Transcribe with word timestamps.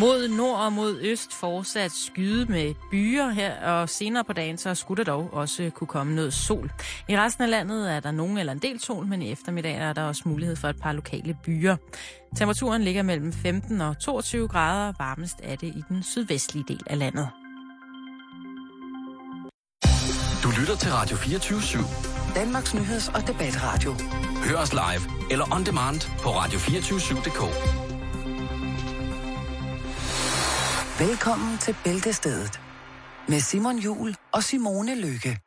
Mod 0.00 0.28
nord 0.28 0.58
og 0.58 0.72
mod 0.72 0.98
øst 1.00 1.32
fortsat 1.32 1.92
skyde 1.92 2.46
med 2.52 2.74
byer 2.90 3.28
her, 3.28 3.66
og 3.72 3.88
senere 3.88 4.24
på 4.24 4.32
dagen 4.32 4.58
så 4.58 4.74
skulle 4.74 5.04
der 5.04 5.12
dog 5.12 5.28
også 5.32 5.70
kunne 5.74 5.88
komme 5.88 6.14
noget 6.14 6.34
sol. 6.34 6.72
I 7.08 7.18
resten 7.18 7.44
af 7.44 7.50
landet 7.50 7.92
er 7.92 8.00
der 8.00 8.10
nogen 8.10 8.38
eller 8.38 8.52
en 8.52 8.58
del 8.58 8.80
sol, 8.80 9.06
men 9.06 9.22
i 9.22 9.32
eftermiddag 9.32 9.74
er 9.74 9.92
der 9.92 10.02
også 10.02 10.22
mulighed 10.24 10.56
for 10.56 10.68
et 10.68 10.80
par 10.80 10.92
lokale 10.92 11.36
byer. 11.44 11.76
Temperaturen 12.36 12.82
ligger 12.82 13.02
mellem 13.02 13.32
15 13.32 13.80
og 13.80 13.98
22 13.98 14.48
grader, 14.48 14.92
varmest 14.98 15.36
er 15.42 15.56
det 15.56 15.68
i 15.68 15.82
den 15.88 16.02
sydvestlige 16.02 16.64
del 16.68 16.82
af 16.86 16.98
landet. 16.98 17.28
Du 20.42 20.48
lytter 20.60 20.76
til 20.76 20.92
Radio 20.92 21.16
24 21.16 21.58
/7. 21.58 22.34
Danmarks 22.34 22.74
nyheds- 22.74 23.08
og 23.14 23.26
debatradio. 23.26 23.94
Hør 24.44 24.56
os 24.56 24.72
live 24.72 25.30
eller 25.30 25.54
on 25.54 25.66
demand 25.66 26.00
på 26.22 26.28
radio247.dk. 26.28 27.93
Velkommen 30.98 31.58
til 31.58 31.76
Bæltestedet 31.84 32.60
med 33.28 33.40
Simon 33.40 33.78
Jul 33.78 34.14
og 34.32 34.42
Simone 34.42 35.00
Lykke. 35.00 35.43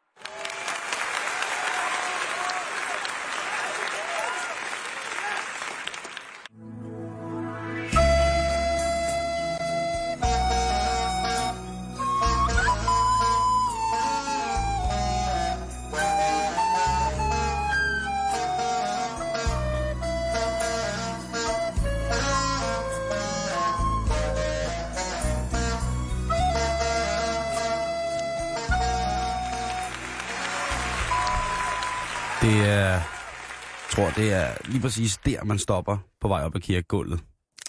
Det 34.17 34.33
er 34.33 34.69
lige 34.69 34.81
præcis 34.81 35.17
der, 35.17 35.43
man 35.43 35.59
stopper 35.59 35.97
på 36.21 36.27
vej 36.27 36.43
op 36.43 36.55
ad 36.55 36.61
kirkegulvet. 36.61 37.23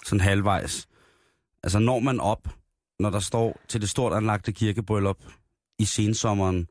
Sådan 0.05 0.19
halvvejs. 0.19 0.87
Altså 1.63 1.79
når 1.79 1.99
man 1.99 2.19
op, 2.19 2.47
når 2.99 3.09
der 3.09 3.19
står 3.19 3.59
til 3.67 3.81
det 3.81 3.89
stort 3.89 4.13
anlagte 4.13 4.51
kirkebryllup 4.51 5.17
i 5.79 5.85
sensommeren, 5.85 6.67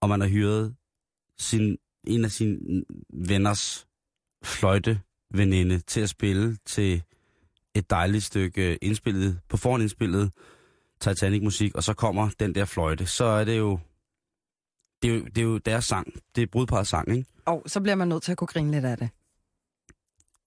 og 0.00 0.08
man 0.08 0.20
har 0.20 0.28
hyret 0.28 0.74
sin, 1.38 1.76
en 2.06 2.24
af 2.24 2.30
sine 2.30 2.84
venners 3.12 3.86
fløjteveninde 4.44 5.78
til 5.78 6.00
at 6.00 6.08
spille 6.08 6.56
til 6.66 7.02
et 7.74 7.90
dejligt 7.90 8.24
stykke 8.24 8.76
indspillet, 8.76 9.40
på 9.48 9.56
forhånd 9.56 9.82
indspillet 9.82 10.32
Titanic-musik, 11.00 11.74
og 11.74 11.82
så 11.82 11.94
kommer 11.94 12.30
den 12.40 12.54
der 12.54 12.64
fløjte, 12.64 13.06
så 13.06 13.24
er 13.24 13.44
det 13.44 13.58
jo 13.58 13.78
det 15.04 15.10
er 15.12 15.18
jo, 15.18 15.24
det 15.24 15.38
er 15.38 15.42
jo 15.42 15.58
deres 15.58 15.84
sang. 15.84 16.12
Det 16.36 16.42
er 16.42 16.46
brudparets 16.52 16.90
sang, 16.90 17.16
ikke? 17.16 17.28
Og 17.44 17.62
så 17.66 17.80
bliver 17.80 17.94
man 17.94 18.08
nødt 18.08 18.22
til 18.22 18.32
at 18.32 18.38
kunne 18.38 18.48
grine 18.48 18.70
lidt 18.70 18.84
af 18.84 18.98
det. 18.98 19.08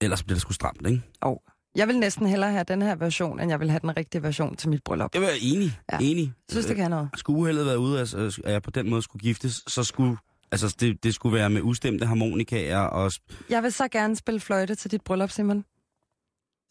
Ellers 0.01 0.23
bliver 0.23 0.35
det 0.35 0.41
sgu 0.41 0.53
stramt, 0.53 0.87
ikke? 0.87 1.01
Og 1.21 1.43
jeg 1.75 1.87
vil 1.87 1.99
næsten 1.99 2.27
hellere 2.27 2.51
have 2.51 2.63
den 2.63 2.81
her 2.81 2.95
version, 2.95 3.39
end 3.39 3.51
jeg 3.51 3.59
vil 3.59 3.69
have 3.69 3.79
den 3.79 3.97
rigtige 3.97 4.23
version 4.23 4.55
til 4.55 4.69
mit 4.69 4.83
bryllup. 4.83 5.09
Jeg 5.13 5.21
vil 5.21 5.27
være 5.27 5.39
enig. 5.41 5.79
Ja. 5.91 5.97
Enig. 6.01 6.23
Jeg 6.25 6.33
synes, 6.49 6.65
det 6.65 6.75
kan 6.75 6.89
noget. 6.91 7.09
Skulle 7.15 7.39
uheldet 7.39 7.65
være 7.65 7.79
ude, 7.79 7.99
altså, 7.99 8.41
at 8.43 8.53
jeg 8.53 8.61
på 8.61 8.71
den 8.71 8.89
måde 8.89 9.01
skulle 9.01 9.21
giftes, 9.21 9.63
så 9.67 9.83
skulle... 9.83 10.17
Altså, 10.51 10.75
det, 10.79 11.03
det 11.03 11.13
skulle 11.13 11.37
være 11.37 11.49
med 11.49 11.61
ustemte 11.61 12.05
harmonikaer, 12.05 12.79
og 12.79 13.11
Jeg 13.49 13.63
vil 13.63 13.71
så 13.71 13.87
gerne 13.87 14.15
spille 14.15 14.39
fløjte 14.39 14.75
til 14.75 14.91
dit 14.91 15.01
bryllup, 15.01 15.29
Simon. 15.29 15.65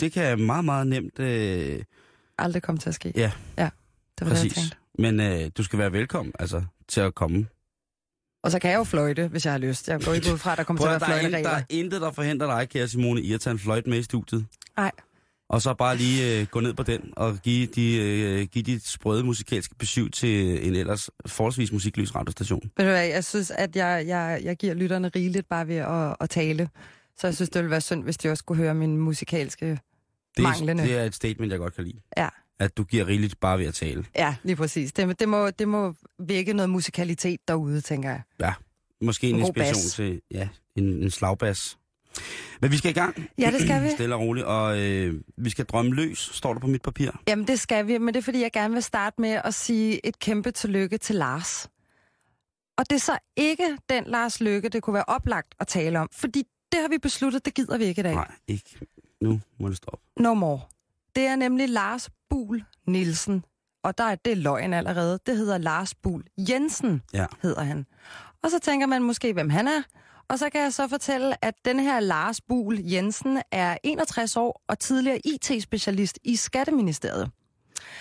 det 0.01 0.13
kan 0.13 0.41
meget, 0.41 0.65
meget 0.65 0.87
nemt... 0.87 1.19
Øh, 1.19 1.83
Aldrig 2.39 2.63
komme 2.63 2.79
til 2.79 2.89
at 2.89 2.95
ske. 2.95 3.13
Ja. 3.17 3.33
Ja, 3.59 3.71
det 4.19 4.27
var 4.27 4.27
det, 4.27 4.31
jeg 4.31 4.51
præcis. 4.51 4.55
tænkte. 4.55 4.77
Men 4.99 5.21
øh, 5.21 5.51
du 5.57 5.63
skal 5.63 5.79
være 5.79 5.93
velkommen, 5.93 6.33
altså, 6.39 6.65
til 6.89 7.01
at 7.01 7.15
komme. 7.15 7.47
Og 8.47 8.53
så 8.53 8.59
kan 8.59 8.71
jeg 8.71 8.77
jo 8.79 8.85
fløjte, 8.85 9.29
hvis 9.29 9.45
jeg 9.45 9.53
har 9.53 9.59
lyst. 9.59 9.89
Jeg 9.89 10.01
går 10.05 10.13
ikke 10.15 10.33
ud 10.33 10.39
fra, 10.39 10.53
at 10.53 10.59
der 10.59 10.65
kommer 10.65 10.83
til 10.87 10.89
at 10.95 11.01
være 11.01 11.11
der, 11.11 11.17
er, 11.17 11.21
in- 11.21 11.25
der 11.25 11.31
fløjteregler. 11.41 11.51
er 11.51 11.63
intet, 11.69 12.01
der 12.01 12.11
forhindrer 12.11 12.59
dig, 12.59 12.69
kære 12.69 12.89
Simone, 12.89 13.21
i 13.21 13.33
at 13.33 13.41
tage 13.41 13.53
en 13.53 13.59
fløjt 13.59 13.87
med 13.87 13.99
i 13.99 14.03
studiet. 14.03 14.47
Nej. 14.77 14.91
Og 15.49 15.63
så 15.63 15.75
bare 15.75 15.97
lige 15.97 16.41
øh, 16.41 16.47
gå 16.47 16.61
ned 16.61 16.75
på 16.75 16.83
den 16.83 17.01
og 17.17 17.39
give, 17.43 17.67
de, 17.67 17.97
øh, 17.97 18.47
give 18.53 18.63
dit 18.63 18.87
sprøde 18.87 19.25
musikalske 19.25 19.75
besøg 19.75 20.13
til 20.13 20.67
en 20.69 20.75
ellers 20.75 21.11
forholdsvis 21.27 21.73
musikløs 21.73 22.15
radiostation. 22.15 22.61
Ved 22.77 22.85
du 22.85 22.91
hvad, 22.91 23.07
jeg 23.07 23.25
synes, 23.25 23.51
at 23.51 23.77
jeg, 23.77 24.05
jeg, 24.07 24.41
jeg 24.45 24.57
giver 24.57 24.75
lytterne 24.75 25.09
rigeligt 25.17 25.49
bare 25.49 25.69
ved 25.69 25.77
at, 25.77 26.17
at 26.21 26.31
tale. 26.31 26.69
Så 27.19 27.27
jeg 27.27 27.35
synes, 27.35 27.51
det 27.51 27.59
ville 27.63 27.71
være 27.71 27.81
synd, 27.81 28.03
hvis 28.05 28.17
de 28.17 28.29
også 28.31 28.39
skulle 28.39 28.63
høre 28.63 28.75
min 28.75 28.97
musikalske... 28.99 29.67
Det, 30.37 30.43
Manglende. 30.43 30.83
er, 30.83 30.87
det 30.87 30.97
er 30.99 31.05
et 31.05 31.15
statement, 31.15 31.53
jeg 31.53 31.59
godt 31.59 31.75
kan 31.75 31.85
lide. 31.85 31.99
Ja. 32.17 32.29
At 32.59 32.77
du 32.77 32.85
giver 32.85 33.07
rigeligt 33.07 33.41
bare 33.41 33.59
ved 33.59 33.67
at 33.67 33.75
tale. 33.75 34.05
Ja, 34.17 34.37
lige 34.43 34.57
præcis. 34.57 34.93
Det, 34.93 35.21
det, 35.21 35.29
må, 35.29 35.51
det 35.51 35.69
må 35.69 35.95
vække 36.19 36.53
noget 36.53 36.71
musikalitet 36.71 37.41
derude, 37.49 37.81
tænker 37.81 38.11
jeg. 38.11 38.23
Ja. 38.41 38.55
Måske 39.03 39.29
en 39.29 39.35
En 39.35 39.41
inspiration 39.41 39.75
bas. 39.75 39.93
til 39.95 40.21
ja, 40.31 40.49
en, 40.77 40.85
en 40.85 41.11
slagbas. 41.11 41.79
Men 42.61 42.71
vi 42.71 42.77
skal 42.77 42.91
i 42.91 42.95
gang. 42.95 43.29
Ja, 43.39 43.51
det 43.51 43.61
skal 43.61 43.83
vi. 43.83 43.89
Stille 43.97 44.15
og 44.15 44.21
roligt. 44.21 44.47
Og 44.47 44.79
øh, 44.81 45.21
vi 45.37 45.51
skal 45.51 45.65
drømme 45.65 45.95
løs, 45.95 46.19
står 46.19 46.53
der 46.53 46.61
på 46.61 46.67
mit 46.67 46.83
papir. 46.83 47.11
Jamen, 47.29 47.47
det 47.47 47.61
skal 47.61 47.87
vi, 47.87 47.99
men 47.99 48.15
det 48.15 48.21
er, 48.21 48.25
fordi 48.25 48.41
jeg 48.41 48.53
gerne 48.53 48.75
vil 48.75 48.83
starte 48.83 49.21
med 49.21 49.41
at 49.45 49.55
sige 49.55 50.07
et 50.07 50.19
kæmpe 50.19 50.51
tillykke 50.51 50.99
til 50.99 51.15
Lars. 51.15 51.69
Og 52.79 52.91
det 52.91 52.97
er 52.97 53.01
så 53.01 53.19
ikke 53.37 53.79
den 53.91 54.05
Lars 54.05 54.41
Lykke, 54.41 54.69
det 54.69 54.83
kunne 54.83 54.95
være 54.95 55.05
oplagt 55.09 55.55
at 55.61 55.67
tale 55.67 56.01
om, 56.01 56.09
fordi 56.13 56.43
det 56.73 56.81
har 56.81 56.89
vi 56.89 56.99
besluttet, 56.99 57.45
det 57.45 57.55
gider 57.55 57.79
vi 57.79 57.85
ikke 57.85 58.01
i 58.01 58.03
dag. 58.03 58.15
Nej, 58.15 58.33
ikke. 58.49 58.79
Nu 59.21 59.41
må 59.61 59.69
det 59.69 59.77
stoppe. 59.77 60.05
No 60.21 60.35
more. 60.35 60.61
Det 61.17 61.25
er 61.25 61.37
nemlig 61.37 61.69
Lars 61.69 62.11
Bul 62.31 62.65
Nielsen, 62.87 63.45
og 63.85 63.99
der 63.99 64.05
er 64.05 64.15
det 64.15 64.37
løgn 64.39 64.73
allerede. 64.73 65.19
Det 65.27 65.37
hedder 65.37 65.59
Lars 65.59 65.95
Bul 65.95 66.25
Jensen, 66.39 67.03
Ja. 67.13 67.27
hedder 67.43 67.63
han. 67.63 67.87
Og 68.43 68.51
så 68.51 68.59
tænker 68.59 68.87
man 68.87 69.03
måske, 69.03 69.33
hvem 69.33 69.51
han 69.51 69.69
er. 69.69 69.83
Og 70.29 70.39
så 70.39 70.51
kan 70.51 70.61
jeg 70.61 70.73
så 70.73 70.89
fortælle, 70.89 71.45
at 71.45 71.55
den 71.65 71.81
her 71.81 72.01
Lars 72.01 72.41
Bul 72.41 72.79
Jensen 72.81 73.43
er 73.53 73.77
61 73.83 74.37
år 74.37 74.63
og 74.69 74.79
tidligere 74.79 75.21
IT-specialist 75.27 76.19
i 76.25 76.37
Skatteministeriet. 76.37 77.31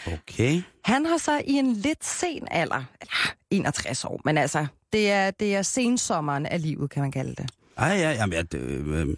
Okay. 0.08 0.62
Han 0.84 1.06
har 1.06 1.18
så 1.18 1.41
i 1.47 1.52
en 1.53 1.74
lidt 1.74 2.06
sen 2.06 2.47
alder, 2.52 2.84
eller 3.02 3.34
61 3.52 4.06
år, 4.06 4.22
men 4.25 4.38
altså, 4.38 4.68
det 4.94 5.12
er, 5.12 5.31
det 5.31 5.56
er 5.56 5.62
sensommeren 5.62 6.46
af 6.46 6.62
livet, 6.62 6.90
kan 6.90 7.02
man 7.02 7.12
kalde 7.12 7.35
det. 7.35 7.50
Ej, 7.78 7.88
ja, 7.88 8.12
jamen, 8.12 8.34
ja, 8.34 8.41
det, 8.41 8.58
øh, 8.59 9.16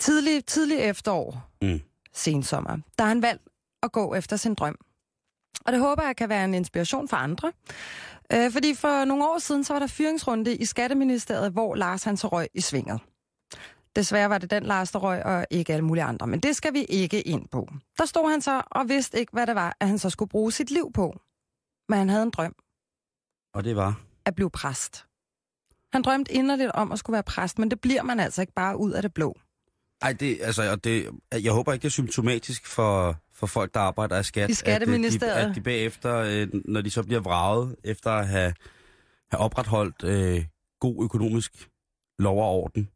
Tidlig, 0.00 0.44
tidlig 0.44 0.78
efterår, 0.78 1.50
Mm. 1.62 1.80
sensommer, 2.14 2.76
der 2.98 3.04
har 3.04 3.08
han 3.08 3.22
valgt 3.22 3.42
at 3.82 3.92
gå 3.92 4.14
efter 4.14 4.36
sin 4.36 4.54
drøm. 4.54 4.76
Og 5.66 5.72
det 5.72 5.80
håber 5.80 6.02
jeg 6.02 6.16
kan 6.16 6.28
være 6.28 6.44
en 6.44 6.54
inspiration 6.54 7.08
for 7.08 7.16
andre. 7.16 7.52
Øh, 8.32 8.52
fordi 8.52 8.74
for 8.74 9.04
nogle 9.04 9.24
år 9.24 9.38
siden, 9.38 9.64
så 9.64 9.72
var 9.72 9.80
der 9.80 9.86
fyringsrunde 9.86 10.56
i 10.56 10.64
Skatteministeriet, 10.64 11.52
hvor 11.52 11.74
Lars 11.74 12.04
han 12.04 12.16
så 12.16 12.28
røg 12.28 12.48
i 12.54 12.60
svinget. 12.60 13.00
Desværre 13.96 14.30
var 14.30 14.38
det 14.38 14.50
den 14.50 14.62
Lars, 14.62 14.90
der 14.90 14.98
røg, 14.98 15.24
og 15.24 15.46
ikke 15.50 15.72
alle 15.72 15.84
mulige 15.84 16.04
andre. 16.04 16.26
Men 16.26 16.40
det 16.40 16.56
skal 16.56 16.74
vi 16.74 16.84
ikke 16.84 17.22
ind 17.22 17.48
på. 17.48 17.68
Der 17.98 18.04
stod 18.04 18.30
han 18.30 18.40
så 18.40 18.62
og 18.70 18.88
vidste 18.88 19.18
ikke, 19.18 19.32
hvad 19.32 19.46
det 19.46 19.54
var, 19.54 19.76
at 19.80 19.88
han 19.88 19.98
så 19.98 20.10
skulle 20.10 20.28
bruge 20.28 20.52
sit 20.52 20.70
liv 20.70 20.92
på. 20.94 21.20
Men 21.88 21.98
han 21.98 22.08
havde 22.08 22.22
en 22.22 22.30
drøm 22.30 22.54
og 23.54 23.64
det 23.64 23.76
var... 23.76 24.00
at 24.24 24.34
blive 24.34 24.50
præst. 24.50 25.04
Han 25.92 26.02
drømte 26.02 26.32
inderligt 26.32 26.70
om 26.70 26.92
at 26.92 26.98
skulle 26.98 27.14
være 27.14 27.22
præst, 27.22 27.58
men 27.58 27.70
det 27.70 27.80
bliver 27.80 28.02
man 28.02 28.20
altså 28.20 28.40
ikke 28.40 28.52
bare 28.52 28.76
ud 28.76 28.92
af 28.92 29.02
det 29.02 29.14
blå. 29.14 29.38
Ej, 30.02 30.12
det, 30.12 30.38
altså, 30.42 30.70
og 30.70 30.84
det, 30.84 31.10
jeg 31.32 31.52
håber 31.52 31.72
ikke, 31.72 31.82
det 31.82 31.88
er 31.88 31.92
symptomatisk 31.92 32.66
for, 32.66 33.16
for 33.38 33.46
folk, 33.46 33.74
der 33.74 33.80
arbejder 33.80 34.18
i 34.18 34.22
skat. 34.22 34.50
I 34.50 34.54
Skatteministeriet. 34.54 35.32
At, 35.32 35.38
øh, 35.38 35.44
de, 35.44 35.50
at 35.50 35.56
de 35.56 35.60
bagefter, 35.60 36.16
øh, 36.16 36.48
når 36.64 36.80
de 36.80 36.90
så 36.90 37.02
bliver 37.02 37.20
vraget, 37.20 37.76
efter 37.84 38.10
at 38.10 38.28
have, 38.28 38.54
have 39.30 39.40
opretholdt 39.40 40.04
øh, 40.04 40.44
god 40.80 41.04
økonomisk 41.04 41.68
lov 42.18 42.38
og 42.38 42.50
orden 42.50 42.90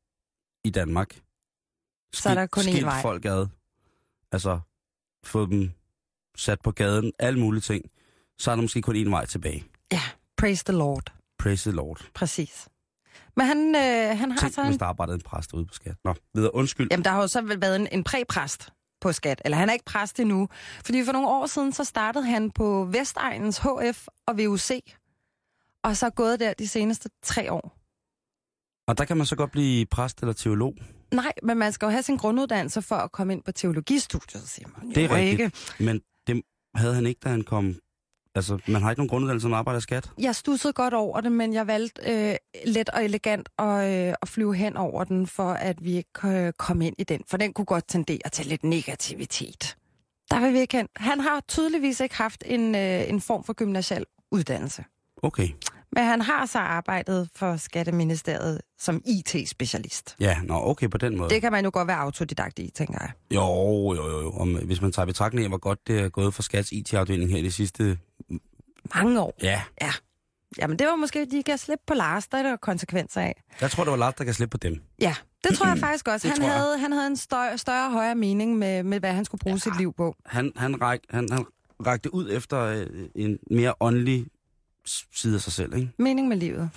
i 0.65 0.71
Danmark. 0.71 1.21
Så 2.15 2.31
er 2.31 2.35
der 2.35 2.47
kun 2.47 2.63
skilt 2.63 2.87
vej. 2.87 3.03
folk 3.03 3.25
ad. 3.25 3.47
Altså, 4.33 4.61
få 5.25 5.47
dem 5.47 5.71
sat 6.37 6.61
på 6.61 6.71
gaden, 6.71 7.13
alle 7.19 7.41
mulige 7.41 7.61
ting. 7.61 7.85
Så 8.39 8.51
er 8.51 8.55
der 8.55 8.63
måske 8.63 8.83
kun 8.83 8.97
én 8.97 9.11
vej 9.11 9.27
tilbage. 9.27 9.65
Ja, 9.93 10.03
praise 10.37 10.65
the 10.65 10.73
Lord. 10.73 11.13
Praise 11.39 11.71
the 11.71 11.77
Lord. 11.77 12.07
Præcis. 12.15 12.69
Men 13.37 13.47
han, 13.47 13.75
øh, 13.77 14.19
han 14.19 14.31
har 14.31 14.39
Tænk, 14.39 14.55
så 14.55 14.65
hvis 14.65 14.75
en... 14.75 14.81
der 14.81 14.87
arbejdede 14.87 15.15
en 15.15 15.21
præst 15.21 15.53
ude 15.53 15.67
på 15.67 15.75
skat. 15.75 15.97
Nå, 16.05 16.15
videre. 16.35 16.55
Undskyld. 16.55 16.89
Jamen, 16.91 17.05
der 17.05 17.11
har 17.11 17.21
jo 17.21 17.27
så 17.27 17.57
været 17.61 17.77
en, 17.77 17.89
en 17.93 18.05
præpræst 18.05 18.73
på 19.03 19.13
skat. 19.13 19.43
Eller 19.45 19.59
han 19.59 19.69
er 19.69 19.73
ikke 19.73 19.85
præst 19.85 20.21
endnu. 20.21 20.49
Fordi 20.85 21.05
for 21.05 21.13
nogle 21.13 21.29
år 21.29 21.47
siden, 21.47 21.73
så 21.73 21.85
startede 21.85 22.25
han 22.25 22.51
på 22.51 22.89
Vestegnens 22.91 23.59
HF 23.59 24.07
og 24.27 24.39
VUC. 24.39 24.71
Og 25.85 25.97
så 25.97 26.07
er 26.07 26.11
gået 26.11 26.41
der 26.41 26.53
de 26.53 26.69
seneste 26.69 27.09
tre 27.23 27.53
år. 27.53 27.77
Og 28.89 28.99
der 28.99 29.05
kan 29.05 29.17
man 29.17 29.27
så 29.27 29.37
godt 29.37 29.51
blive 29.51 29.87
præst 29.87 30.21
eller 30.21 30.33
teolog. 30.33 30.75
Nej, 31.13 31.33
men 31.43 31.59
man 31.59 31.73
skal 31.73 31.87
jo 31.87 31.91
have 31.91 32.03
sin 32.03 32.17
grunduddannelse 32.17 32.83
for 32.83 32.97
at 32.97 33.13
komme 33.13 33.33
ind 33.33 33.43
på 33.43 33.53
teologistudiet, 33.53 34.49
siger 34.49 34.69
man. 34.79 34.95
Det 34.95 35.05
er 35.05 35.15
rigtigt. 35.15 35.41
Ikke. 35.41 35.85
Men 35.85 36.01
det 36.27 36.43
havde 36.75 36.95
han 36.95 37.07
ikke, 37.07 37.21
da 37.25 37.29
han 37.29 37.43
kom... 37.43 37.77
Altså, 38.35 38.59
man 38.67 38.83
har 38.83 38.91
ikke 38.91 39.01
nogen 39.01 39.09
grunduddannelse, 39.09 39.49
man 39.49 39.59
arbejder 39.59 39.79
i 39.79 39.83
skat. 39.83 40.11
Jeg 40.19 40.35
stussede 40.35 40.73
godt 40.73 40.95
over 40.95 41.21
det, 41.21 41.33
men 41.33 41.55
jeg 41.55 41.67
valgte 41.67 42.31
øh, 42.31 42.37
let 42.67 42.89
og 42.89 43.05
elegant 43.05 43.49
at, 43.59 44.09
øh, 44.09 44.15
at 44.23 44.29
flyve 44.29 44.55
hen 44.55 44.77
over 44.77 45.05
den, 45.05 45.27
for 45.27 45.53
at 45.53 45.85
vi 45.85 45.97
ikke 45.97 46.29
øh, 46.29 46.53
kom 46.53 46.83
ind 46.83 46.95
i 46.99 47.05
den. 47.05 47.21
For 47.31 47.37
den 47.37 47.53
kunne 47.53 47.65
godt 47.65 47.85
tendere 47.89 48.31
til 48.33 48.47
lidt 48.47 48.65
negativitet. 48.65 49.77
Der 50.31 50.41
vil 50.41 50.53
vi 50.53 50.59
ikke 50.61 50.77
hen. 50.77 50.89
Han 50.97 51.21
har 51.21 51.41
tydeligvis 51.49 52.01
ikke 52.01 52.17
haft 52.17 52.43
en, 52.47 52.75
øh, 52.75 53.09
en 53.09 53.21
form 53.21 53.45
for 53.45 53.53
gymnasial 53.53 54.05
uddannelse. 54.31 54.85
Okay. 55.23 55.49
Men 55.97 56.05
han 56.05 56.21
har 56.21 56.47
så 56.47 56.59
arbejdet 56.59 57.29
for 57.37 57.57
Skatteministeriet 57.57 58.61
som 58.79 59.03
IT-specialist. 59.05 60.17
Ja, 60.21 60.37
nå, 60.43 60.55
okay 60.55 60.91
på 60.91 60.99
den 60.99 61.17
måde. 61.17 61.31
Det 61.31 61.41
kan 61.41 61.53
man 61.53 61.65
jo 61.65 61.71
godt 61.75 61.89
være 61.89 61.97
autodidakt 61.97 62.59
i, 62.59 62.71
tænker 62.75 62.99
jeg. 63.01 63.11
Jo, 63.35 63.43
jo, 63.95 64.09
jo, 64.11 64.21
jo. 64.21 64.31
Om, 64.31 64.55
hvis 64.55 64.81
man 64.81 64.93
tager 64.93 65.07
betragtning 65.07 65.45
af, 65.45 65.51
hvor 65.51 65.59
godt 65.59 65.79
det 65.87 66.01
er 66.01 66.09
gået 66.09 66.35
for 66.35 66.43
Skats 66.43 66.73
IT-afdeling 66.73 67.31
her 67.31 67.39
i 67.39 67.43
de 67.43 67.53
sidste... 67.53 67.99
Mange 68.95 69.21
år. 69.21 69.35
Ja, 69.43 69.63
Jamen, 70.59 70.79
det 70.79 70.87
var 70.87 70.97
måske, 70.97 71.27
de 71.31 71.43
kan 71.43 71.59
slippe 71.59 71.83
på 71.87 71.95
Lars, 71.95 72.29
der 72.29 72.39
er 72.39 72.43
der 72.43 72.57
konsekvenser 72.57 73.21
af. 73.21 73.43
jeg 73.61 73.71
tror, 73.71 73.85
det 73.85 73.91
var 73.91 73.97
Lars, 73.97 74.15
der 74.15 74.25
kan 74.25 74.35
slippe 74.35 74.51
på 74.51 74.57
dem. 74.57 74.83
Ja, 75.01 75.15
det 75.45 75.59
tror 75.59 75.67
jeg 75.67 75.79
faktisk 75.89 76.09
også. 76.09 76.29
Det 76.29 76.39
Han 76.39 76.51
havde, 76.51 76.79
han 76.79 76.93
havde 76.93 77.07
en 77.07 77.17
større, 77.17 77.59
større 77.59 77.91
højere 77.91 78.15
mening 78.15 78.59
med, 78.59 78.83
med, 78.83 79.01
hvad 79.01 79.13
han 79.13 79.25
skulle 79.25 79.39
bruge 79.39 79.55
ja. 79.55 79.59
sit 79.59 79.79
liv 79.79 79.95
på. 79.97 80.17
Han, 80.27 80.53
han, 80.57 80.83
ræk, 80.83 81.01
han, 81.11 81.29
han 81.33 81.47
rakte 81.87 82.15
ud 82.15 82.31
efter 82.33 82.61
øh, 82.61 82.87
en 83.15 83.39
mere 83.51 83.75
åndelig 83.81 84.27
side 85.15 85.35
af 85.35 85.41
sig 85.41 85.53
selv, 85.53 85.75
ikke? 85.77 85.91
Mening 85.99 86.29
med 86.29 86.37
livet. 86.37 86.71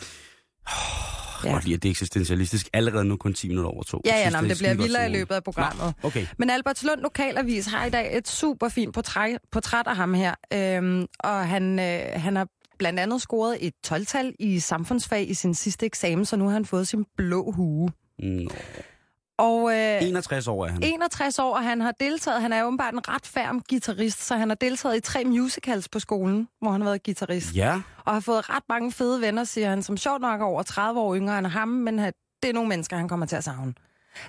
Kan 1.46 1.52
Ja. 1.52 1.56
godt 1.56 1.66
lide, 1.66 1.76
at 1.76 1.84
det 1.84 1.90
er 1.90 1.92
eksistentialistisk 1.92 2.70
allerede 2.74 3.06
nu 3.06 3.18
kun 3.18 3.34
10 3.34 3.48
minutter 3.48 3.70
over 3.72 3.84
to. 3.84 4.02
Ja, 4.06 4.18
ja, 4.18 4.30
nå, 4.30 4.42
men 4.42 4.50
det 4.50 4.58
bliver 4.58 4.74
vildere 4.74 5.10
i 5.10 5.12
løbet 5.14 5.36
af 5.36 5.44
programmet. 5.44 5.94
Nå, 6.04 6.08
okay. 6.08 6.26
Men 6.38 6.50
Albertslund 6.50 7.02
Lokalavis 7.02 7.66
har 7.66 7.86
i 7.86 7.90
dag 7.90 8.18
et 8.18 8.28
super 8.28 8.70
fint 8.70 8.94
portræt, 8.94 9.38
portræt 9.52 9.88
af 9.88 9.96
ham 9.96 10.14
her. 10.14 10.34
Øhm, 10.54 11.06
og 11.20 11.48
han, 11.48 11.80
øh, 11.80 12.00
han 12.22 12.36
har 12.36 12.48
blandt 12.80 13.00
andet 13.00 13.22
scoret 13.22 13.58
et 13.62 13.74
12-tal 13.88 14.34
i 14.40 14.60
samfundsfag 14.60 15.30
i 15.30 15.34
sin 15.34 15.54
sidste 15.54 15.86
eksamen, 15.86 16.26
så 16.26 16.36
nu 16.36 16.46
har 16.46 16.52
han 16.54 16.66
fået 16.66 16.88
sin 16.88 17.06
blå 17.18 17.52
hue. 17.52 17.90
Nå. 18.20 18.50
Og 19.38 19.72
øh, 19.74 20.04
61 20.04 20.48
år 20.48 20.66
er 20.66 20.70
han. 20.70 20.84
61 20.84 21.40
år, 21.40 21.56
og 21.56 21.64
han 21.64 21.82
har 21.82 21.92
deltaget, 21.92 22.42
han 22.42 22.54
er 22.54 22.64
åbenbart 22.64 22.94
en 22.94 23.08
ret 23.10 23.26
færm 23.26 23.62
guitarist, 23.70 24.24
så 24.26 24.36
han 24.36 24.50
har 24.50 24.56
deltaget 24.56 24.98
i 24.98 25.00
tre 25.00 25.24
musicals 25.26 25.90
på 25.90 26.00
skolen, 26.00 26.48
hvor 26.62 26.72
han 26.72 26.82
har 26.82 26.90
været 26.90 27.04
guitarist. 27.04 27.56
Ja, 27.56 27.82
Og 28.06 28.14
har 28.14 28.20
fået 28.20 28.50
ret 28.50 28.64
mange 28.70 28.92
fede 28.92 29.22
venner, 29.22 29.44
siger 29.44 29.70
han, 29.70 29.84
som 29.84 29.98
sjovt 29.98 30.22
nok 30.22 30.42
er 30.42 30.46
over 30.46 30.64
30 30.64 31.00
år 31.00 31.16
yngre 31.16 31.40
end 31.40 31.48
ham, 31.48 31.68
men 31.68 31.98
det 31.98 32.50
er 32.50 32.54
nogle 32.54 32.70
mennesker, 32.70 32.98
han 32.98 33.08
kommer 33.08 33.26
til 33.26 33.36
at 33.36 33.44
savne. 33.44 33.74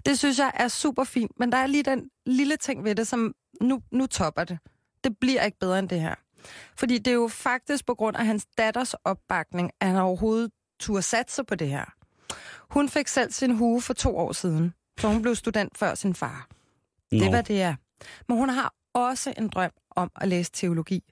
Det 0.06 0.18
synes 0.18 0.38
jeg 0.38 0.50
er 0.54 0.68
super 0.68 1.04
fint, 1.04 1.30
men 1.38 1.52
der 1.52 1.58
er 1.58 1.66
lige 1.66 1.82
den 1.82 2.10
lille 2.26 2.56
ting 2.56 2.84
ved 2.84 2.94
det, 2.94 3.06
som 3.06 3.34
nu, 3.60 3.80
nu 3.92 4.06
topper 4.06 4.44
det. 4.44 4.58
Det 5.04 5.18
bliver 5.20 5.42
ikke 5.42 5.58
bedre 5.58 5.78
end 5.78 5.88
det 5.88 6.00
her. 6.00 6.14
Fordi 6.76 6.98
det 6.98 7.10
er 7.10 7.14
jo 7.14 7.28
faktisk 7.28 7.86
på 7.86 7.94
grund 7.94 8.16
af 8.16 8.26
hans 8.26 8.46
datters 8.58 8.94
opbakning, 8.94 9.70
at 9.80 9.88
han 9.88 9.96
overhovedet 9.96 10.50
turde 10.80 11.02
satse 11.02 11.44
på 11.44 11.54
det 11.54 11.68
her. 11.68 11.84
Hun 12.70 12.88
fik 12.88 13.08
selv 13.08 13.32
sin 13.32 13.54
hue 13.56 13.80
for 13.82 13.94
to 13.94 14.16
år 14.18 14.32
siden, 14.32 14.74
så 15.00 15.08
hun 15.08 15.22
blev 15.22 15.34
student 15.34 15.78
før 15.78 15.94
sin 15.94 16.14
far. 16.14 16.48
Det 17.10 17.18
Nå. 17.18 17.24
er, 17.24 17.30
hvad 17.30 17.42
det 17.42 17.62
er. 17.62 17.74
Men 18.28 18.36
hun 18.36 18.48
har 18.48 18.74
også 18.94 19.34
en 19.38 19.48
drøm 19.48 19.70
om 19.90 20.10
at 20.16 20.28
læse 20.28 20.52
teologi. 20.52 21.02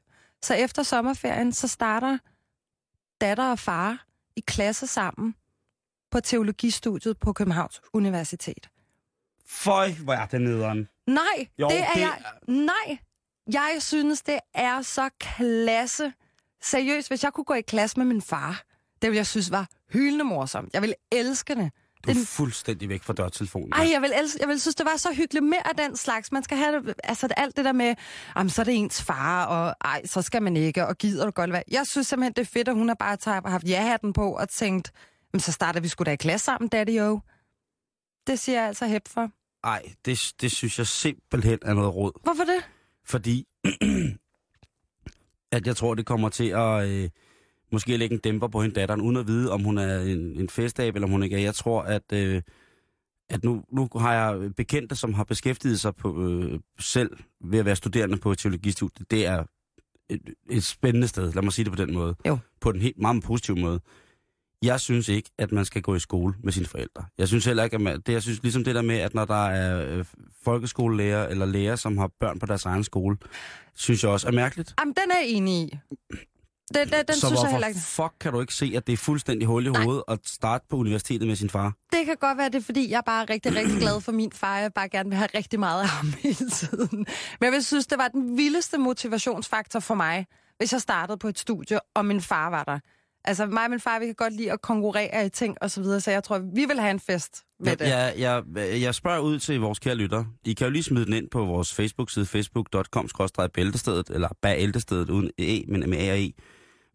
Så 0.42 0.54
efter 0.54 0.82
sommerferien, 0.82 1.52
så 1.52 1.68
starter 1.68 2.18
datter 3.20 3.50
og 3.50 3.58
far 3.58 4.06
i 4.36 4.40
klasse 4.40 4.86
sammen 4.86 5.34
på 6.10 6.20
teologistudiet 6.20 7.18
på 7.18 7.32
Københavns 7.32 7.80
Universitet. 7.92 8.68
Føj, 9.46 9.92
hvor 9.92 10.12
er 10.12 10.26
det 10.26 10.40
nederen. 10.40 10.88
Nej, 11.06 11.48
Jo, 11.58 11.68
det 11.68 11.78
er 11.80 11.92
det 11.94 12.00
jeg. 12.00 12.18
Nej, 12.48 12.98
jeg 13.52 13.76
synes, 13.80 14.22
det 14.22 14.38
er 14.54 14.82
så 14.82 15.10
klasse. 15.20 16.12
Seriøst, 16.62 17.08
hvis 17.08 17.24
jeg 17.24 17.32
kunne 17.32 17.44
gå 17.44 17.54
i 17.54 17.60
klasse 17.60 17.98
med 17.98 18.06
min 18.06 18.22
far, 18.22 18.62
det 19.02 19.10
ville 19.10 19.16
jeg 19.16 19.26
synes 19.26 19.50
var 19.50 19.68
hyldende 19.92 20.24
morsomt. 20.24 20.74
Jeg 20.74 20.82
ville 20.82 20.94
elske 21.12 21.54
det. 21.54 21.70
Du 22.04 22.10
er 22.10 22.14
Den- 22.14 22.26
fuldstændig 22.26 22.88
væk 22.88 23.02
fra 23.02 23.12
dørtelefonen. 23.12 23.72
Ej, 23.72 23.88
jeg 23.92 24.02
vil, 24.02 24.12
elske, 24.22 24.38
jeg 24.40 24.48
vil 24.48 24.60
synes, 24.60 24.74
det 24.74 24.86
var 24.86 24.96
så 24.96 25.08
hyggeligt. 25.14 25.44
Mere 25.44 25.68
af 25.68 25.74
den 25.76 25.96
slags. 25.96 26.32
Man 26.32 26.42
skal 26.42 26.56
have 26.58 26.82
det, 26.86 26.94
altså 27.04 27.28
alt 27.36 27.56
det 27.56 27.64
der 27.64 27.72
med, 27.72 27.94
jamen, 28.36 28.50
så 28.50 28.62
er 28.62 28.64
det 28.64 28.74
ens 28.74 29.02
far, 29.02 29.44
og 29.46 29.74
ej, 29.84 30.06
så 30.06 30.22
skal 30.22 30.42
man 30.42 30.56
ikke, 30.56 30.86
og 30.86 30.98
gider 30.98 31.24
du 31.24 31.30
godt 31.30 31.52
være. 31.52 31.62
Jeg 31.70 31.86
synes 31.86 32.06
simpelthen, 32.06 32.32
det 32.32 32.42
er 32.42 32.46
fedt, 32.52 32.68
at 32.68 32.74
hun 32.74 32.88
har 32.88 32.94
bare 32.94 33.16
taget, 33.16 33.42
haft 33.46 33.64
ja-hatten 33.68 34.12
på 34.12 34.32
og 34.36 34.48
tænkt, 34.48 34.90
men 35.32 35.40
så 35.40 35.52
starter 35.52 35.80
vi 35.80 35.88
sgu 35.88 36.04
da 36.04 36.10
i 36.12 36.16
klasse 36.16 36.44
sammen, 36.44 36.68
daddy 36.68 36.98
jo. 36.98 37.20
Det 38.26 38.38
siger 38.38 38.58
jeg 38.58 38.68
altså 38.68 38.86
hæb 38.86 39.08
for. 39.08 39.30
Ej, 39.64 39.82
det, 40.04 40.32
det 40.40 40.52
synes 40.52 40.78
jeg 40.78 40.86
simpelthen 40.86 41.58
er 41.62 41.74
noget 41.74 41.94
råd. 41.94 42.12
Hvorfor 42.22 42.44
det? 42.44 42.64
Fordi 43.06 43.46
at 45.52 45.66
jeg 45.66 45.76
tror, 45.76 45.94
det 45.94 46.06
kommer 46.06 46.28
til 46.28 46.48
at 46.48 46.88
øh, 46.88 47.10
måske 47.74 47.96
lægge 47.96 48.14
en 48.14 48.20
dæmper 48.20 48.48
på 48.48 48.62
hende 48.62 48.74
datteren, 48.74 49.00
uden 49.00 49.16
at 49.16 49.26
vide, 49.26 49.52
om 49.52 49.62
hun 49.62 49.78
er 49.78 50.00
en, 50.00 50.40
en 50.40 50.48
festab, 50.48 50.94
eller 50.94 51.06
om 51.06 51.12
hun 51.12 51.22
ikke 51.22 51.36
er. 51.36 51.40
Jeg 51.40 51.54
tror, 51.54 51.82
at, 51.82 52.12
øh, 52.12 52.42
at 53.30 53.44
nu, 53.44 53.64
nu 53.72 53.88
har 53.96 54.14
jeg 54.14 54.54
bekendte, 54.54 54.96
som 54.96 55.14
har 55.14 55.24
beskæftiget 55.24 55.80
sig 55.80 55.96
på, 55.96 56.28
øh, 56.28 56.60
selv 56.78 57.10
ved 57.44 57.58
at 57.58 57.64
være 57.64 57.76
studerende 57.76 58.16
på 58.16 58.32
et 58.32 58.38
teologistudiet. 58.38 59.10
Det 59.10 59.26
er 59.26 59.44
et, 60.08 60.20
et 60.50 60.64
spændende 60.64 61.08
sted, 61.08 61.32
lad 61.32 61.42
mig 61.42 61.52
sige 61.52 61.64
det 61.64 61.72
på 61.72 61.84
den 61.84 61.94
måde. 61.94 62.14
Jo. 62.26 62.38
På 62.60 62.70
en 62.70 62.80
helt 62.80 62.98
meget 62.98 63.22
positiv 63.22 63.56
måde. 63.56 63.80
Jeg 64.62 64.80
synes 64.80 65.08
ikke, 65.08 65.30
at 65.38 65.52
man 65.52 65.64
skal 65.64 65.82
gå 65.82 65.94
i 65.94 65.98
skole 65.98 66.34
med 66.42 66.52
sine 66.52 66.66
forældre. 66.66 67.04
Jeg 67.18 67.28
synes 67.28 67.44
heller 67.44 67.64
ikke, 67.64 67.74
at 67.74 67.80
man, 67.80 68.00
det, 68.00 68.12
jeg 68.12 68.22
synes 68.22 68.42
ligesom 68.42 68.64
det 68.64 68.74
der 68.74 68.82
med, 68.82 68.98
at 68.98 69.14
når 69.14 69.24
der 69.24 69.46
er 69.46 69.98
øh, 69.98 70.04
folkeskolelærer 70.42 71.28
eller 71.28 71.46
lærer, 71.46 71.76
som 71.76 71.98
har 71.98 72.10
børn 72.20 72.38
på 72.38 72.46
deres 72.46 72.64
egen 72.64 72.84
skole, 72.84 73.16
synes 73.74 74.02
jeg 74.02 74.10
også 74.10 74.28
er 74.28 74.32
mærkeligt. 74.32 74.74
Jamen, 74.80 74.94
den 74.94 75.10
er 75.10 75.16
jeg 75.20 75.28
enig 75.28 75.54
i. 75.54 75.78
Den, 76.74 76.88
den, 76.88 77.06
den 77.08 77.14
så 77.14 77.20
synes 77.20 77.22
jeg 77.22 77.30
hvorfor 77.30 77.50
heller 77.50 77.66
ikke. 77.66 77.80
fuck 77.80 78.12
kan 78.20 78.32
du 78.32 78.40
ikke 78.40 78.54
se, 78.54 78.72
at 78.76 78.86
det 78.86 78.92
er 78.92 78.96
fuldstændig 78.96 79.48
hul 79.48 79.66
i 79.66 79.68
hovedet 79.68 80.02
at 80.08 80.18
starte 80.24 80.64
på 80.70 80.76
universitetet 80.76 81.28
med 81.28 81.36
sin 81.36 81.50
far? 81.50 81.72
Det 81.92 82.06
kan 82.06 82.16
godt 82.20 82.38
være, 82.38 82.48
det 82.48 82.54
er, 82.54 82.60
fordi 82.62 82.90
jeg 82.90 82.96
er 82.96 83.02
bare 83.06 83.24
rigtig, 83.24 83.56
rigtig 83.56 83.78
glad 83.78 84.00
for 84.00 84.12
min 84.12 84.32
far. 84.32 84.58
Jeg 84.58 84.72
bare 84.72 84.88
gerne 84.88 85.08
vil 85.08 85.16
have 85.16 85.28
rigtig 85.34 85.60
meget 85.60 85.82
af 85.82 85.88
ham 85.88 86.12
hele 86.22 86.50
tiden. 86.50 86.98
Men 87.40 87.44
jeg 87.44 87.52
vil 87.52 87.64
synes, 87.64 87.86
det 87.86 87.98
var 87.98 88.08
den 88.08 88.36
vildeste 88.36 88.78
motivationsfaktor 88.78 89.80
for 89.80 89.94
mig, 89.94 90.26
hvis 90.58 90.72
jeg 90.72 90.80
startede 90.80 91.18
på 91.18 91.28
et 91.28 91.38
studie, 91.38 91.78
og 91.94 92.06
min 92.06 92.20
far 92.20 92.50
var 92.50 92.64
der. 92.64 92.78
Altså 93.24 93.46
mig 93.46 93.64
og 93.64 93.70
min 93.70 93.80
far, 93.80 93.98
vi 93.98 94.06
kan 94.06 94.14
godt 94.14 94.32
lide 94.32 94.52
at 94.52 94.60
konkurrere 94.62 95.26
i 95.26 95.28
ting 95.28 95.56
og 95.60 95.70
så 95.70 95.80
videre, 95.82 96.00
så 96.00 96.10
jeg 96.10 96.24
tror, 96.24 96.38
vi 96.38 96.64
vil 96.64 96.80
have 96.80 96.90
en 96.90 97.00
fest 97.00 97.42
med 97.60 97.76
det. 97.76 97.88
Jeg, 97.88 98.14
jeg, 98.18 98.42
jeg, 98.56 98.80
jeg 98.80 98.94
spørger 98.94 99.18
ud 99.18 99.38
til 99.38 99.60
vores 99.60 99.78
kære 99.78 99.94
lytter. 99.94 100.24
I 100.44 100.52
kan 100.52 100.66
jo 100.66 100.70
lige 100.70 100.82
smide 100.82 101.04
den 101.04 101.12
ind 101.12 101.30
på 101.30 101.44
vores 101.44 101.74
Facebook-side, 101.74 102.26
facebook.com-bæltestedet, 102.26 104.10
eller 104.10 104.28
bæltestedet 104.42 105.10
uden 105.10 105.30
e, 105.38 105.64
men 105.68 105.90
med 105.90 105.98
a 105.98 106.12
og 106.12 106.18
e. 106.18 106.32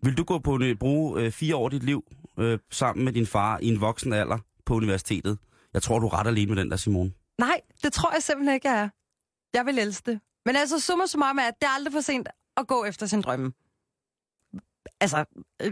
Vil 0.01 0.17
du 0.17 0.23
gå 0.23 0.39
på 0.39 0.55
en, 0.55 0.77
bruge 0.77 1.21
øh, 1.21 1.31
fire 1.31 1.55
år 1.55 1.65
af 1.65 1.71
dit 1.71 1.83
liv 1.83 2.03
øh, 2.39 2.59
sammen 2.71 3.05
med 3.05 3.13
din 3.13 3.27
far 3.27 3.59
i 3.61 3.67
en 3.67 3.81
voksen 3.81 4.13
alder 4.13 4.37
på 4.65 4.73
universitetet? 4.73 5.37
Jeg 5.73 5.81
tror, 5.81 5.99
du 5.99 6.05
er 6.05 6.19
ret 6.19 6.27
alene 6.27 6.53
med 6.53 6.61
den 6.63 6.71
der, 6.71 6.77
Simon. 6.77 7.13
Nej, 7.37 7.61
det 7.83 7.93
tror 7.93 8.13
jeg 8.13 8.23
simpelthen 8.23 8.53
ikke, 8.53 8.69
jeg 8.69 8.81
er. 8.81 8.89
Jeg 9.53 9.65
vil 9.65 9.79
elske 9.79 10.11
det. 10.11 10.19
Men 10.45 10.55
altså, 10.55 10.79
summa 10.79 11.05
summarum 11.05 11.37
er, 11.37 11.43
at 11.43 11.53
det 11.61 11.67
er 11.67 11.71
aldrig 11.71 11.93
for 11.93 12.01
sent 12.01 12.27
at 12.57 12.67
gå 12.67 12.85
efter 12.85 13.05
sin 13.05 13.21
drømme. 13.21 13.51
Altså, 15.01 15.25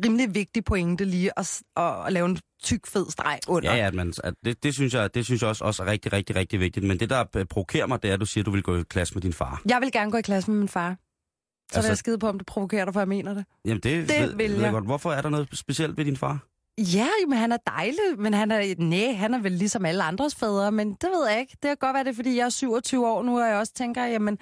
rimelig 0.06 0.36
vigtig 0.36 0.64
pointe 0.66 1.06
lige 1.06 1.40
at, 1.40 1.62
at, 1.76 2.06
at 2.06 2.14
lave 2.14 2.26
en 2.26 2.40
tyk, 2.64 2.88
fed 2.88 3.12
streg 3.12 3.40
under. 3.48 3.76
Ja, 3.76 3.78
ja, 3.78 3.92
men 3.92 4.14
at 4.24 4.34
det, 4.46 4.64
det, 4.64 4.74
synes 4.74 4.94
jeg, 4.94 5.14
det 5.14 5.26
synes 5.26 5.42
jeg 5.42 5.50
også, 5.50 5.64
også 5.64 5.84
er 5.84 5.88
rigtig, 5.88 6.14
rigtig, 6.14 6.36
rigtig 6.36 6.60
vigtigt. 6.60 6.86
Men 6.86 7.00
det, 7.00 7.10
der 7.10 7.26
øh, 7.36 7.46
provokerer 7.46 7.88
mig, 7.88 8.04
det 8.04 8.10
er, 8.10 8.14
at 8.14 8.20
du 8.20 8.26
siger, 8.26 8.42
at 8.42 8.46
du 8.46 8.52
vil 8.52 8.64
gå 8.64 8.78
i 8.78 8.84
klasse 8.90 9.14
med 9.14 9.22
din 9.22 9.34
far. 9.34 9.62
Jeg 9.70 9.82
vil 9.82 9.92
gerne 9.92 10.12
gå 10.12 10.18
i 10.18 10.22
klasse 10.22 10.52
med 10.52 10.60
min 10.60 10.70
far. 10.70 10.98
Så 11.72 11.76
altså, 11.78 11.88
vil 11.88 11.92
jeg 11.92 11.98
skide 11.98 12.20
på, 12.20 12.28
om 12.30 12.38
det 12.38 12.46
provokerer 12.48 12.86
dig, 12.86 12.94
for 12.94 13.00
jeg 13.02 13.08
mener 13.08 13.34
det. 13.34 13.46
Jamen, 13.66 13.80
det, 13.84 14.10
Det 14.10 14.20
ved, 14.22 14.36
vil 14.36 14.52
ved 14.56 14.62
jeg. 14.62 14.72
godt. 14.72 14.86
Hvorfor 14.86 15.12
er 15.12 15.22
der 15.22 15.30
noget 15.30 15.48
specielt 15.54 15.98
ved 15.98 16.06
din 16.06 16.18
far? 16.18 16.40
Ja, 16.96 17.08
men 17.28 17.38
han 17.38 17.52
er 17.52 17.58
dejlig, 17.68 18.00
men 18.18 18.34
han 18.34 18.52
er, 18.52 18.76
nej, 18.78 19.14
han 19.14 19.34
er 19.34 19.40
vel 19.40 19.52
ligesom 19.52 19.86
alle 19.86 20.04
andres 20.04 20.36
fædre, 20.36 20.72
men 20.72 20.90
det 20.94 21.10
ved 21.16 21.30
jeg 21.30 21.40
ikke. 21.40 21.52
Det 21.52 21.62
kan 21.68 21.78
godt 21.80 21.94
være, 21.94 22.04
det 22.04 22.10
er, 22.10 22.16
fordi 22.16 22.38
jeg 22.38 22.46
er 22.46 22.50
27 22.50 23.08
år 23.08 23.24
nu, 23.24 23.40
og 23.42 23.48
jeg 23.48 23.56
også 23.58 23.74
tænker, 23.74 24.06
jamen, 24.06 24.38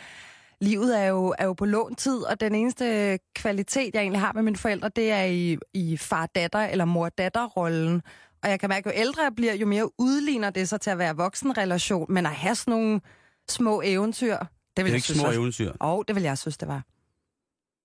livet 0.61 0.99
er 0.99 1.05
jo, 1.05 1.35
er 1.39 1.45
jo 1.45 1.53
på 1.53 1.65
lån 1.65 1.95
tid, 1.95 2.17
og 2.17 2.39
den 2.39 2.55
eneste 2.55 3.19
kvalitet, 3.35 3.93
jeg 3.95 4.01
egentlig 4.01 4.19
har 4.21 4.31
med 4.33 4.43
mine 4.43 4.57
forældre, 4.57 4.89
det 4.95 5.11
er 5.11 5.23
i, 5.23 5.57
i 5.73 5.97
far-datter 5.97 6.59
eller 6.59 6.85
mor-datter-rollen. 6.85 8.01
Og 8.43 8.49
jeg 8.49 8.59
kan 8.59 8.69
mærke, 8.69 8.89
at 8.89 8.95
jo 8.95 9.01
ældre 9.01 9.23
jeg 9.23 9.31
bliver, 9.35 9.53
jo 9.53 9.65
mere 9.65 9.89
udligner 10.01 10.49
det 10.49 10.69
sig 10.69 10.81
til 10.81 10.89
at 10.89 10.97
være 10.97 11.15
voksenrelation, 11.15 12.05
men 12.13 12.25
at 12.25 12.31
have 12.31 12.55
sådan 12.55 12.71
nogle 12.71 13.01
små 13.49 13.81
eventyr, 13.85 14.37
det 14.37 14.39
vil 14.39 14.45
Det 14.75 14.81
er 14.81 14.85
jeg 14.85 14.95
ikke 14.95 15.05
synes 15.05 15.19
små 15.19 15.27
også- 15.27 15.39
eventyr. 15.39 15.71
Åh, 15.81 16.03
det 16.07 16.15
vil 16.15 16.23
jeg 16.23 16.37
synes, 16.37 16.57
det 16.57 16.67
var. 16.67 16.83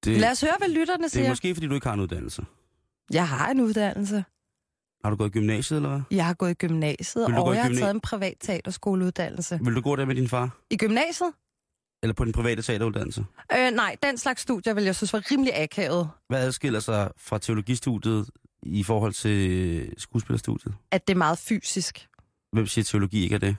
Det, 0.05 0.21
Lad 0.21 0.31
os 0.31 0.41
høre, 0.41 0.55
hvad 0.59 0.69
lytterne 0.69 1.03
det 1.03 1.13
siger. 1.13 1.25
er 1.25 1.29
måske, 1.29 1.55
fordi 1.55 1.67
du 1.67 1.75
ikke 1.75 1.87
har 1.87 1.95
en 1.95 2.01
uddannelse. 2.01 2.45
Jeg 3.13 3.29
har 3.29 3.51
en 3.51 3.61
uddannelse. 3.61 4.25
Har 5.05 5.11
du 5.11 5.17
gået 5.17 5.29
i 5.29 5.33
gymnasiet, 5.33 5.77
eller 5.77 5.89
hvad? 5.91 6.01
Jeg 6.11 6.27
har 6.27 6.35
gået 6.35 6.51
i 6.51 6.55
gymnasiet, 6.55 7.25
og 7.25 7.31
i 7.31 7.35
jeg 7.57 7.63
har 7.63 7.71
gymna- 7.71 7.79
taget 7.79 7.91
en 7.95 8.01
privat 8.01 8.35
teaterskoleuddannelse. 8.41 9.59
Vil 9.63 9.75
du 9.75 9.81
gå 9.81 9.97
der 9.97 10.05
med 10.05 10.15
din 10.15 10.29
far? 10.29 10.59
I 10.71 10.77
gymnasiet? 10.77 11.33
Eller 12.03 12.15
på 12.15 12.25
den 12.25 12.33
private 12.33 12.63
teateruddannelse? 12.63 13.25
Øh, 13.59 13.71
nej, 13.71 13.97
den 14.03 14.19
slags 14.19 14.43
studier 14.43 14.75
vil 14.75 14.85
jeg 14.85 14.97
synes 14.97 15.13
var 15.13 15.31
rimelig 15.31 15.57
akavet. 15.63 16.11
Hvad 16.29 16.47
adskiller 16.47 16.81
sig 16.81 17.11
fra 17.19 17.39
teologistudiet 17.39 18.31
i 18.63 18.83
forhold 18.83 19.13
til 19.13 19.95
skuespillerstudiet? 19.99 20.75
At 20.91 21.09
det 21.09 21.15
er 21.15 21.19
meget 21.19 21.39
fysisk. 21.39 22.09
Hvem 22.53 22.67
siger, 22.67 22.83
at 22.83 22.87
teologi 22.87 23.23
ikke 23.23 23.35
er 23.35 23.39
det? 23.39 23.57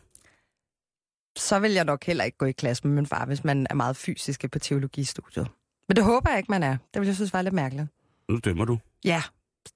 Så 1.38 1.60
vil 1.60 1.72
jeg 1.72 1.86
nok 1.86 2.04
heller 2.04 2.24
ikke 2.24 2.38
gå 2.38 2.46
i 2.46 2.52
klasse 2.52 2.88
med 2.88 2.96
min 2.96 3.06
far, 3.06 3.26
hvis 3.26 3.44
man 3.44 3.68
er 3.70 3.74
meget 3.76 3.98
fysisk 3.98 4.46
på 4.52 4.60
teologistudiet. 4.60 5.48
Men 5.92 5.96
det 5.96 6.04
håber 6.04 6.30
jeg 6.30 6.38
ikke, 6.40 6.52
man 6.52 6.64
er. 6.64 6.78
Det 6.94 7.00
vil 7.00 7.06
jeg 7.06 7.16
synes 7.16 7.34
var 7.34 7.42
lidt 7.42 7.54
mærkeligt. 7.54 7.88
Nu 8.30 8.38
dømmer 8.38 8.66
du. 8.66 8.78
Ja, 9.06 9.24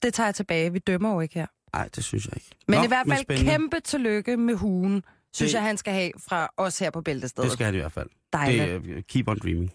det 0.01 0.13
tager 0.13 0.27
jeg 0.27 0.35
tilbage. 0.35 0.73
Vi 0.73 0.79
dømmer 0.79 1.13
jo 1.13 1.19
ikke 1.19 1.35
her. 1.35 1.45
Nej, 1.73 1.89
det 1.95 2.03
synes 2.03 2.25
jeg 2.25 2.33
ikke. 2.35 2.49
Men 2.67 2.77
Nå, 2.77 2.83
i 2.83 2.87
hvert 2.87 3.07
fald 3.09 3.45
kæmpe 3.45 3.79
tillykke 3.79 4.37
med 4.37 4.53
hugen. 4.55 5.03
synes 5.33 5.51
Det- 5.51 5.55
jeg, 5.57 5.63
han 5.63 5.77
skal 5.77 5.93
have 5.93 6.11
fra 6.29 6.49
os 6.57 6.79
her 6.79 6.89
på 6.89 7.01
Bæltestedet. 7.01 7.45
Det 7.45 7.53
skal 7.53 7.65
han 7.65 7.75
i 7.75 7.77
hvert 7.77 7.91
fald. 7.91 8.09
Dejligt. 8.33 8.83
Det 8.83 8.97
er 8.97 9.01
keep 9.09 9.27
on 9.27 9.39
dreaming. 9.39 9.71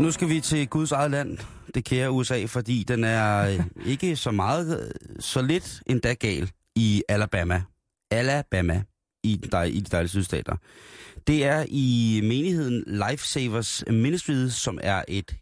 Nu 0.00 0.10
skal 0.10 0.28
vi 0.28 0.40
til 0.40 0.68
Guds 0.68 0.92
eget 0.92 1.10
land, 1.10 1.38
det 1.74 1.84
kære 1.84 2.10
USA, 2.10 2.44
fordi 2.44 2.84
den 2.88 3.04
er 3.04 3.38
øh, 3.48 3.60
ikke 3.86 4.16
så 4.16 4.30
meget, 4.30 4.80
øh, 4.86 4.90
så 5.20 5.42
lidt 5.42 5.82
endda 5.86 6.12
gal 6.12 6.50
i 6.76 7.02
Alabama. 7.08 7.62
Alabama 8.10 8.82
i, 9.22 9.36
der, 9.52 9.62
i 9.62 9.80
de 9.80 9.90
dejlige 9.90 10.08
sydstater. 10.08 10.56
Det 11.26 11.44
er 11.44 11.64
i 11.68 12.20
menigheden 12.22 12.84
Lifesavers 12.86 13.84
Ministries, 13.86 14.54
som 14.54 14.78
er 14.82 15.02
et 15.08 15.36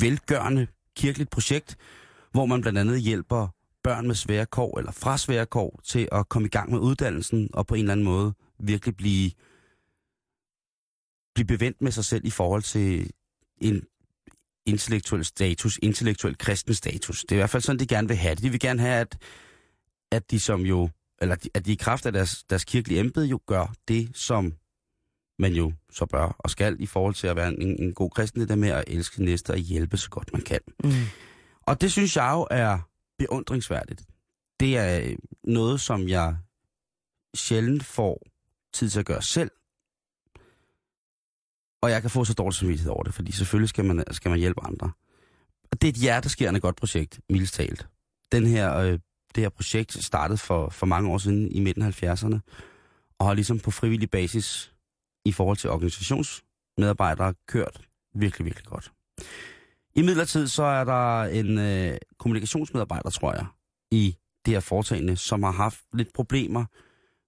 velgørende 0.00 0.66
kirkeligt 0.96 1.30
projekt, 1.30 1.76
hvor 2.32 2.46
man 2.46 2.60
blandt 2.60 2.78
andet 2.78 3.00
hjælper 3.00 3.48
børn 3.84 4.06
med 4.06 4.14
svære 4.14 4.46
kår 4.46 4.78
eller 4.78 4.92
fra 4.92 5.18
svære 5.18 5.46
kår 5.46 5.80
til 5.84 6.08
at 6.12 6.28
komme 6.28 6.46
i 6.46 6.50
gang 6.50 6.70
med 6.70 6.78
uddannelsen 6.78 7.50
og 7.52 7.66
på 7.66 7.74
en 7.74 7.80
eller 7.80 7.92
anden 7.92 8.04
måde 8.04 8.34
virkelig 8.60 8.96
blive, 8.96 9.30
blive 11.34 11.46
bevendt 11.46 11.82
med 11.82 11.92
sig 11.92 12.04
selv 12.04 12.24
i 12.24 12.30
forhold 12.30 12.62
til 12.62 13.10
en 13.60 13.82
intellektuel 14.66 15.24
status, 15.24 15.78
intellektuel 15.82 16.38
kristen 16.38 16.74
status. 16.74 17.20
Det 17.20 17.32
er 17.32 17.36
i 17.36 17.40
hvert 17.40 17.50
fald 17.50 17.62
sådan, 17.62 17.78
de 17.78 17.86
gerne 17.86 18.08
vil 18.08 18.16
have 18.16 18.34
det. 18.34 18.42
De 18.42 18.50
vil 18.50 18.60
gerne 18.60 18.80
have, 18.80 19.00
at, 19.00 19.18
at 20.12 20.30
de 20.30 20.40
som 20.40 20.60
jo, 20.60 20.88
eller 21.20 21.36
at 21.54 21.66
de 21.66 21.72
i 21.72 21.76
kraft 21.76 22.06
af 22.06 22.12
deres, 22.12 22.44
deres 22.44 22.64
kirkelige 22.64 23.00
embede 23.00 23.26
jo 23.26 23.40
gør 23.46 23.74
det, 23.88 24.10
som 24.14 24.52
man 25.38 25.52
jo 25.52 25.72
så 25.90 26.06
bør 26.06 26.36
og 26.38 26.50
skal 26.50 26.76
i 26.80 26.86
forhold 26.86 27.14
til 27.14 27.26
at 27.26 27.36
være 27.36 27.48
en, 27.48 27.82
en 27.82 27.94
god 27.94 28.10
kristen, 28.10 28.40
det 28.40 28.48
der 28.48 28.56
med 28.56 28.68
at 28.68 28.84
elske 28.86 29.24
næste 29.24 29.50
og 29.50 29.58
hjælpe 29.58 29.96
så 29.96 30.10
godt 30.10 30.32
man 30.32 30.42
kan. 30.42 30.60
Mm. 30.84 30.90
Og 31.62 31.80
det 31.80 31.92
synes 31.92 32.16
jeg 32.16 32.30
jo 32.32 32.46
er 32.50 32.78
beundringsværdigt. 33.18 34.02
Det 34.60 34.78
er 34.78 35.00
øh, 35.00 35.16
noget, 35.44 35.80
som 35.80 36.08
jeg 36.08 36.36
sjældent 37.34 37.84
får 37.84 38.22
tid 38.72 38.90
til 38.90 39.00
at 39.00 39.06
gøre 39.06 39.22
selv. 39.22 39.50
Og 41.82 41.90
jeg 41.90 42.00
kan 42.00 42.10
få 42.10 42.24
så 42.24 42.34
dårlig 42.34 42.54
samvittighed 42.54 42.92
over 42.92 43.02
det, 43.02 43.14
fordi 43.14 43.32
selvfølgelig 43.32 43.68
skal 43.68 43.84
man, 43.84 44.04
skal 44.10 44.28
man 44.28 44.38
hjælpe 44.38 44.64
andre. 44.64 44.92
Og 45.70 45.82
det 45.82 45.88
er 45.88 45.92
et 45.92 45.98
hjerteskærende 45.98 46.60
godt 46.60 46.76
projekt, 46.76 47.20
mildest 47.30 47.54
talt. 47.54 47.86
Den 48.32 48.46
her, 48.46 48.76
øh, 48.76 48.98
det 49.34 49.42
her 49.42 49.48
projekt 49.48 50.04
startede 50.04 50.38
for, 50.38 50.68
for 50.68 50.86
mange 50.86 51.10
år 51.10 51.18
siden 51.18 51.52
i 51.52 51.60
midten 51.60 51.82
af 51.82 52.02
70'erne, 52.02 52.38
og 53.18 53.26
har 53.26 53.34
ligesom 53.34 53.58
på 53.58 53.70
frivillig 53.70 54.10
basis 54.10 54.72
i 55.24 55.32
forhold 55.32 55.56
til 55.56 55.70
organisationsmedarbejdere 55.70 57.34
kørt 57.46 57.80
virkelig, 58.14 58.44
virkelig 58.44 58.66
godt. 58.66 58.92
I 59.94 60.02
midlertid 60.02 60.48
så 60.48 60.62
er 60.62 60.84
der 60.84 61.22
en 61.22 61.58
øh, 61.58 61.98
kommunikationsmedarbejder, 62.18 63.10
tror 63.10 63.32
jeg, 63.32 63.46
i 63.90 64.16
det 64.46 64.52
her 64.52 64.60
foretagende, 64.60 65.16
som 65.16 65.42
har 65.42 65.50
haft 65.50 65.80
lidt 65.92 66.12
problemer 66.12 66.64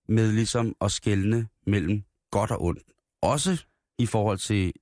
med 0.09 0.33
ligesom 0.33 0.77
at 0.81 0.93
skelne 0.93 1.49
mellem 1.67 2.05
godt 2.31 2.51
og 2.51 2.63
ondt. 2.63 2.83
Også 3.23 3.65
i 3.99 4.07
forhold 4.07 4.39
til 4.39 4.73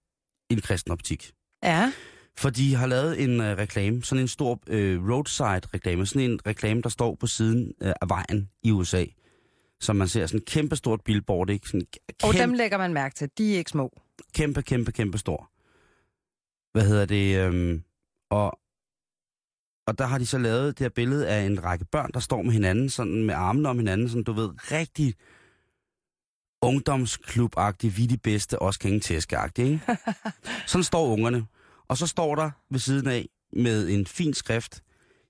en 0.51 0.61
kristen 0.61 0.93
optik. 0.93 1.33
Ja. 1.63 1.93
For 2.39 2.51
de 2.51 2.75
har 2.75 2.87
lavet 2.87 3.23
en 3.23 3.41
øh, 3.41 3.59
reklame, 3.59 4.03
sådan 4.03 4.23
en 4.23 4.29
stor 4.29 4.61
øh, 4.67 5.09
roadside-reklame, 5.11 6.07
sådan 6.07 6.31
en 6.31 6.41
reklame, 6.47 6.83
der 6.83 6.89
står 6.89 7.15
på 7.15 7.27
siden 7.27 7.73
øh, 7.83 7.93
af 8.01 8.09
vejen 8.09 8.51
i 8.63 8.71
USA. 8.71 9.05
Som 9.81 9.97
man 9.97 10.09
ser 10.09 10.27
sådan 10.27 10.41
en 10.41 10.45
kæmpe 10.45 10.77
stort 10.77 11.01
billboard, 11.05 11.51
ikke? 11.51 11.67
Sådan 11.67 11.87
kæmpe, 11.93 12.25
Og 12.25 12.35
dem 12.35 12.53
lægger 12.53 12.79
man 12.79 12.93
mærke 12.93 13.15
til. 13.15 13.31
De 13.39 13.55
er 13.55 13.59
ikke 13.59 13.71
små. 13.71 14.01
kæmpe, 14.35 14.63
kæmpe, 14.63 14.93
kæmpe 14.93 15.19
stor. 15.19 15.51
Hvad 16.73 16.89
hedder 16.89 17.07
det? 17.07 17.39
Øhm, 17.39 17.83
og, 18.31 18.59
og 19.87 19.99
der 19.99 20.07
har 20.07 20.19
de 20.19 20.27
så 20.27 20.39
lavet 20.39 20.79
det 20.79 20.85
her 20.85 20.89
billede 20.89 21.29
af 21.29 21.43
en 21.47 21.65
række 21.65 21.85
børn, 21.85 22.11
der 22.15 22.21
står 22.21 22.43
med 22.43 22.53
hinanden, 22.53 22.91
sådan 22.91 23.23
med 23.23 23.35
armene 23.35 23.69
om 23.69 23.79
hinanden, 23.79 24.09
sådan 24.09 24.25
du 24.25 24.33
ved, 24.33 24.51
rigtig 24.73 25.15
ungdomsklub-agtig, 26.65 27.97
vi 27.97 28.07
de 28.07 28.19
bedste, 28.19 28.59
også 28.59 29.01
tæske 29.03 29.37
ikke? 29.59 29.81
Sådan 30.67 30.85
står 30.85 31.07
ungerne. 31.07 31.47
Og 31.93 31.99
så 31.99 32.07
står 32.07 32.35
der 32.35 32.51
ved 32.71 32.79
siden 32.79 33.07
af 33.09 33.29
med 33.53 33.89
en 33.89 34.07
fin 34.07 34.35
skrift, 34.35 34.83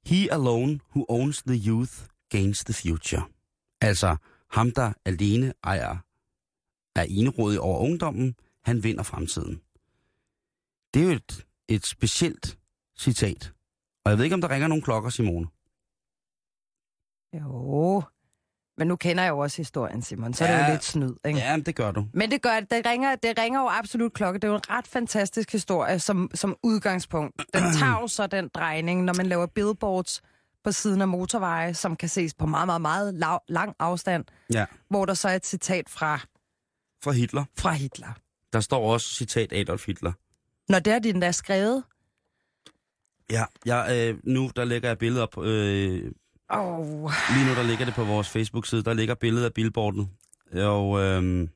He 0.06 0.32
alone 0.32 0.80
who 0.90 1.06
owns 1.08 1.42
the 1.42 1.68
youth 1.68 1.92
gains 2.28 2.64
the 2.64 2.74
future. 2.74 3.22
Altså, 3.80 4.16
ham 4.50 4.70
der 4.70 4.92
alene 5.04 5.52
ejer, 5.64 5.96
er 6.96 7.06
enerådig 7.08 7.60
over 7.60 7.78
ungdommen, 7.78 8.34
han 8.64 8.82
vinder 8.82 9.02
fremtiden. 9.02 9.62
Det 10.94 11.02
er 11.02 11.06
jo 11.06 11.12
et, 11.12 11.46
et 11.68 11.86
specielt 11.86 12.58
citat. 12.98 13.52
Og 14.04 14.10
jeg 14.10 14.18
ved 14.18 14.24
ikke, 14.24 14.34
om 14.34 14.40
der 14.40 14.50
ringer 14.50 14.68
nogle 14.68 14.82
klokker, 14.82 15.10
Simone. 15.10 15.46
Jo. 17.34 18.02
Men 18.78 18.88
nu 18.88 18.96
kender 18.96 19.22
jeg 19.22 19.30
jo 19.30 19.38
også 19.38 19.56
historien, 19.56 20.02
Simon, 20.02 20.34
så 20.34 20.44
ja. 20.44 20.50
er 20.50 20.54
det 20.56 20.62
Ja. 20.62 20.66
jo 20.68 20.72
lidt 20.74 20.84
snyd, 20.84 21.14
ikke? 21.26 21.38
Ja, 21.38 21.56
det 21.66 21.74
gør 21.76 21.90
du. 21.90 22.06
Men 22.14 22.30
det 22.30 22.42
gør 22.42 22.60
det 22.60 22.86
ringer, 22.86 23.14
det 23.14 23.38
ringer 23.38 23.60
jo 23.60 23.68
absolut 23.68 24.12
klokke. 24.12 24.38
Det 24.38 24.44
er 24.44 24.48
jo 24.48 24.54
en 24.54 24.70
ret 24.70 24.86
fantastisk 24.86 25.52
historie 25.52 25.98
som, 25.98 26.30
som 26.34 26.56
udgangspunkt. 26.62 27.42
Den 27.54 27.62
tager 27.78 28.00
jo 28.00 28.06
så 28.08 28.26
den 28.26 28.48
drejning, 28.54 29.04
når 29.04 29.14
man 29.14 29.26
laver 29.26 29.46
billboards 29.46 30.22
på 30.64 30.72
siden 30.72 31.00
af 31.00 31.08
motorveje, 31.08 31.74
som 31.74 31.96
kan 31.96 32.08
ses 32.08 32.34
på 32.34 32.46
meget, 32.46 32.66
meget, 32.66 32.80
meget 32.80 33.14
lav, 33.14 33.40
lang 33.48 33.74
afstand, 33.78 34.24
Ja. 34.54 34.66
hvor 34.90 35.04
der 35.06 35.14
så 35.14 35.28
er 35.28 35.34
et 35.36 35.46
citat 35.46 35.88
fra, 35.88 36.20
Fra 37.04 37.12
Hitler. 37.12 37.44
fra 37.58 37.72
Hitler. 37.72 38.08
Der 38.52 38.60
står 38.60 38.92
også 38.92 39.08
citat 39.14 39.52
Adolf 39.52 39.86
Hitler. 39.86 40.12
Når 40.68 40.78
det 40.78 40.92
er 40.92 40.98
den 40.98 41.22
der 41.22 41.30
skrevet, 41.32 41.84
Ja, 43.30 43.44
jeg, 43.66 44.08
øh, 44.14 44.18
nu 44.24 44.50
der 44.56 44.64
lægger 44.64 44.88
jeg 44.88 44.98
billeder 44.98 45.22
op. 45.22 45.38
Øh, 45.44 46.12
oh, 46.52 47.12
lige 47.34 47.46
nu 47.48 47.54
der 47.54 47.62
ligger 47.62 47.84
det 47.84 47.94
på 47.94 48.04
vores 48.04 48.28
Facebook-side. 48.28 48.82
Der 48.82 48.92
ligger 48.94 49.14
billedet 49.14 49.44
af 49.44 49.54
billboardet. 49.54 50.08
Og 50.52 51.00
øh, 51.00 51.48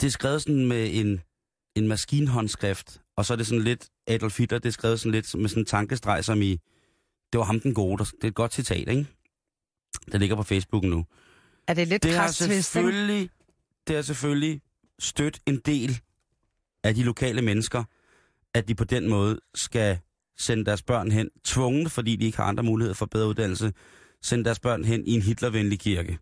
det 0.00 0.06
er 0.06 0.10
skrevet 0.10 0.42
sådan 0.42 0.66
med 0.66 0.88
en, 0.92 1.20
en 1.74 1.88
maskinhåndskrift. 1.88 3.00
Og 3.16 3.24
så 3.26 3.32
er 3.32 3.36
det 3.36 3.46
sådan 3.46 3.64
lidt 3.64 3.88
Adolf 4.06 4.38
Hitler. 4.38 4.58
Det 4.58 4.68
er 4.68 4.72
skrevet 4.72 5.00
sådan 5.00 5.12
lidt 5.12 5.34
med 5.38 5.48
sådan 5.48 5.62
en 5.62 5.66
tankestreg, 5.66 6.24
som 6.24 6.42
i... 6.42 6.50
Det 7.32 7.38
var 7.38 7.44
ham 7.44 7.60
den 7.60 7.74
gode. 7.74 7.98
Der- 7.98 8.04
Det 8.04 8.24
er 8.24 8.28
et 8.28 8.34
godt 8.34 8.54
citat, 8.54 8.88
ikke? 8.88 9.06
Det 10.12 10.20
ligger 10.20 10.36
på 10.36 10.42
Facebook 10.42 10.84
nu. 10.84 11.04
er 11.66 11.74
det 11.74 11.88
lidt 11.88 12.02
Det 12.02 12.14
har 12.14 12.28
selvfølgelig, 12.28 13.30
det 13.86 13.96
har 13.96 14.02
selvfølgelig 14.02 14.60
stødt 14.98 15.40
en 15.46 15.58
del 15.66 16.00
af 16.84 16.94
de 16.94 17.02
lokale 17.02 17.42
mennesker, 17.42 17.84
at 18.54 18.68
de 18.68 18.74
på 18.74 18.84
den 18.84 19.08
måde 19.08 19.40
skal 19.54 19.98
sende 20.40 20.64
deres 20.64 20.82
børn 20.82 21.10
hen, 21.10 21.30
tvunget, 21.44 21.92
fordi 21.92 22.16
de 22.16 22.26
ikke 22.26 22.38
har 22.38 22.44
andre 22.44 22.62
muligheder 22.62 22.94
for 22.94 23.06
bedre 23.06 23.28
uddannelse, 23.28 23.72
sende 24.22 24.44
deres 24.44 24.60
børn 24.60 24.84
hen 24.84 25.06
i 25.06 25.10
en 25.10 25.22
hitlervenlig 25.22 25.80
kirke. 25.80 26.18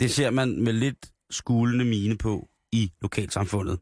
Det 0.00 0.10
ser 0.10 0.30
man 0.30 0.62
med 0.62 0.72
lidt 0.72 1.12
skulende 1.30 1.84
mine 1.84 2.18
på 2.18 2.48
i 2.72 2.92
lokalsamfundet. 3.02 3.78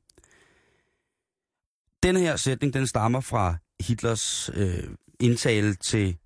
Den 2.02 2.16
her 2.16 2.36
sætning, 2.36 2.74
den 2.74 2.86
stammer 2.86 3.20
fra 3.20 3.56
Hitlers 3.80 4.50
øh, 4.54 4.84
indtale 5.20 5.74
til 5.74 6.16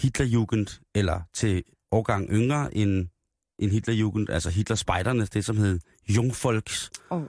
Hitlerjugend, 0.00 0.80
eller 0.94 1.20
til 1.34 1.64
årgang 1.92 2.30
yngre 2.30 2.76
end, 2.76 3.08
end 3.58 3.70
Hitlerjugend, 3.70 4.30
altså 4.30 4.50
Hitlers 4.50 4.78
spejderne, 4.78 5.26
det 5.26 5.44
som 5.44 5.56
hed 5.56 5.80
Jungfolks. 6.08 6.90
Oh. 7.10 7.22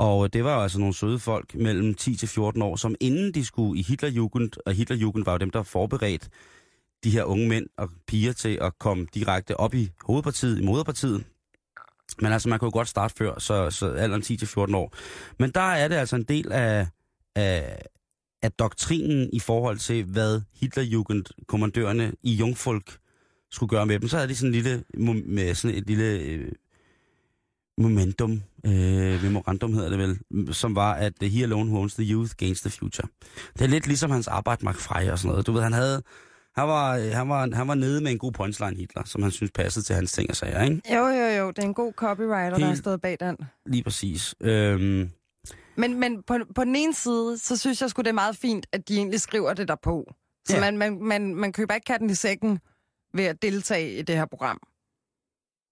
Og 0.00 0.32
det 0.32 0.44
var 0.44 0.62
altså 0.62 0.78
nogle 0.78 0.94
søde 0.94 1.18
folk 1.18 1.54
mellem 1.54 1.94
10 1.94 2.16
til 2.16 2.28
14 2.28 2.62
år, 2.62 2.76
som 2.76 2.94
inden 3.00 3.34
de 3.34 3.44
skulle 3.44 3.80
i 3.80 3.82
Hitlerjugend, 3.82 4.50
og 4.66 4.72
Hitlerjugend 4.72 5.24
var 5.24 5.32
jo 5.32 5.38
dem, 5.38 5.50
der 5.50 5.62
forberedt 5.62 6.28
de 7.04 7.10
her 7.10 7.24
unge 7.24 7.48
mænd 7.48 7.66
og 7.76 7.90
piger 8.06 8.32
til 8.32 8.58
at 8.60 8.78
komme 8.78 9.06
direkte 9.14 9.56
op 9.56 9.74
i 9.74 9.90
hovedpartiet, 10.04 10.58
i 10.60 10.64
moderpartiet. 10.64 11.24
Men 12.20 12.32
altså, 12.32 12.48
man 12.48 12.58
kunne 12.58 12.66
jo 12.66 12.72
godt 12.72 12.88
starte 12.88 13.14
før, 13.18 13.38
så, 13.38 13.70
så 13.70 13.92
alderen 13.92 14.22
10 14.22 14.36
til 14.36 14.48
14 14.48 14.74
år. 14.74 14.94
Men 15.38 15.50
der 15.50 15.60
er 15.72 15.88
det 15.88 15.96
altså 15.96 16.16
en 16.16 16.22
del 16.22 16.52
af, 16.52 16.86
af, 17.34 17.82
af 18.42 18.52
doktrinen 18.52 19.30
i 19.32 19.40
forhold 19.40 19.78
til, 19.78 20.04
hvad 20.04 20.40
Hitlerjugend-kommandørerne 20.54 22.12
i 22.22 22.34
Jungfolk 22.34 22.98
skulle 23.50 23.70
gøre 23.70 23.86
med 23.86 24.00
dem. 24.00 24.08
Så 24.08 24.16
havde 24.16 24.28
de 24.28 24.36
sådan 24.36 24.54
en 24.54 24.62
lille, 24.62 24.84
med 25.24 25.54
sådan 25.54 25.76
et 25.76 25.86
lille 25.86 26.18
øh, 26.18 26.52
momentum, 27.78 28.42
øh, 28.66 29.22
memorandum 29.22 29.72
hedder 29.74 29.88
det 29.90 29.98
vel, 29.98 30.54
som 30.54 30.74
var, 30.74 30.92
at 30.94 31.12
uh, 31.22 31.28
he 31.28 31.42
alone 31.42 31.78
owns 31.78 31.94
the 31.94 32.04
youth 32.12 32.30
gains 32.36 32.60
the 32.60 32.70
future. 32.70 33.08
Det 33.58 33.62
er 33.64 33.68
lidt 33.68 33.86
ligesom 33.86 34.10
hans 34.10 34.28
arbejde, 34.28 34.64
Mark 34.64 34.76
Frey 34.76 35.10
og 35.10 35.18
sådan 35.18 35.30
noget. 35.30 35.46
Du 35.46 35.52
ved, 35.52 35.62
han 35.62 35.72
havde, 35.72 36.02
han 36.56 36.68
var, 36.68 36.96
øh, 36.96 37.10
han 37.12 37.28
var, 37.28 37.48
han 37.54 37.68
var 37.68 37.74
nede 37.74 38.00
med 38.00 38.10
en 38.12 38.18
god 38.18 38.32
punchline, 38.32 38.76
Hitler, 38.76 39.02
som 39.04 39.22
han 39.22 39.30
synes 39.32 39.50
passede 39.54 39.84
til 39.84 39.94
hans 39.94 40.12
ting 40.12 40.30
og 40.30 40.36
sager, 40.36 40.62
ikke? 40.62 40.94
Jo, 40.94 41.06
jo, 41.06 41.26
jo. 41.26 41.50
Det 41.50 41.58
er 41.58 41.62
en 41.68 41.74
god 41.74 41.92
copywriter, 41.92 42.50
der 42.50 42.58
har 42.58 42.66
Helt- 42.66 42.78
stået 42.78 43.00
bag 43.00 43.16
den. 43.20 43.36
Lige 43.66 43.82
præcis. 43.82 44.34
Øhm, 44.40 45.10
Men, 45.76 46.00
men 46.00 46.22
på, 46.22 46.34
på 46.54 46.64
den 46.64 46.76
ene 46.76 46.94
side, 46.94 47.38
så 47.38 47.56
synes 47.56 47.80
jeg 47.82 47.90
sgu, 47.90 48.02
det 48.02 48.08
er 48.08 48.12
meget 48.12 48.36
fint, 48.36 48.66
at 48.72 48.88
de 48.88 48.96
egentlig 48.96 49.20
skriver 49.20 49.54
det 49.54 49.68
der 49.68 49.76
på. 49.82 50.04
Så 50.48 50.54
Ja. 50.56 50.60
man, 50.60 50.78
man, 50.78 51.02
man, 51.02 51.34
man 51.34 51.52
køber 51.52 51.74
ikke 51.74 51.84
katten 51.84 52.10
i 52.10 52.14
sækken 52.14 52.58
ved 53.14 53.24
at 53.24 53.42
deltage 53.42 53.98
i 53.98 54.02
det 54.02 54.16
her 54.16 54.26
program. 54.26 54.58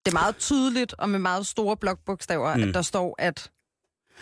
Det 0.05 0.13
er 0.13 0.19
meget 0.19 0.37
tydeligt 0.37 0.95
og 0.99 1.11
med 1.11 1.19
meget 1.19 1.47
store 1.47 1.77
blokbogstaver, 1.77 2.57
mm. 2.57 2.63
At 2.63 2.75
der 2.75 2.83
står, 2.83 3.15
at 3.19 3.51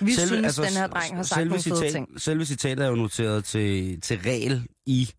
Vi 0.01 0.13
selve, 0.13 0.27
synes, 0.27 0.45
altså, 0.45 0.63
den 0.63 0.71
her 0.71 0.87
dreng 0.87 1.17
har 1.17 1.23
sagt 1.23 1.39
selve 1.39 1.49
nogle 1.49 1.63
fede 1.63 1.77
citat, 1.77 1.93
ting. 1.93 2.21
Selve 2.21 2.45
citatet 2.45 2.85
er 2.85 2.89
jo 2.89 2.95
noteret 2.95 3.45
til, 3.45 4.01
til 4.01 4.19
regel 4.19 4.67
i 4.87 5.11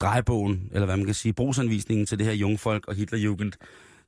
drejebogen, 0.00 0.68
eller 0.72 0.86
hvad 0.86 0.96
man 0.96 1.06
kan 1.06 1.14
sige, 1.14 1.32
brugsanvisningen 1.32 2.06
til 2.06 2.18
det 2.18 2.26
her 2.26 2.32
jungfolk 2.32 2.88
og 2.88 2.94
Hitlerjugend. 2.94 3.52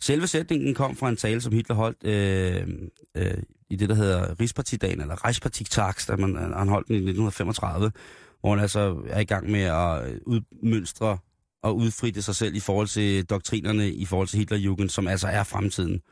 Selve 0.00 0.26
sætningen 0.26 0.74
kom 0.74 0.96
fra 0.96 1.08
en 1.08 1.16
tale, 1.16 1.40
som 1.40 1.52
Hitler 1.52 1.76
holdt 1.76 2.04
øh, 2.04 2.68
øh, 3.14 3.42
i 3.70 3.76
det, 3.76 3.88
der 3.88 3.94
hedder 3.94 4.40
Rigspartidagen, 4.40 5.00
eller 5.00 5.24
Reichspartitags, 5.24 6.06
da 6.06 6.16
man, 6.16 6.52
han 6.56 6.68
holdt 6.68 6.88
den 6.88 6.94
i 6.94 6.98
1935, 6.98 7.92
hvor 8.40 8.50
han 8.50 8.60
altså 8.60 9.02
er 9.06 9.20
i 9.20 9.24
gang 9.24 9.50
med 9.50 9.60
at 9.60 10.18
udmønstre 10.26 11.18
og 11.62 11.76
udfritte 11.76 12.22
sig 12.22 12.36
selv 12.36 12.54
i 12.54 12.60
forhold 12.60 12.88
til 12.88 13.24
doktrinerne 13.24 13.90
i 13.90 14.04
forhold 14.04 14.28
til 14.28 14.38
Hitlerjugend, 14.38 14.88
som 14.88 15.08
altså 15.08 15.28
er 15.28 15.44
fremtiden. 15.44 16.02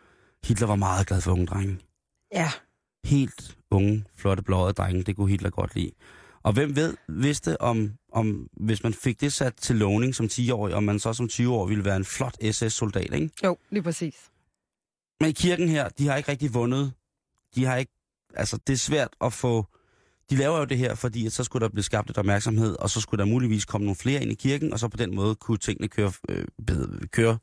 Hitler 0.44 0.66
var 0.66 0.76
meget 0.76 1.06
glad 1.06 1.20
for 1.20 1.32
unge 1.32 1.46
drenge. 1.46 1.78
Ja. 2.32 2.50
Helt 3.04 3.56
unge, 3.70 4.04
flotte, 4.16 4.42
blåede 4.42 4.72
drenge, 4.72 5.02
det 5.02 5.16
kunne 5.16 5.30
Hitler 5.30 5.50
godt 5.50 5.74
lide. 5.74 5.90
Og 6.42 6.52
hvem 6.52 6.76
ved, 6.76 6.96
vidste 7.08 7.60
om, 7.60 7.92
om, 8.12 8.48
hvis 8.52 8.82
man 8.82 8.94
fik 8.94 9.20
det 9.20 9.32
sat 9.32 9.54
til 9.54 9.76
lovning 9.76 10.14
som 10.14 10.26
10-årig, 10.26 10.74
om 10.74 10.82
man 10.82 10.98
så 10.98 11.12
som 11.12 11.28
20-årig 11.32 11.70
ville 11.70 11.84
være 11.84 11.96
en 11.96 12.04
flot 12.04 12.36
SS-soldat, 12.52 13.14
ikke? 13.14 13.30
Jo, 13.44 13.56
lige 13.70 13.82
præcis. 13.82 14.14
Men 15.20 15.28
i 15.28 15.32
kirken 15.32 15.68
her, 15.68 15.88
de 15.88 16.08
har 16.08 16.16
ikke 16.16 16.30
rigtig 16.30 16.54
vundet. 16.54 16.92
De 17.54 17.64
har 17.64 17.76
ikke, 17.76 17.92
altså 18.34 18.58
det 18.66 18.72
er 18.72 18.76
svært 18.76 19.10
at 19.20 19.32
få, 19.32 19.66
de 20.30 20.36
laver 20.36 20.58
jo 20.58 20.64
det 20.64 20.78
her, 20.78 20.94
fordi 20.94 21.26
at 21.26 21.32
så 21.32 21.44
skulle 21.44 21.62
der 21.62 21.68
blive 21.68 21.82
skabt 21.84 22.08
lidt 22.08 22.18
opmærksomhed, 22.18 22.76
og 22.78 22.90
så 22.90 23.00
skulle 23.00 23.18
der 23.18 23.30
muligvis 23.30 23.64
komme 23.64 23.84
nogle 23.84 23.96
flere 23.96 24.22
ind 24.22 24.32
i 24.32 24.34
kirken, 24.34 24.72
og 24.72 24.78
så 24.78 24.88
på 24.88 24.96
den 24.96 25.14
måde 25.14 25.34
kunne 25.34 25.58
tingene 25.58 25.88
køre, 25.88 26.12
øh, 26.28 26.44
bedre- 26.66 27.06
køre, 27.06 27.38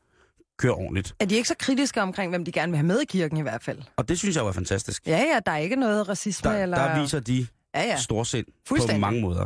køre 0.58 0.74
ordentligt. 0.74 1.16
Er 1.20 1.26
de 1.26 1.36
ikke 1.36 1.48
så 1.48 1.56
kritiske 1.60 2.02
omkring, 2.02 2.30
hvem 2.32 2.46
de 2.46 2.52
gerne 2.52 2.72
vil 2.72 2.78
have 2.78 2.88
med 2.88 3.02
i 3.02 3.06
kirken 3.06 3.38
i 3.38 3.42
hvert 3.42 3.64
fald? 3.64 3.82
Og 3.96 4.10
det 4.10 4.18
synes 4.20 4.36
jeg 4.36 4.42
jo 4.44 4.48
er 4.48 4.52
fantastisk. 4.52 5.08
Ja, 5.08 5.18
ja, 5.18 5.40
der 5.46 5.52
er 5.52 5.58
ikke 5.58 5.76
noget 5.76 6.10
racisme 6.10 6.52
Der, 6.52 6.64
eller... 6.64 6.78
der 6.78 7.02
viser 7.02 7.20
de 7.20 7.48
Ja, 7.76 7.82
ja. 7.84 7.98
storsind 7.98 8.46
på 8.70 8.98
mange 8.98 9.22
måder. 9.22 9.46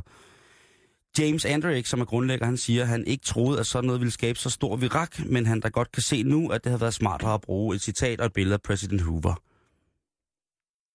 James 1.20 1.46
Andrick, 1.46 1.88
som 1.88 2.02
er 2.02 2.06
grundlægger, 2.06 2.46
han 2.46 2.58
siger, 2.58 2.82
at 2.82 2.88
han 2.88 3.08
ikke 3.08 3.24
troede, 3.26 3.60
at 3.60 3.66
sådan 3.68 3.86
noget 3.88 4.02
ville 4.02 4.12
skabe 4.12 4.40
så 4.40 4.50
stor 4.50 4.76
virak, 4.76 5.20
men 5.26 5.46
han 5.46 5.60
da 5.60 5.68
godt 5.68 5.92
kan 5.92 6.04
se 6.04 6.24
nu, 6.24 6.50
at 6.50 6.64
det 6.64 6.70
havde 6.70 6.82
været 6.82 6.94
smartere 6.94 7.34
at 7.34 7.42
bruge 7.42 7.76
et 7.76 7.82
citat 7.82 8.20
og 8.20 8.26
et 8.26 8.34
billede 8.34 8.54
af 8.54 8.62
præsident 8.62 9.02
Hoover. 9.02 9.36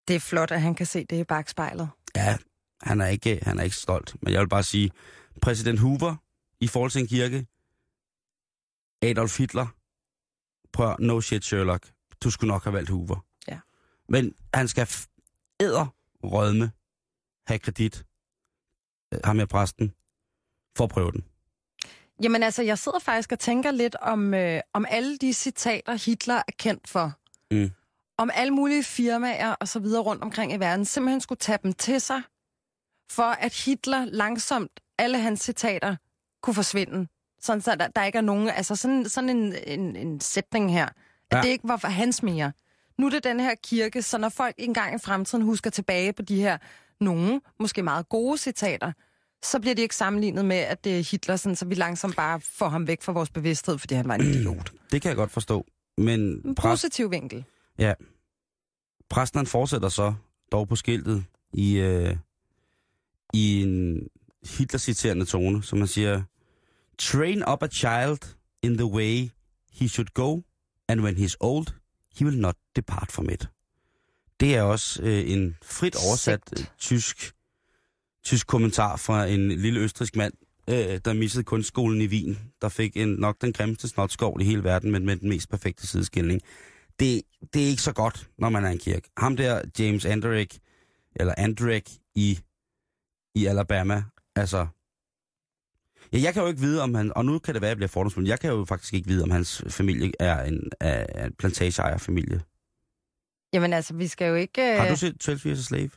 Det 0.09 0.17
er 0.17 0.21
flot, 0.21 0.51
at 0.51 0.61
han 0.61 0.75
kan 0.75 0.87
se 0.87 1.05
det 1.11 1.17
i 1.21 1.25
bagspejlet. 1.25 1.89
Ja, 2.17 2.37
han 2.83 3.01
er 3.01 3.07
ikke, 3.07 3.41
han 3.43 3.59
er 3.59 3.63
ikke 3.63 3.77
stolt, 3.77 4.17
men 4.23 4.33
jeg 4.33 4.41
vil 4.41 4.49
bare 4.49 4.63
sige, 4.63 4.91
præsident 5.43 5.79
Hoover 5.79 6.17
i 6.61 6.69
forhold 6.69 6.91
til 6.91 7.01
en 7.01 7.07
kirke, 7.07 7.47
Adolf 9.03 9.39
Hitler, 9.39 9.67
prøv 10.73 10.97
no 10.99 11.21
shit 11.21 11.45
Sherlock, 11.45 11.93
du 12.23 12.31
skulle 12.31 12.49
nok 12.49 12.65
have 12.65 12.75
valgt 12.75 12.91
Hoover. 12.91 13.25
Ja. 13.49 13.59
Men 14.09 14.35
han 14.55 14.69
skal 14.69 14.89
æder 15.61 15.87
rødme, 16.25 16.73
have 17.47 17.59
kredit, 17.59 18.05
øh, 19.15 19.21
ham 19.25 19.37
med 19.37 19.47
præsten, 19.47 19.95
for 20.77 20.85
at 20.85 20.91
prøve 20.91 21.13
den. 21.13 21.25
Jamen 22.23 22.43
altså, 22.43 22.63
jeg 22.63 22.79
sidder 22.79 22.99
faktisk 22.99 23.33
og 23.33 23.39
tænker 23.39 23.71
lidt 23.71 23.95
om, 23.95 24.35
øh, 24.35 24.61
om 24.73 24.87
alle 24.89 25.19
de 25.19 25.33
citater, 25.33 26.05
Hitler 26.07 26.35
er 26.35 26.53
kendt 26.59 26.89
for. 26.89 27.19
Mm. 27.51 27.71
Om 28.19 28.31
alle 28.35 28.51
mulige 28.55 28.83
firmaer 28.85 29.53
og 29.53 29.69
så 29.69 29.79
videre 29.79 30.03
rundt 30.03 30.23
omkring 30.23 30.53
i 30.53 30.57
verden, 30.57 30.85
simpelthen 30.85 31.21
skulle 31.21 31.39
tage 31.39 31.59
dem 31.63 31.73
til 31.73 32.01
sig, 32.01 32.23
for 33.11 33.23
at 33.23 33.55
Hitler 33.65 34.05
langsomt, 34.05 34.81
alle 34.99 35.19
hans 35.19 35.41
citater, 35.41 35.97
kunne 36.43 36.55
forsvinde. 36.55 37.07
Sådan 37.41 37.61
så 37.61 37.75
der, 37.75 37.89
der 37.89 38.05
ikke 38.05 38.19
er 38.19 38.23
nogen, 38.23 38.49
altså 38.49 38.77
sådan, 38.77 39.09
sådan 39.09 39.31
en, 39.31 39.55
en, 39.67 39.97
en 39.97 40.21
sætning 40.21 40.73
her, 40.73 40.87
at 40.87 40.93
Ja. 41.37 41.41
det 41.43 41.49
ikke 41.49 41.69
var 41.69 41.77
for 41.77 41.89
hans 41.89 42.23
mere. 42.23 42.53
Nu 42.99 43.07
er 43.07 43.11
det 43.11 43.25
den 43.25 43.41
her 43.41 43.55
kirke, 43.65 44.03
så 44.03 44.19
når 44.19 44.29
folk 44.29 44.55
engang 44.59 44.95
i 44.95 44.99
fremtiden 44.99 45.45
husker 45.45 45.71
tilbage 45.71 46.13
på 46.13 46.23
de 46.23 46.41
her 46.41 46.59
nogle, 47.01 47.41
måske 47.61 47.83
meget 47.83 48.09
gode 48.09 48.39
citater, 48.39 48.93
så 49.45 49.61
bliver 49.61 49.75
de 49.75 49.83
ikke 49.83 49.97
sammenlignet 49.97 50.45
med, 50.45 50.57
at 50.57 50.85
det 50.85 50.99
er 50.99 51.11
Hitler, 51.11 51.37
sådan, 51.37 51.57
så 51.57 51.65
vi 51.65 51.75
langsomt 51.75 52.17
bare 52.17 52.41
får 52.41 52.69
ham 52.69 52.87
væk 52.87 53.03
fra 53.03 53.13
vores 53.13 53.31
bevidsthed, 53.31 53.79
fordi 53.79 53.95
han 53.95 54.09
var 54.09 54.15
en 54.15 54.21
idiot. 54.21 54.73
Det 54.93 55.03
kan 55.03 55.09
jeg 55.09 55.17
godt 55.17 55.31
forstå. 55.31 55.67
Men 55.99 56.21
En 56.21 56.55
positiv 56.55 57.11
vinkel. 57.11 57.45
Ja, 57.79 57.95
præsten 59.11 59.39
han 59.39 59.47
fortsætter 59.47 59.89
så 59.89 60.15
dog 60.53 60.69
på 60.69 60.77
skiltet 60.77 61.25
i, 61.53 61.77
øh, 61.77 62.17
i 63.35 63.63
en 63.63 64.09
Hitler-citerende 64.47 65.25
tone, 65.25 65.63
som 65.63 65.79
man 65.79 65.89
siger, 65.89 66.23
Train 66.99 67.43
up 67.53 67.63
a 67.63 67.69
child 67.69 68.37
in 68.63 68.77
the 68.77 68.87
way 68.87 69.31
he 69.73 69.89
should 69.89 70.09
go, 70.15 70.41
and 70.89 71.01
when 71.01 71.17
he's 71.17 71.37
old, 71.41 71.67
he 72.19 72.25
will 72.25 72.41
not 72.41 72.57
depart 72.77 73.13
from 73.13 73.29
it. 73.31 73.49
Det 74.41 74.55
er 74.55 74.63
også 74.63 75.03
øh, 75.03 75.31
en 75.31 75.57
frit 75.63 75.97
oversat 76.07 76.41
Sigt. 76.49 76.61
øh, 76.61 76.67
tysk, 76.79 77.33
tysk 78.25 78.47
kommentar 78.47 78.97
fra 78.97 79.27
en 79.27 79.49
lille 79.49 79.81
østrisk 79.81 80.17
mand, 80.17 80.33
øh, 80.69 81.01
der 81.05 81.13
missede 81.13 81.45
kunstskolen 81.45 82.01
i 82.01 82.07
Wien, 82.07 82.39
der 82.63 82.69
fik 82.69 82.97
en, 82.97 83.09
nok 83.09 83.41
den 83.41 83.53
grimmeste 83.53 83.89
snotskov 83.89 84.41
i 84.41 84.45
hele 84.45 84.65
verden, 84.65 84.91
men 84.91 85.07
med 85.07 85.17
den 85.17 85.29
mest 85.29 85.51
perfekte 85.51 85.87
sideskilning. 85.87 86.43
Det, 87.01 87.23
det 87.55 87.65
er 87.65 87.67
ikke 87.67 87.83
så 87.83 87.93
godt, 87.93 88.29
når 88.39 88.49
man 88.49 88.65
er 88.65 88.69
en 88.71 88.79
kirke. 88.79 89.11
Ham 89.17 89.37
der, 89.37 89.63
James 89.79 90.05
Andrick, 90.05 90.59
eller 91.17 91.35
Andrick 91.39 91.91
i, 92.15 92.39
i 93.35 93.47
Alabama, 93.47 94.05
altså... 94.37 94.67
Ja, 96.13 96.19
jeg 96.21 96.33
kan 96.33 96.43
jo 96.43 96.49
ikke 96.49 96.61
vide, 96.61 96.83
om 96.83 96.95
han... 96.95 97.13
Og 97.17 97.25
nu 97.25 97.39
kan 97.39 97.55
det 97.55 97.63
være, 97.63 97.69
at 97.69 97.71
jeg 97.71 97.77
bliver 97.77 97.89
fordomsfuld. 97.89 98.27
Jeg 98.27 98.41
kan 98.41 98.51
jo 98.51 98.65
faktisk 98.65 98.95
ikke 98.95 99.09
vide, 99.09 99.23
om 99.23 99.31
hans 99.31 99.63
familie 99.69 100.13
er 100.21 100.43
en, 100.45 100.71
er, 100.81 101.25
en 101.25 101.33
plantageejerfamilie. 101.33 102.41
Jamen 103.53 103.73
altså, 103.73 103.95
vi 103.95 104.07
skal 104.07 104.29
jo 104.29 104.35
ikke... 104.35 104.77
Har 104.77 104.85
Øh... 104.85 104.91
du 104.91 104.97
set 104.97 105.21
12 105.21 105.39
Years 105.47 105.59
a 105.59 105.63
Slave? 105.63 105.91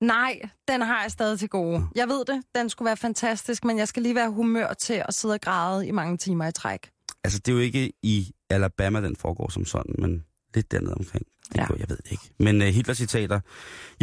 Nej, 0.00 0.40
den 0.68 0.80
har 0.80 1.02
jeg 1.02 1.10
stadig 1.10 1.38
til 1.38 1.48
gode. 1.48 1.88
Jeg 1.94 2.08
ved 2.08 2.24
det, 2.24 2.42
den 2.54 2.68
skulle 2.68 2.86
være 2.86 2.96
fantastisk, 2.96 3.64
men 3.64 3.78
jeg 3.78 3.88
skal 3.88 4.02
lige 4.02 4.14
være 4.14 4.30
humør 4.30 4.72
til 4.72 5.02
at 5.08 5.14
sidde 5.14 5.34
og 5.34 5.40
græde 5.40 5.86
i 5.86 5.90
mange 5.90 6.16
timer 6.16 6.46
i 6.48 6.52
træk. 6.52 6.90
Altså, 7.24 7.38
det 7.38 7.48
er 7.48 7.56
jo 7.56 7.60
ikke 7.60 7.92
i 8.02 8.32
Alabama, 8.50 9.00
den 9.00 9.16
foregår 9.16 9.48
som 9.50 9.64
sådan, 9.64 9.94
men 9.98 10.24
lidt 10.54 10.72
dernede 10.72 10.94
omkring. 10.94 11.26
Det 11.48 11.56
Ja. 11.56 11.62
ja. 11.70 11.76
jeg 11.78 11.86
ved 11.88 11.98
ikke. 12.10 12.30
Men 12.38 12.62
uh, 12.62 12.66
Hitler-citater. 12.68 13.40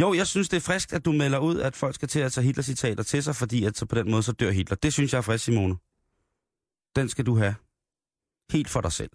Jo, 0.00 0.14
jeg 0.14 0.26
synes, 0.26 0.48
det 0.48 0.56
er 0.56 0.60
frisk, 0.60 0.92
at 0.92 1.04
du 1.04 1.12
melder 1.12 1.38
ud, 1.38 1.58
at 1.60 1.76
folk 1.76 1.94
skal 1.94 2.08
til 2.08 2.20
at 2.20 2.32
tage 2.32 2.44
Hitler-citater 2.44 3.02
til 3.02 3.22
sig, 3.22 3.36
fordi 3.36 3.64
at 3.64 3.78
så 3.78 3.86
på 3.86 3.94
den 3.94 4.10
måde, 4.10 4.22
så 4.22 4.32
dør 4.32 4.50
Hitler. 4.50 4.76
Det 4.76 4.92
synes 4.92 5.12
jeg 5.12 5.18
er 5.18 5.22
frisk, 5.22 5.44
Simone. 5.44 5.76
Den 6.96 7.08
skal 7.08 7.26
du 7.26 7.36
have. 7.36 7.54
Helt 8.52 8.68
for 8.68 8.80
dig 8.80 8.92
selv. 8.92 9.10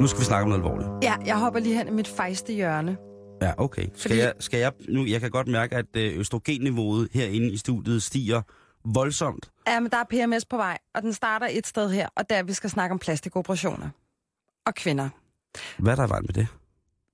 Nu 0.00 0.06
skal 0.06 0.20
vi 0.20 0.24
snakke 0.24 0.42
om 0.42 0.48
noget 0.48 0.62
alvorligt. 0.64 0.88
Ja, 1.02 1.14
jeg 1.26 1.38
hopper 1.38 1.60
lige 1.60 1.76
hen 1.76 1.88
i 1.88 1.90
mit 1.90 2.08
fejste 2.08 2.52
hjørne. 2.52 2.96
Ja, 3.42 3.52
okay. 3.58 3.82
Skal, 3.82 3.98
Fordi- 4.10 4.18
jeg, 4.20 4.32
skal 4.40 4.60
jeg, 4.60 4.72
nu, 4.88 5.04
jeg 5.06 5.20
kan 5.20 5.30
godt 5.30 5.48
mærke, 5.48 5.76
at 5.76 5.86
øh, 5.96 6.18
østrogenniveauet 6.18 7.08
herinde 7.12 7.52
i 7.52 7.56
studiet 7.56 8.02
stiger 8.02 8.42
voldsomt. 8.84 9.50
Ja, 9.66 9.80
men 9.80 9.90
der 9.90 9.96
er 9.98 10.04
PMS 10.04 10.44
på 10.44 10.56
vej, 10.56 10.78
og 10.94 11.02
den 11.02 11.12
starter 11.12 11.46
et 11.50 11.66
sted 11.66 11.90
her, 11.90 12.08
og 12.14 12.30
der 12.30 12.42
vi 12.42 12.52
skal 12.52 12.70
snakke 12.70 12.92
om 12.92 12.98
plastikoperationer. 12.98 13.88
Og 14.66 14.74
kvinder. 14.74 15.08
Hvad 15.78 15.92
er 15.92 15.96
der 15.96 16.06
vejen 16.06 16.24
med 16.26 16.34
det? 16.34 16.48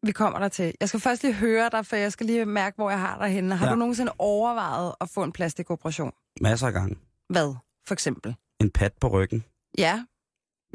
Vi 0.02 0.12
kommer 0.12 0.38
der 0.38 0.48
til. 0.48 0.74
Jeg 0.80 0.88
skal 0.88 1.00
først 1.00 1.22
lige 1.22 1.34
høre 1.34 1.68
dig, 1.72 1.86
for 1.86 1.96
jeg 1.96 2.12
skal 2.12 2.26
lige 2.26 2.44
mærke, 2.44 2.74
hvor 2.76 2.90
jeg 2.90 3.00
har 3.00 3.18
dig 3.18 3.28
henne. 3.28 3.56
Har 3.56 3.66
Ja. 3.66 3.72
du 3.72 3.76
nogensinde 3.78 4.12
overvejet 4.18 4.94
at 5.00 5.08
få 5.08 5.22
en 5.22 5.32
plastikoperation? 5.32 6.12
Masser 6.40 6.66
af 6.66 6.72
gange. 6.72 6.98
Hvad, 7.28 7.54
for 7.86 7.94
eksempel? 7.94 8.34
En 8.60 8.70
pat 8.70 8.92
på 9.00 9.08
ryggen. 9.08 9.44
Ja, 9.78 10.04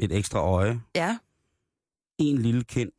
Et 0.00 0.12
ekstra 0.12 0.38
øje. 0.40 0.80
ja. 0.96 1.18
En 2.18 2.38
lille 2.38 2.64
kind. 2.64 2.92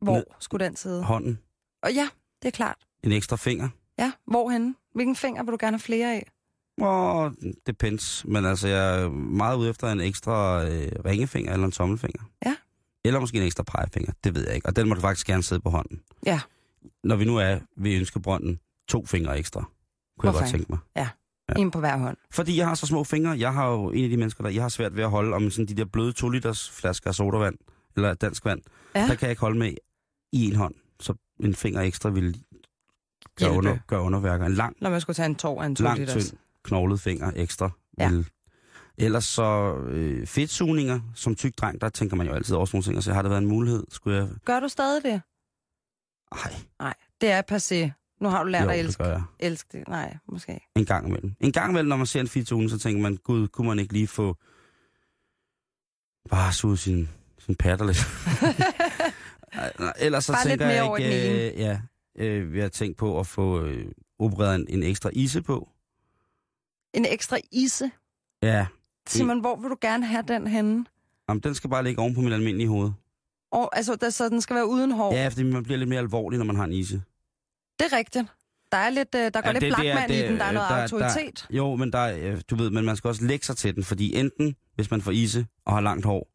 Hvor 0.00 0.14
Ned. 0.14 0.24
skulle 0.38 0.64
den 0.66 0.76
sidde? 0.76 1.02
Hånden. 1.04 1.38
Og 1.82 1.92
ja, 1.94 2.08
det 2.42 2.48
er 2.48 2.52
klart. 2.52 2.76
En 3.04 3.12
ekstra 3.12 3.36
finger. 3.36 3.68
Ja, 3.98 4.12
hvorhenne? 4.26 4.74
Hvilken 4.94 5.16
finger 5.16 5.42
vil 5.42 5.52
du 5.52 5.56
gerne 5.60 5.74
have 5.76 5.80
flere 5.80 6.12
af? 6.14 6.30
Åh, 6.80 7.32
depends. 7.66 8.24
Men 8.28 8.44
altså, 8.44 8.68
jeg 8.68 9.02
er 9.02 9.08
meget 9.10 9.56
ude 9.56 9.70
efter 9.70 9.88
en 9.92 10.00
ekstra 10.00 10.64
øh, 10.64 10.88
ringefinger 11.04 11.52
eller 11.52 11.66
en 11.66 11.72
tommelfinger. 11.72 12.22
Ja. 12.46 12.56
Eller 13.04 13.20
måske 13.20 13.38
en 13.38 13.44
ekstra 13.44 13.62
pegefinger. 13.62 14.12
Det 14.24 14.34
ved 14.34 14.46
jeg 14.46 14.54
ikke. 14.54 14.66
Og 14.66 14.76
den 14.76 14.88
må 14.88 14.94
du 14.94 15.00
faktisk 15.00 15.26
gerne 15.26 15.42
sidde 15.42 15.60
på 15.60 15.70
hånden. 15.70 16.00
Ja. 16.26 16.40
Når 17.04 17.16
vi 17.16 17.24
nu 17.24 17.36
er 17.36 17.58
ved 17.76 17.94
ønskebrønden, 17.94 18.60
to 18.88 19.06
fingre 19.06 19.38
ekstra. 19.38 19.60
Kunne 19.60 20.30
Hvorfor 20.30 20.38
jeg 20.38 20.42
godt 20.42 20.50
tænke 20.50 20.66
mig. 20.72 20.78
Ja. 20.96 21.08
En 21.56 21.70
på 21.70 21.80
hver 21.80 21.96
hånd. 21.98 22.16
Fordi 22.30 22.56
jeg 22.56 22.66
har 22.68 22.74
så 22.74 22.86
små 22.86 23.04
fingre. 23.04 23.38
Jeg 23.38 23.52
har 23.54 23.70
jo 23.70 23.90
en 23.90 24.04
af 24.04 24.10
de 24.10 24.16
mennesker, 24.16 24.44
der 24.44 24.50
jeg 24.50 24.62
har 24.62 24.68
svært 24.68 24.96
ved 24.96 25.04
at 25.04 25.10
holde 25.10 25.36
om 25.36 25.50
sådan 25.50 25.66
de 25.66 25.74
der 25.74 25.84
bløde 25.84 26.12
2 26.12 26.28
liters 26.28 26.70
flasker 26.70 27.08
af 27.08 27.14
sodavand, 27.14 27.54
eller 27.96 28.14
dansk 28.14 28.44
vand. 28.44 28.60
Ja. 28.94 29.00
Der 29.00 29.06
kan 29.14 29.18
jeg 29.22 29.30
ikke 29.30 29.40
holde 29.40 29.58
med 29.58 29.74
i 30.32 30.46
en 30.46 30.56
hånd. 30.56 30.74
Så 31.00 31.14
en 31.40 31.54
finger 31.54 31.80
ekstra 31.80 32.10
vil 32.10 32.32
gøre, 32.32 32.40
Hjælpe. 33.38 33.56
under, 33.58 33.78
gøre 33.86 34.00
underværker. 34.02 34.46
En 34.46 34.54
lang, 34.54 34.76
Når 34.80 34.90
man 34.90 35.00
skulle 35.00 35.14
tage 35.14 35.26
en 35.26 35.34
tår 35.34 35.62
af 35.62 35.66
en 35.66 35.76
to 35.76 35.84
lang, 35.84 35.98
liters. 35.98 36.26
tynd, 36.28 36.38
knoglet 36.70 37.00
finger 37.00 37.32
ekstra 37.36 37.70
Ja. 37.98 38.08
vil... 38.10 38.26
Ellers 38.98 39.24
så 39.24 39.74
øh, 39.88 40.26
fedtsugninger, 40.26 41.00
som 41.14 41.34
tyk 41.34 41.52
dreng, 41.58 41.80
der 41.80 41.88
tænker 41.88 42.16
man 42.16 42.26
jo 42.26 42.32
altid 42.32 42.54
over 42.54 42.66
sådan 42.66 42.76
nogle 42.76 42.84
ting, 42.84 43.02
så 43.02 43.12
har 43.12 43.22
det 43.22 43.30
været 43.30 43.42
en 43.42 43.48
mulighed, 43.48 43.84
skulle 43.88 44.16
jeg... 44.16 44.28
Gør 44.44 44.60
du 44.60 44.68
stadig 44.68 45.02
det? 45.02 45.22
Ej, 46.32 46.54
Nej, 46.80 46.94
det 47.20 47.30
er 47.30 47.42
passé. 47.52 47.90
Nu 48.20 48.28
har 48.28 48.42
du 48.44 48.48
lært 48.48 48.64
jo, 48.64 48.68
at 48.68 48.74
det 48.74 48.84
elske, 48.84 49.04
jeg. 49.04 49.22
elske 49.38 49.78
det. 49.78 49.88
Nej, 49.88 50.16
måske. 50.32 50.60
En 50.76 50.84
gang 50.84 51.08
imellem. 51.08 51.34
En 51.40 51.52
gang 51.52 51.70
imellem, 51.70 51.88
når 51.88 51.96
man 51.96 52.06
ser 52.06 52.20
en 52.20 52.28
fedtsugning, 52.28 52.70
så 52.70 52.78
tænker 52.78 53.02
man, 53.02 53.16
gud, 53.16 53.48
kunne 53.48 53.66
man 53.68 53.78
ikke 53.78 53.92
lige 53.92 54.06
få 54.06 54.36
bare 56.30 56.52
suge 56.52 56.76
sin, 56.76 57.08
sin 57.38 57.54
patter 57.54 57.86
lidt. 57.86 57.98
Nej, 59.54 59.72
nej, 59.86 59.92
Ellers 59.98 60.24
så 60.24 60.32
Bare 60.32 60.44
tænker 60.48 60.66
jeg 60.66 61.00
ikke, 61.00 61.50
øh, 61.52 61.58
ja, 61.60 61.80
øh, 62.18 62.52
vi 62.52 62.60
har 62.60 62.68
tænkt 62.68 62.98
på 62.98 63.20
at 63.20 63.26
få 63.26 63.60
øh, 63.64 63.92
opereret 64.18 64.54
en, 64.54 64.66
en 64.68 64.82
ekstra 64.82 65.10
ise 65.12 65.42
på. 65.42 65.68
En 66.94 67.04
ekstra 67.04 67.38
ise. 67.52 67.90
Ja, 68.42 68.66
Simon, 69.06 69.40
hvor 69.40 69.56
vil 69.56 69.70
du 69.70 69.76
gerne 69.80 70.06
have 70.06 70.24
den 70.28 70.46
henne? 70.46 70.84
Jamen, 71.28 71.42
den 71.42 71.54
skal 71.54 71.70
bare 71.70 71.84
ligge 71.84 72.02
oven 72.02 72.14
på 72.14 72.20
mit 72.20 72.32
almindelige 72.32 72.68
hoved. 72.68 72.90
Og, 73.52 73.76
altså, 73.76 73.96
der, 73.96 74.10
så 74.10 74.28
den 74.28 74.40
skal 74.40 74.56
være 74.56 74.66
uden 74.66 74.92
hår. 74.92 75.14
Ja, 75.14 75.28
fordi 75.28 75.42
man 75.42 75.62
bliver 75.62 75.78
lidt 75.78 75.88
mere 75.88 75.98
alvorlig, 75.98 76.38
når 76.38 76.46
man 76.46 76.56
har 76.56 76.64
en 76.64 76.72
ise. 76.72 77.02
Det 77.78 77.92
er 77.92 77.96
rigtigt. 77.96 78.26
Der 78.72 78.78
er 78.78 78.90
lidt, 78.90 79.14
øh, 79.14 79.20
der 79.20 79.30
går 79.30 79.40
Ja, 79.48 79.52
lidt 79.52 79.60
det- 79.62 79.70
er- 79.70 79.74
blakmand 79.76 80.10
i 80.12 80.18
den. 80.22 80.38
Der 80.38 80.44
er 80.44 80.52
noget 80.52 80.68
der- 80.70 80.76
der- 80.76 80.82
autoritet. 80.82 81.46
Jo, 81.50 81.76
men 81.76 81.92
der, 81.92 81.98
er, 81.98 82.32
øh, 82.32 82.40
du 82.50 82.56
ved, 82.56 82.70
men 82.70 82.84
man 82.84 82.96
skal 82.96 83.08
også 83.08 83.24
lægge 83.24 83.44
sig 83.46 83.56
til 83.56 83.74
den, 83.74 83.84
fordi 83.84 84.16
enten, 84.16 84.56
hvis 84.74 84.90
man 84.90 85.02
får 85.02 85.10
ise 85.10 85.46
og 85.64 85.72
har 85.72 85.80
langt 85.80 86.04
hår, 86.06 86.28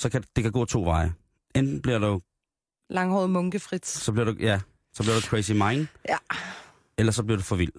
så 0.00 0.08
kan 0.10 0.24
det 0.36 0.42
kan 0.44 0.52
gå 0.52 0.64
to 0.64 0.82
veje. 0.84 1.14
Enten 1.54 1.82
bliver 1.82 1.98
du, 1.98 2.20
Langhåret 2.90 3.30
munkefrit. 3.30 3.86
så 3.86 4.12
bliver 4.12 4.24
du, 4.24 4.36
ja, 4.40 4.60
så 4.94 5.02
bliver 5.02 5.14
du 5.14 5.20
crazy 5.20 5.52
mind, 5.52 5.86
Ja. 6.08 6.16
eller 6.98 7.12
så 7.12 7.22
bliver 7.22 7.36
du 7.36 7.42
for 7.44 7.56
vild. 7.56 7.72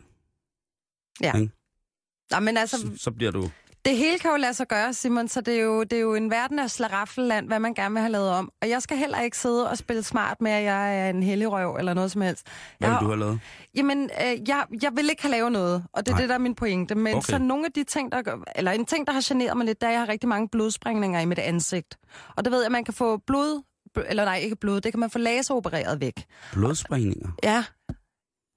Nå, 2.32 2.40
men 2.40 2.58
altså, 2.58 2.78
Så, 2.78 2.88
så 2.98 3.12
bliver 3.12 3.32
du... 3.32 3.50
det 3.86 3.98
hele 3.98 4.20
kan 4.20 4.32
jo 4.32 4.38
lade 4.38 4.54
sig 4.54 4.68
gøre, 4.68 4.94
Simon, 4.94 5.28
så 5.28 5.42
det 5.42 5.56
er 5.56 5.62
jo, 5.62 5.84
det 5.84 5.94
er 5.94 6.00
jo 6.00 6.16
en 6.16 6.32
verden 6.32 6.60
af 6.60 6.70
slaraffenland, 6.72 7.48
hvad 7.48 7.60
man 7.60 7.74
gerne 7.74 7.94
vil 7.94 8.00
have 8.02 8.12
lavet 8.12 8.30
om. 8.30 8.52
Og 8.62 8.70
jeg 8.70 8.82
skal 8.82 8.98
heller 8.98 9.20
ikke 9.22 9.38
sidde 9.38 9.70
og 9.70 9.78
spille 9.78 10.04
smart 10.04 10.42
med, 10.42 10.52
at 10.52 10.64
jeg 10.64 11.00
er 11.00 11.10
en 11.10 11.24
helligrøv 11.24 11.76
eller 11.76 11.94
noget 11.94 12.12
som 12.12 12.22
helst. 12.22 12.48
Hvad 12.78 12.88
Jeg 12.88 12.90
vil 12.90 12.94
har- 12.94 13.02
du 13.04 13.08
have 13.08 13.20
lavet? 13.20 13.40
Jamen, 13.76 14.04
øh, 14.26 14.50
jeg, 14.50 14.66
jeg 14.82 14.92
vil 14.96 15.10
ikke 15.10 15.22
have 15.22 15.32
lavet 15.32 15.52
noget, 15.52 15.84
og 15.94 16.06
det 16.06 16.12
er 16.12 16.16
Nej. 16.16 16.22
det, 16.22 16.30
der 16.30 16.36
er 16.36 16.40
min 16.40 16.56
pointe. 16.56 16.96
Men 16.96 17.16
Okay. 17.16 17.32
så 17.34 17.38
nogle 17.38 17.66
af 17.66 17.72
de 17.72 17.84
ting, 17.84 18.12
der 18.12 18.44
eller 18.56 18.72
en 18.72 18.86
ting, 18.86 19.08
der 19.08 19.14
har 19.14 19.24
generet 19.28 19.58
mig 19.58 19.66
lidt, 19.66 19.84
er, 19.84 19.88
at 19.88 19.92
jeg 19.94 20.02
har 20.02 20.10
rigtig 20.10 20.30
mange 20.30 20.50
blodsprængninger 20.50 21.20
i 21.20 21.26
mit 21.26 21.40
ansigt. 21.40 21.98
Og 22.38 22.46
det 22.46 22.52
ved 22.52 22.60
jeg, 22.60 22.66
at 22.66 22.72
man 22.72 22.84
kan 22.86 22.94
få 22.94 23.18
blod, 23.28 23.64
eller 24.10 24.26
nej, 24.26 24.38
ikke 24.38 24.56
blod, 24.56 24.82
det 24.82 24.94
kan 24.94 25.00
man 25.00 25.10
få 25.10 25.18
laseropereret 25.20 26.02
væk. 26.02 26.26
Blodsprængninger? 26.54 27.30
Ja. 27.44 27.64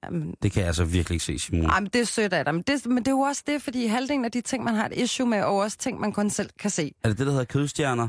Jamen, 0.05 0.35
Det 0.43 0.51
kan 0.51 0.59
jeg 0.59 0.67
altså 0.67 0.85
virkelig 0.85 1.15
ikke 1.15 1.25
se, 1.25 1.39
Simon. 1.39 1.65
ej, 1.69 1.79
men 1.79 1.89
det 1.93 2.01
er 2.01 2.05
sødt 2.05 2.33
af 2.33 2.45
dig. 2.45 2.53
Men 2.55 2.63
det, 2.67 2.85
men 2.85 2.97
det 2.97 3.07
er 3.07 3.11
jo 3.11 3.19
også 3.19 3.43
det, 3.47 3.61
fordi 3.61 3.85
halvdelen 3.85 4.25
af 4.25 4.31
de 4.31 4.41
ting, 4.41 4.63
man 4.63 4.75
har 4.75 4.85
et 4.85 4.93
issue 4.95 5.27
med, 5.27 5.37
jo 5.39 5.55
også 5.55 5.77
ting, 5.77 5.99
man 5.99 6.11
kun 6.11 6.29
selv 6.29 6.49
kan 6.59 6.69
se. 6.69 6.91
Er 7.03 7.09
det 7.09 7.17
det, 7.17 7.25
der 7.25 7.31
hedder 7.31 7.45
kødstjerner? 7.45 8.07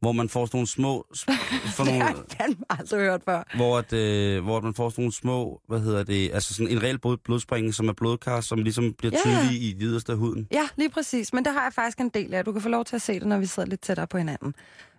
Hvor 0.00 0.12
man 0.12 0.28
får 0.28 0.46
sådan 0.46 0.56
nogle 0.56 0.68
små... 0.68 1.06
For 1.76 1.84
Det 1.84 1.92
har 1.92 1.98
nogle, 2.12 2.24
jeg 2.38 2.48
aldrig 2.70 3.00
hørt 3.00 3.22
før. 3.24 3.42
hvor, 3.56 3.78
at, 3.78 3.92
øh, 3.92 4.44
hvor 4.44 4.60
man 4.60 4.74
får 4.74 4.90
sådan 4.90 5.02
nogle 5.02 5.12
små, 5.12 5.60
hvad 5.68 5.80
hedder 5.80 6.02
det, 6.04 6.30
altså 6.34 6.54
sådan 6.54 6.68
en 6.72 6.82
reel 6.82 6.98
blod, 6.98 7.72
som 7.72 7.88
er 7.88 7.92
blodkar, 7.92 8.40
som 8.40 8.58
ligesom 8.62 8.92
bliver 8.98 9.12
ja. 9.24 9.30
tydelig 9.30 9.62
i 9.62 9.76
yderste 9.80 10.12
af 10.12 10.18
huden. 10.18 10.48
Ja, 10.52 10.68
lige 10.76 10.90
præcis. 10.90 11.32
Men 11.32 11.44
det 11.44 11.52
har 11.52 11.62
jeg 11.62 11.72
faktisk 11.72 11.98
en 12.00 12.08
del 12.08 12.34
af. 12.34 12.44
Du 12.44 12.52
kan 12.52 12.62
få 12.62 12.68
lov 12.68 12.84
til 12.84 12.96
at 12.96 13.02
se 13.02 13.14
det, 13.20 13.26
når 13.26 13.38
vi 13.38 13.46
sidder 13.46 13.68
lidt 13.68 13.80
tættere 13.80 14.06
på 14.06 14.18
hinanden. 14.18 14.54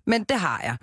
Men 0.07 0.23
det 0.23 0.39
har 0.39 0.61
jeg. 0.63 0.77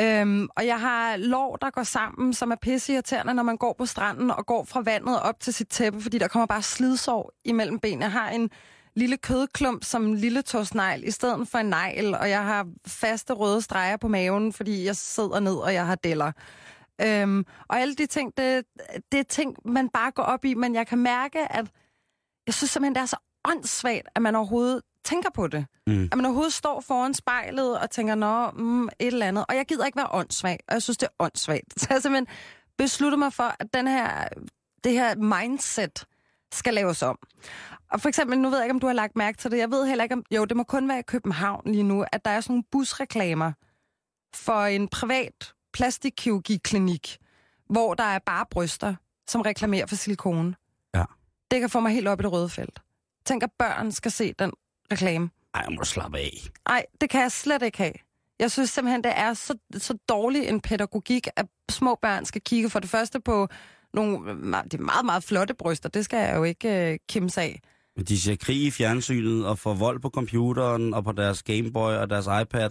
Øhm, 0.00 0.48
og 0.56 0.66
jeg 0.66 0.80
har 0.80 1.16
lår, 1.16 1.56
der 1.56 1.70
går 1.70 1.82
sammen, 1.82 2.34
som 2.34 2.50
er 2.50 2.56
pisseirriterende, 2.56 3.34
når 3.34 3.42
man 3.42 3.56
går 3.56 3.74
på 3.78 3.86
stranden 3.86 4.30
og 4.30 4.46
går 4.46 4.64
fra 4.64 4.80
vandet 4.80 5.20
op 5.20 5.40
til 5.40 5.54
sit 5.54 5.68
tæppe, 5.68 6.00
fordi 6.00 6.18
der 6.18 6.28
kommer 6.28 6.46
bare 6.46 6.62
slidsår 6.62 7.32
imellem 7.44 7.78
benene. 7.78 8.04
Jeg 8.04 8.12
har 8.12 8.30
en 8.30 8.50
lille 8.94 9.16
kødklump 9.16 9.84
som 9.84 10.06
en 10.06 10.16
lille 10.16 10.42
tåsnegl 10.42 11.04
i 11.04 11.10
stedet 11.10 11.48
for 11.48 11.58
en 11.58 11.66
negl, 11.66 12.14
og 12.14 12.30
jeg 12.30 12.44
har 12.44 12.68
faste 12.86 13.32
røde 13.32 13.62
streger 13.62 13.96
på 13.96 14.08
maven, 14.08 14.52
fordi 14.52 14.84
jeg 14.84 14.96
sidder 14.96 15.40
ned, 15.40 15.54
og 15.54 15.74
jeg 15.74 15.86
har 15.86 15.94
deller. 15.94 16.32
Øhm, 17.02 17.46
og 17.68 17.80
alle 17.80 17.94
de 17.94 18.06
ting, 18.06 18.32
det, 18.36 18.64
det 19.12 19.20
er 19.20 19.24
ting, 19.24 19.56
man 19.64 19.88
bare 19.88 20.10
går 20.10 20.22
op 20.22 20.44
i, 20.44 20.54
men 20.54 20.74
jeg 20.74 20.86
kan 20.86 20.98
mærke, 20.98 21.52
at 21.52 21.66
jeg 22.46 22.54
synes 22.54 22.70
simpelthen, 22.70 22.94
det 22.94 23.02
er 23.02 23.06
så 23.06 23.16
åndssvagt, 23.44 24.08
at 24.14 24.22
man 24.22 24.34
overhovedet 24.34 24.82
tænker 25.04 25.30
på 25.30 25.46
det. 25.46 25.66
Mm. 25.86 26.08
At 26.12 26.16
man 26.16 26.24
overhovedet 26.24 26.52
står 26.52 26.80
foran 26.80 27.14
spejlet 27.14 27.78
og 27.78 27.90
tænker, 27.90 28.14
nå, 28.14 28.50
mm, 28.50 28.84
et 28.84 28.92
eller 28.98 29.26
andet. 29.26 29.44
Og 29.48 29.56
jeg 29.56 29.66
gider 29.66 29.86
ikke 29.86 29.96
være 29.96 30.08
åndssvag, 30.10 30.58
og 30.68 30.74
jeg 30.74 30.82
synes, 30.82 30.96
det 30.96 31.06
er 31.06 31.24
åndssvagt. 31.24 31.64
Så 31.80 31.86
jeg 31.90 32.02
simpelthen 32.02 32.26
beslutter 32.78 33.18
mig 33.18 33.32
for, 33.32 33.56
at 33.58 33.74
den 33.74 33.86
her, 33.86 34.28
det 34.84 34.92
her 34.92 35.14
mindset 35.16 36.04
skal 36.52 36.74
laves 36.74 37.02
om. 37.02 37.18
Og 37.92 38.00
for 38.00 38.08
eksempel, 38.08 38.38
nu 38.38 38.50
ved 38.50 38.58
jeg 38.58 38.64
ikke, 38.64 38.74
om 38.74 38.80
du 38.80 38.86
har 38.86 38.94
lagt 38.94 39.16
mærke 39.16 39.38
til 39.38 39.50
det. 39.50 39.58
Jeg 39.58 39.70
ved 39.70 39.86
heller 39.86 40.04
ikke, 40.04 40.14
om... 40.14 40.24
Jo, 40.30 40.44
det 40.44 40.56
må 40.56 40.62
kun 40.62 40.88
være 40.88 40.98
i 40.98 41.02
København 41.02 41.62
lige 41.66 41.82
nu, 41.82 42.04
at 42.12 42.24
der 42.24 42.30
er 42.30 42.40
sådan 42.40 42.52
nogle 42.52 42.64
busreklamer 42.70 43.52
for 44.34 44.64
en 44.64 44.88
privat 44.88 45.52
plastikkirurgiklinik, 45.72 47.18
hvor 47.70 47.94
der 47.94 48.04
er 48.04 48.18
bare 48.26 48.46
bryster, 48.50 48.94
som 49.28 49.40
reklamerer 49.40 49.86
for 49.86 49.96
silikone. 49.96 50.54
Ja. 50.94 51.04
Det 51.50 51.60
kan 51.60 51.70
få 51.70 51.80
mig 51.80 51.92
helt 51.92 52.08
op 52.08 52.20
i 52.20 52.22
det 52.22 52.32
røde 52.32 52.48
felt. 52.48 52.80
Tænk, 53.24 53.42
at 53.42 53.50
børn 53.58 53.92
skal 53.92 54.10
se 54.10 54.32
den 54.38 54.52
reklame. 54.92 55.30
Ej, 55.54 55.62
jeg 55.68 55.76
må 55.78 55.84
slappe 55.84 56.18
af. 56.18 56.48
Nej, 56.68 56.84
det 57.00 57.10
kan 57.10 57.20
jeg 57.20 57.32
slet 57.32 57.62
ikke 57.62 57.78
have. 57.78 57.92
Jeg 58.38 58.50
synes 58.50 58.70
simpelthen, 58.70 59.04
det 59.04 59.12
er 59.16 59.34
så, 59.34 59.54
så 59.76 59.94
dårlig 60.08 60.48
en 60.48 60.60
pædagogik, 60.60 61.28
at 61.36 61.46
små 61.70 61.98
børn 62.02 62.24
skal 62.24 62.40
kigge 62.40 62.70
for 62.70 62.78
det 62.78 62.90
første 62.90 63.20
på 63.20 63.48
nogle 63.94 64.34
de 64.72 64.78
meget, 64.78 65.04
meget 65.04 65.24
flotte 65.24 65.54
bryster. 65.54 65.88
Det 65.88 66.04
skal 66.04 66.18
jeg 66.18 66.36
jo 66.36 66.44
ikke 66.44 66.92
øh, 66.92 66.98
kimse 67.08 67.40
af. 67.40 67.60
Men 67.96 68.04
de 68.04 68.20
ser 68.20 68.36
krig 68.36 68.62
i 68.62 68.70
fjernsynet 68.70 69.46
og 69.46 69.58
får 69.58 69.74
vold 69.74 70.00
på 70.00 70.10
computeren 70.10 70.94
og 70.94 71.04
på 71.04 71.12
deres 71.12 71.42
Gameboy 71.42 71.92
og 71.92 72.10
deres 72.10 72.26
iPad. 72.42 72.70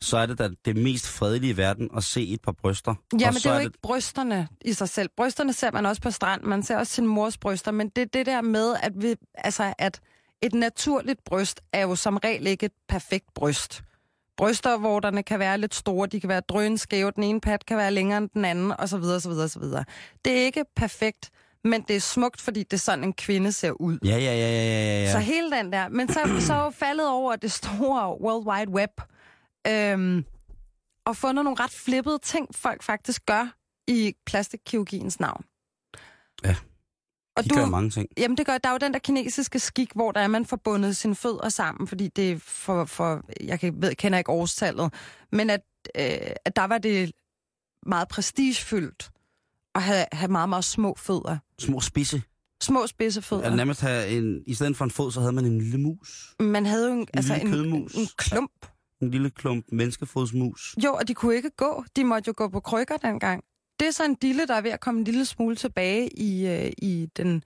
Så 0.00 0.16
er 0.16 0.26
det 0.26 0.38
da 0.38 0.48
det 0.64 0.76
mest 0.76 1.08
fredelige 1.08 1.50
i 1.52 1.56
verden 1.56 1.90
at 1.96 2.04
se 2.04 2.28
et 2.28 2.40
par 2.42 2.52
bryster. 2.52 2.94
Ja, 3.20 3.30
men 3.30 3.34
det 3.34 3.46
er 3.46 3.54
jo 3.54 3.60
ikke 3.60 3.78
brysterne 3.82 4.48
i 4.64 4.72
sig 4.72 4.88
selv. 4.88 5.10
Brysterne 5.16 5.52
ser 5.52 5.70
man 5.72 5.86
også 5.86 6.02
på 6.02 6.10
strand. 6.10 6.42
Man 6.42 6.62
ser 6.62 6.76
også 6.76 6.92
sin 6.92 7.06
mors 7.06 7.38
bryster. 7.38 7.70
Men 7.70 7.88
det 7.88 8.02
er 8.02 8.06
det 8.06 8.26
der 8.26 8.40
med, 8.42 8.74
at, 8.82 8.92
vi, 8.96 9.14
altså, 9.34 9.74
at 9.78 10.00
et 10.44 10.54
naturligt 10.54 11.24
bryst 11.24 11.60
er 11.72 11.82
jo 11.82 11.96
som 11.96 12.16
regel 12.16 12.46
ikke 12.46 12.66
et 12.66 12.72
perfekt 12.88 13.34
bryst. 13.34 13.82
Brystervorterne 14.36 15.22
kan 15.22 15.38
være 15.38 15.58
lidt 15.58 15.74
store, 15.74 16.06
de 16.06 16.20
kan 16.20 16.28
være 16.28 16.40
drønskæve, 16.40 17.10
den 17.10 17.22
ene 17.22 17.40
pat 17.40 17.66
kan 17.66 17.76
være 17.76 17.90
længere 17.90 18.18
end 18.18 18.28
den 18.28 18.44
anden, 18.44 18.72
osv. 18.78 19.02
osv., 19.02 19.30
osv. 19.30 19.62
Det 20.24 20.32
er 20.32 20.44
ikke 20.44 20.64
perfekt, 20.76 21.30
men 21.64 21.82
det 21.82 21.96
er 21.96 22.00
smukt, 22.00 22.40
fordi 22.40 22.62
det 22.62 22.72
er 22.72 22.76
sådan, 22.78 23.04
en 23.04 23.12
kvinde 23.12 23.52
ser 23.52 23.70
ud. 23.70 23.98
Ja, 24.04 24.16
ja, 24.16 24.18
ja, 24.18 24.36
ja, 24.36 25.02
ja. 25.02 25.12
Så 25.12 25.18
hele 25.18 25.50
den 25.50 25.72
der. 25.72 25.88
Men 25.88 26.08
så, 26.08 26.20
så 26.40 26.70
faldet 26.70 27.08
over 27.08 27.36
det 27.36 27.52
store 27.52 28.20
World 28.20 28.46
Wide 28.46 28.70
Web. 28.70 29.00
Øhm, 29.66 30.24
og 31.06 31.16
fundet 31.16 31.44
nogle 31.44 31.60
ret 31.60 31.70
flippede 31.70 32.18
ting, 32.18 32.54
folk 32.54 32.82
faktisk 32.82 33.26
gør 33.26 33.54
i 33.86 34.14
plastikkirurgiens 34.26 35.20
navn. 35.20 35.44
Ja, 36.44 36.56
Og 37.36 37.44
de 37.44 37.48
du, 37.48 37.54
gør 37.54 37.66
mange 37.66 37.90
ting. 37.90 38.08
Jamen 38.18 38.36
det 38.36 38.46
gør, 38.46 38.58
der 38.58 38.68
er 38.68 38.72
jo 38.72 38.78
den 38.78 38.92
der 38.92 38.98
kinesiske 38.98 39.58
skik, 39.58 39.92
hvor 39.94 40.12
der 40.12 40.20
er 40.20 40.28
man 40.28 40.46
forbundet 40.46 40.96
sine 40.96 41.14
fødder 41.14 41.48
sammen, 41.48 41.86
fordi 41.86 42.08
det 42.08 42.30
er 42.32 42.38
for, 42.38 42.84
for 42.84 43.22
jeg 43.40 43.60
kan, 43.60 43.82
ved, 43.82 43.94
kender 43.94 44.18
ikke 44.18 44.30
årstallet, 44.30 44.94
men 45.32 45.50
at, 45.50 45.60
øh, 45.96 46.30
at 46.44 46.56
der 46.56 46.64
var 46.64 46.78
det 46.78 47.12
meget 47.86 48.08
prestigefyldt 48.08 49.10
at 49.74 49.82
have, 49.82 50.06
have 50.12 50.32
meget, 50.32 50.48
meget 50.48 50.64
små 50.64 50.94
fødder. 50.98 51.38
Små 51.58 51.80
spidse. 51.80 52.22
Små 52.62 52.86
spidse 52.86 53.22
fødder. 53.22 53.56
nærmest 53.56 53.80
have 53.80 54.08
en, 54.08 54.42
I 54.46 54.54
stedet 54.54 54.76
for 54.76 54.84
en 54.84 54.90
fod, 54.90 55.12
så 55.12 55.20
havde 55.20 55.32
man 55.32 55.44
en 55.44 55.58
lille 55.58 55.78
mus. 55.78 56.34
Man 56.40 56.66
havde 56.66 56.88
jo 56.88 56.92
en, 56.92 57.06
altså 57.14 57.34
lille 57.34 57.48
en, 57.48 57.54
kødmus. 57.54 57.94
en 57.94 58.08
klump. 58.16 58.66
En 59.02 59.10
lille 59.10 59.30
klump 59.30 59.64
menneskefodsmus. 59.72 60.76
Jo, 60.84 60.94
og 60.94 61.08
de 61.08 61.14
kunne 61.14 61.36
ikke 61.36 61.50
gå. 61.50 61.84
De 61.96 62.04
måtte 62.04 62.28
jo 62.28 62.34
gå 62.36 62.48
på 62.48 62.60
krykker 62.60 62.96
dengang. 62.96 63.44
Det 63.80 63.88
er 63.88 63.92
så 63.92 64.04
en 64.04 64.14
dille, 64.14 64.46
der 64.46 64.54
er 64.54 64.60
ved 64.60 64.70
at 64.70 64.80
komme 64.80 64.98
en 64.98 65.04
lille 65.04 65.24
smule 65.24 65.56
tilbage 65.56 66.08
i, 66.18 66.46
øh, 66.46 66.72
i 66.78 67.08
den 67.16 67.44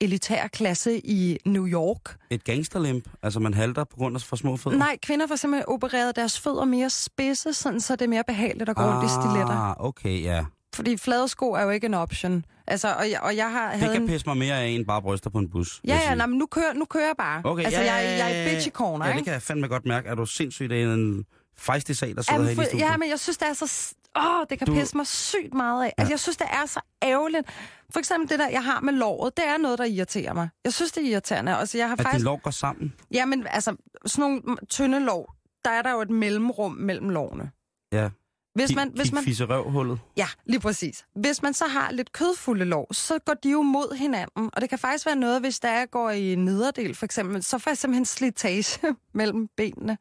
elitære 0.00 0.48
klasse 0.48 0.98
i 1.06 1.38
New 1.46 1.66
York. 1.66 2.16
Et 2.30 2.44
gangsterlimp. 2.44 3.08
Altså, 3.22 3.40
man 3.40 3.54
halter 3.54 3.84
på 3.84 3.96
grund 3.96 4.16
af 4.16 4.20
for 4.22 4.36
små 4.36 4.56
fødder. 4.56 4.78
Nej, 4.78 4.96
kvinder 5.02 5.26
får 5.26 5.36
simpelthen 5.36 5.68
opereret 5.68 6.16
deres 6.16 6.40
fødder 6.40 6.64
mere 6.64 6.90
spidse, 6.90 7.52
sådan 7.52 7.80
så 7.80 7.96
det 7.96 8.04
er 8.04 8.08
mere 8.08 8.24
behageligt 8.26 8.70
at 8.70 8.76
gå 8.76 8.82
rundt 8.82 9.04
i 9.04 9.08
stiletter. 9.08 9.70
Ah, 9.70 9.86
okay, 9.86 10.22
ja. 10.22 10.44
Fordi 10.74 10.96
flade 10.96 11.28
sko 11.28 11.52
er 11.52 11.62
jo 11.62 11.70
ikke 11.70 11.86
en 11.86 11.94
option. 11.94 12.44
Altså, 12.66 12.94
og 12.98 13.10
jeg, 13.10 13.20
og 13.20 13.36
jeg 13.36 13.50
har 13.52 13.72
Det 13.72 13.80
kan 13.80 14.02
en... 14.02 14.08
pisse 14.08 14.26
mig 14.26 14.36
mere 14.36 14.54
af 14.62 14.66
end 14.68 14.86
bare 14.86 15.02
bryster 15.02 15.30
på 15.30 15.38
en 15.38 15.50
bus. 15.50 15.80
Ja, 15.86 15.94
ja, 16.08 16.14
nej, 16.14 16.26
men 16.26 16.38
nu 16.38 16.46
kører, 16.46 16.72
nu 16.72 16.84
kører 16.84 17.06
jeg 17.06 17.14
bare. 17.18 17.42
Okay, 17.44 17.64
altså, 17.64 17.80
ja, 17.80 17.94
jeg, 17.94 18.04
ja, 18.04 18.24
jeg 18.26 18.36
er 18.38 18.42
ja. 18.42 18.50
bitch 18.54 18.66
i 18.66 18.70
corner, 18.70 19.06
Ja, 19.06 19.10
ikke? 19.12 19.18
det 19.18 19.24
kan 19.24 19.32
jeg 19.32 19.42
fandme 19.42 19.68
godt 19.68 19.86
mærke. 19.86 20.08
Er 20.08 20.14
du 20.14 20.26
sindssygt 20.26 20.72
en 20.72 21.24
fejstig 21.56 21.96
sag, 21.96 22.14
der 22.16 22.22
sidder 22.22 22.40
Jamen, 22.40 22.56
her 22.56 22.62
i 22.62 22.66
studiet? 22.66 22.84
ja, 22.84 22.96
men 22.96 23.08
jeg 23.08 23.18
synes, 23.20 23.36
det 23.38 23.48
er 23.48 23.52
så... 23.52 23.94
Åh, 24.16 24.44
det 24.50 24.58
kan 24.58 24.66
Du- 24.66 24.74
pisse 24.74 24.96
mig 24.96 25.06
sygt 25.06 25.54
meget 25.54 25.84
af. 25.84 25.92
Altså, 25.98 26.12
jeg 26.12 26.20
synes, 26.20 26.36
det 26.36 26.46
er 26.50 26.66
så 26.66 26.80
ærgerligt. 27.02 27.46
For 27.90 27.98
eksempel 27.98 28.28
det 28.30 28.38
der, 28.38 28.48
jeg 28.48 28.64
har 28.64 28.80
med 28.80 28.92
låret, 28.92 29.36
det 29.36 29.46
er 29.46 29.58
noget, 29.58 29.78
der 29.78 29.84
irriterer 29.84 30.32
mig. 30.34 30.48
Jeg 30.64 30.72
synes, 30.72 30.92
det 30.92 31.04
er 31.06 31.10
irriterende. 31.10 31.56
Altså, 31.56 31.78
jeg 31.78 31.88
har 31.88 31.96
At 31.96 32.02
faktisk... 32.02 32.24
lov 32.24 32.40
går 32.40 32.50
sammen? 32.50 32.92
Jamen, 33.10 33.46
altså, 33.46 33.76
sådan 34.06 34.30
nogle 34.30 34.56
tynde 34.68 35.00
lår, 35.00 35.34
der 35.64 35.70
er 35.70 35.82
der 35.82 35.90
jo 35.92 36.00
et 36.00 36.10
mellemrum 36.10 36.72
mellem 36.72 37.08
lårene. 37.08 37.50
Ja. 37.92 38.08
Hvis 38.54 38.74
man, 38.74 38.92
hvis 38.94 39.12
man, 39.12 39.24
Fisse 39.24 39.44
røvhullet. 39.44 39.98
ja, 40.16 40.26
lige 40.46 40.60
præcis. 40.60 41.04
Hvis 41.14 41.42
man 41.42 41.54
så 41.54 41.64
har 41.66 41.90
lidt 41.92 42.12
kødfulde 42.12 42.64
lår, 42.64 42.92
så 42.94 43.18
går 43.18 43.34
de 43.34 43.50
jo 43.50 43.62
mod 43.62 43.96
hinanden. 43.96 44.50
Og 44.52 44.60
det 44.60 44.68
kan 44.70 44.78
faktisk 44.78 45.06
være 45.06 45.16
noget, 45.16 45.40
hvis 45.40 45.60
der 45.60 45.68
er 45.68 45.86
går 45.86 46.10
i 46.10 46.34
nederdel, 46.34 46.94
for 46.94 47.04
eksempel, 47.04 47.42
så 47.42 47.58
får 47.58 47.70
jeg 47.70 47.78
simpelthen 47.78 48.04
slitage 48.04 48.80
mellem 49.14 49.48
benene. 49.56 49.98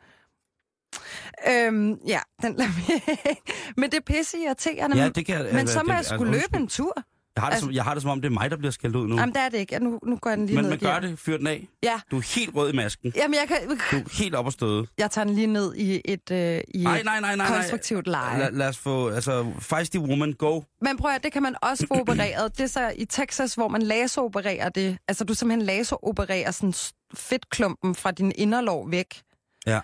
Øhm, 1.50 1.94
ja, 2.08 2.20
den 2.42 2.56
lader 2.56 2.72
vi. 2.72 2.94
Men 3.82 3.92
det 3.92 3.98
er 3.98 4.02
pisse 4.14 4.38
irriterende. 4.38 4.98
Ja, 4.98 5.10
det 5.10 5.26
kan 5.26 5.48
Men 5.54 5.68
så 5.68 5.78
må 5.80 5.84
det- 5.84 5.88
jeg 5.90 5.98
altså, 5.98 6.16
skulle 6.16 6.32
løbe 6.32 6.44
undskyld. 6.44 6.62
en 6.62 6.68
tur. 6.68 6.94
Jeg 7.36 7.42
har, 7.44 7.50
det 7.50 7.54
Altså- 7.54 7.66
som, 7.66 7.74
jeg 7.74 7.84
har 7.84 7.94
det 7.94 8.02
som 8.02 8.12
om, 8.12 8.22
det 8.22 8.28
er 8.30 8.34
mig, 8.34 8.52
der 8.52 8.58
bliver 8.58 8.72
skældt 8.72 8.96
ud 8.96 9.08
nu. 9.08 9.16
Jamen, 9.16 9.36
det 9.36 9.42
er 9.42 9.50
det 9.50 9.58
ikke. 9.58 9.80
Nu, 9.80 10.00
nu 10.06 10.16
går 10.16 10.30
den 10.30 10.46
lige 10.46 10.56
Men 10.56 10.64
ned. 10.64 10.70
man 10.70 10.80
i 10.80 10.84
gear. 10.86 11.00
gør 11.00 11.08
det, 11.08 11.20
fyr 11.20 11.38
den 11.38 11.48
af. 11.48 11.68
Ja. 11.84 12.00
Du 12.12 12.18
er 12.18 12.36
helt 12.36 12.56
rød 12.56 12.74
i 12.74 12.76
masken. 12.76 13.14
Jamen, 13.16 13.36
jeg, 13.40 13.48
kan, 13.48 13.58
Du 13.92 13.98
er 13.98 14.18
helt 14.18 14.36
op 14.36 14.48
at 14.48 14.54
støde. 14.54 14.88
jeg 14.98 15.12
tager 15.12 15.26
den 15.26 15.36
lige 15.36 15.48
ned 15.48 15.76
i 15.76 16.02
et, 16.06 16.32
øh, 16.32 16.62
i 16.68 16.84
Nej, 16.84 17.04
nej, 17.04 17.20
nej, 17.22 17.36
nej. 17.36 17.48
konstruktivt 17.48 18.08
leje. 18.08 18.40
Lad, 18.40 18.52
lad 18.52 18.68
os 18.68 18.78
få, 18.78 19.10
altså, 19.10 19.52
feisty 19.60 19.98
woman, 19.98 20.34
go. 20.34 20.62
Men 20.82 20.98
prøv 20.98 21.12
at 21.12 21.24
det 21.24 21.32
kan 21.32 21.44
man 21.44 21.56
også 21.62 21.88
få 21.88 21.94
opereret. 22.00 22.58
Det 22.58 22.64
er 22.64 22.68
så 22.68 22.94
i 22.96 23.06
Texas, 23.06 23.54
hvor 23.56 23.68
man 23.68 23.82
laseropererer 23.82 24.70
det. 24.70 24.98
Altså, 25.08 25.24
du 25.24 25.34
simpelthen 25.34 25.66
laseropererer 25.66 26.52
sådan 26.52 26.74
fedtklumpen 27.14 27.96
fra 27.96 28.12
din 28.12 28.32
inderlov 28.36 28.92
væk. 28.92 29.22
Ja. 29.68 29.80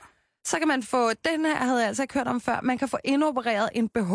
Så 0.48 0.60
kan 0.60 0.68
man 0.68 0.84
få, 0.84 1.14
den 1.14 1.46
her 1.46 1.56
havde 1.56 1.80
jeg 1.80 1.88
altså 1.88 2.04
ikke 2.04 2.14
hørt 2.14 2.28
om 2.28 2.42
før, 2.42 2.62
man 2.62 2.78
kan 2.78 2.90
få 2.90 2.98
indopereret 3.04 3.70
en 3.74 3.90
BH, 3.90 4.14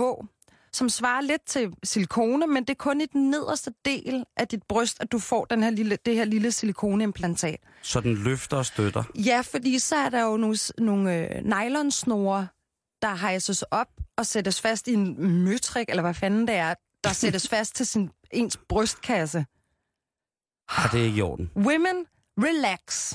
som 0.73 0.89
svarer 0.89 1.21
lidt 1.21 1.43
til 1.47 1.73
silikone, 1.85 2.47
men 2.47 2.65
det 2.65 2.71
er 2.71 2.75
kun 2.75 3.01
i 3.01 3.07
den 3.07 3.31
nederste 3.31 3.73
del 3.85 4.25
af 4.37 4.49
dit 4.49 4.63
bryst, 4.63 4.97
at 5.01 5.13
du 5.13 5.19
får 5.19 5.45
den 5.45 5.63
her 5.63 5.71
lille, 5.71 5.99
det 6.07 6.15
her 6.15 6.25
lille 6.25 6.53
silikoneimplantat. 6.53 7.61
Så 7.83 8.01
den 8.01 8.15
løfter 8.15 8.57
og 8.57 8.67
støtter. 8.67 9.03
Ja, 9.15 9.41
fordi 9.41 9.79
så 9.79 9.97
er 9.97 10.09
der 10.09 10.23
jo 10.25 10.37
nogle, 10.37 10.57
nogle 10.79 11.17
øh, 11.17 11.45
nylonsnore, 11.45 12.49
der 13.03 13.15
hejses 13.15 13.63
op 13.63 13.89
og 14.17 14.27
sættes 14.27 14.61
fast 14.61 14.89
i 14.89 14.93
en 14.93 15.45
møtrik, 15.45 15.89
eller 15.89 16.03
hvad 16.03 16.15
fanden 16.15 16.49
det 16.49 16.55
er, 16.55 16.75
der 17.05 17.13
sættes 17.13 17.49
fast 17.55 17.75
til 17.75 17.87
sin, 17.87 18.11
ens 18.31 18.57
brystkasse. 18.69 19.47
Ah, 20.69 20.93
det 20.93 21.01
er 21.01 21.05
ikke 21.05 21.19
i 21.19 21.23
orden. 21.23 21.51
Women, 21.57 22.07
relax. 22.39 23.15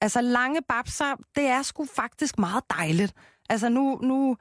Altså 0.00 0.20
lange 0.20 0.60
babser, 0.68 1.14
det 1.36 1.44
er 1.46 1.62
sgu 1.62 1.86
faktisk 1.96 2.38
meget 2.38 2.64
dejligt. 2.70 3.12
Altså 3.50 3.68
nu, 3.68 3.98
nu 4.02 4.36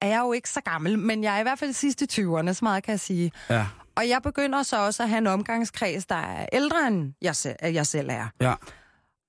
er 0.00 0.06
jeg 0.06 0.20
jo 0.20 0.32
ikke 0.32 0.48
så 0.50 0.60
gammel, 0.60 0.98
men 0.98 1.24
jeg 1.24 1.34
er 1.36 1.38
i 1.40 1.42
hvert 1.42 1.58
fald 1.58 1.72
sidst 1.72 2.02
i 2.02 2.20
20'erne, 2.22 2.52
så 2.52 2.58
meget 2.62 2.84
kan 2.84 2.92
jeg 2.92 3.00
sige. 3.00 3.32
Ja, 3.50 3.66
Og 3.96 4.08
jeg 4.08 4.22
begynder 4.22 4.62
så 4.62 4.76
også 4.86 5.02
at 5.02 5.08
have 5.08 5.18
en 5.18 5.26
omgangskreds, 5.26 6.06
der 6.06 6.14
er 6.14 6.46
ældre 6.52 6.86
end 6.86 7.12
jeg, 7.22 7.36
se- 7.36 7.56
jeg 7.62 7.86
selv 7.86 8.08
er. 8.10 8.28
ja. 8.40 8.54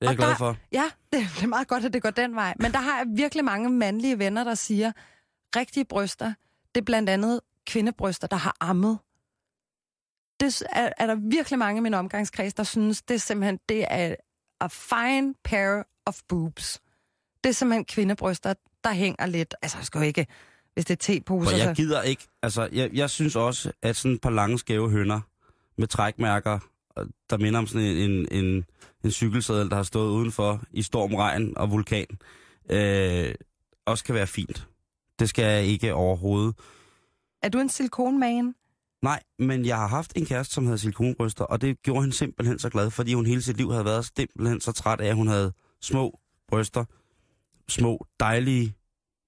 Det 0.02 0.08
er 0.08 0.10
jeg 0.10 0.10
Og 0.10 0.15
glad 0.15 0.28
der- 0.30 0.36
for. 0.36 0.56
Ja, 0.72 0.84
det, 1.13 1.28
det 1.36 1.43
er 1.43 1.48
meget 1.48 1.67
godt, 1.67 1.86
at 1.86 1.93
det 1.93 2.02
går 2.02 2.10
den 2.10 2.36
vej. 2.36 2.54
Men 2.60 2.72
der 2.72 2.80
har 2.80 2.98
jeg 2.98 3.06
virkelig 3.15 3.46
mange 3.46 3.69
mandlige 3.69 4.19
venner, 4.19 4.43
der 4.43 4.56
siger, 4.56 4.91
rigtige 5.56 5.86
bryster, 5.86 6.34
det 6.76 6.82
er 6.82 6.86
blandt 6.86 7.10
andet 7.10 7.39
kvindebryster, 7.67 8.28
der 8.28 8.38
har 8.38 8.56
ammet. 8.60 9.00
Det 10.39 10.63
er, 10.72 10.89
er 10.98 11.08
der 11.08 11.15
virkelig 11.15 11.60
mange 11.60 11.78
i 11.78 11.82
min 11.82 11.93
omgangskreds, 11.93 12.54
der 12.54 12.63
synes, 12.63 13.02
det 13.02 13.15
er 13.15 13.19
simpelthen, 13.19 13.60
det 13.69 13.86
er 13.89 14.15
a 14.63 14.67
fine 14.67 15.36
pair 15.43 15.84
of 16.06 16.21
boobs. 16.28 16.82
Det 17.43 17.49
er 17.49 17.54
simpelthen 17.54 17.86
kvindebryster, 17.86 18.54
der 18.84 18.93
hænger 18.93 19.26
lidt. 19.26 19.56
Altså, 19.62 19.78
jeg 19.78 19.86
skal 19.86 19.99
jo 19.99 20.06
ikke, 20.06 20.28
hvis 20.73 20.86
det 20.86 20.93
er 20.93 21.13
teposer. 21.13 21.49
For 21.49 21.58
jeg 21.58 21.76
gider 21.76 22.02
ikke, 22.02 22.28
altså, 22.43 22.69
jeg, 22.71 22.89
jeg 22.93 23.10
synes 23.10 23.36
også, 23.36 23.71
at 23.82 23.95
sådan 23.95 24.15
et 24.15 24.21
par 24.21 24.30
lange 24.30 24.60
skæve 24.60 24.89
hønder 24.89 25.21
med 25.78 25.88
trækmærker, 25.88 26.60
og 26.89 27.08
der 27.30 27.38
minder 27.38 27.60
om 27.60 27.67
sådan 27.67 27.88
en, 27.88 27.97
en, 27.97 28.28
en, 28.32 28.65
en 29.04 29.12
cykelsadel, 29.12 29.69
der 29.69 29.76
har 29.76 29.84
stået 29.84 30.12
udenfor 30.12 30.63
i 30.71 30.82
storm, 30.82 31.15
regn 31.15 31.58
og 31.58 31.71
vulkan, 31.71 32.08
øh, 32.69 33.36
også 33.86 34.04
kan 34.04 34.15
være 34.15 34.28
fint. 34.28 34.67
Det 35.19 35.30
skal 35.30 35.45
jeg 35.45 35.63
ikke 35.63 35.93
overhovedet. 35.93 36.56
Er 37.41 37.49
du 37.49 37.60
en 37.60 37.69
silikonman? 37.69 38.56
Nej, 39.04 39.24
men 39.39 39.66
jeg 39.66 39.78
har 39.78 39.88
haft 39.88 40.13
en 40.16 40.26
kæreste, 40.26 40.54
som 40.54 40.66
havde 40.66 40.78
silikonbryster, 40.78 41.44
og 41.46 41.62
det 41.62 41.82
gjorde 41.82 42.02
hende 42.02 42.16
simpelthen 42.16 42.60
så 42.60 42.70
glad, 42.70 42.92
fordi 42.92 43.13
hun 43.13 43.26
hele 43.26 43.42
sit 43.42 43.58
liv 43.58 43.72
havde 43.72 43.86
været 43.86 44.12
simpelthen 44.18 44.62
så 44.62 44.72
træt 44.72 45.02
af, 45.02 45.08
at 45.08 45.16
hun 45.16 45.28
havde 45.28 45.54
små 45.82 46.20
bryster, 46.48 46.86
små, 47.70 48.06
dejlige 48.20 48.74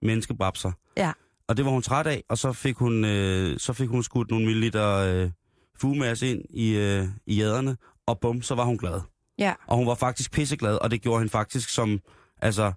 menneskebabser. 0.01 0.71
Ja. 0.97 1.11
Og 1.47 1.57
det 1.57 1.65
var 1.65 1.71
hun 1.71 1.81
træt 1.81 2.07
af, 2.07 2.23
og 2.29 2.37
så 2.37 2.53
fik 2.53 2.75
hun, 2.75 3.05
øh, 3.05 3.59
så 3.59 3.73
fik 3.73 3.89
hun 3.89 4.03
skudt 4.03 4.31
nogle 4.31 4.45
milliliter 4.45 4.87
øh, 4.97 5.31
fugemasse 5.77 6.27
ind 6.31 6.41
i, 6.49 6.75
øh, 6.75 7.07
i 7.25 7.35
jæderne, 7.35 7.77
og 8.05 8.19
bum, 8.19 8.41
så 8.41 8.55
var 8.55 8.63
hun 8.63 8.77
glad. 8.77 9.01
Ja. 9.37 9.53
Og 9.67 9.77
hun 9.77 9.87
var 9.87 9.95
faktisk 9.95 10.31
pisseglad, 10.31 10.75
og 10.75 10.91
det 10.91 11.01
gjorde 11.01 11.19
hende 11.19 11.31
faktisk 11.31 11.69
som, 11.69 11.99
altså, 12.41 12.73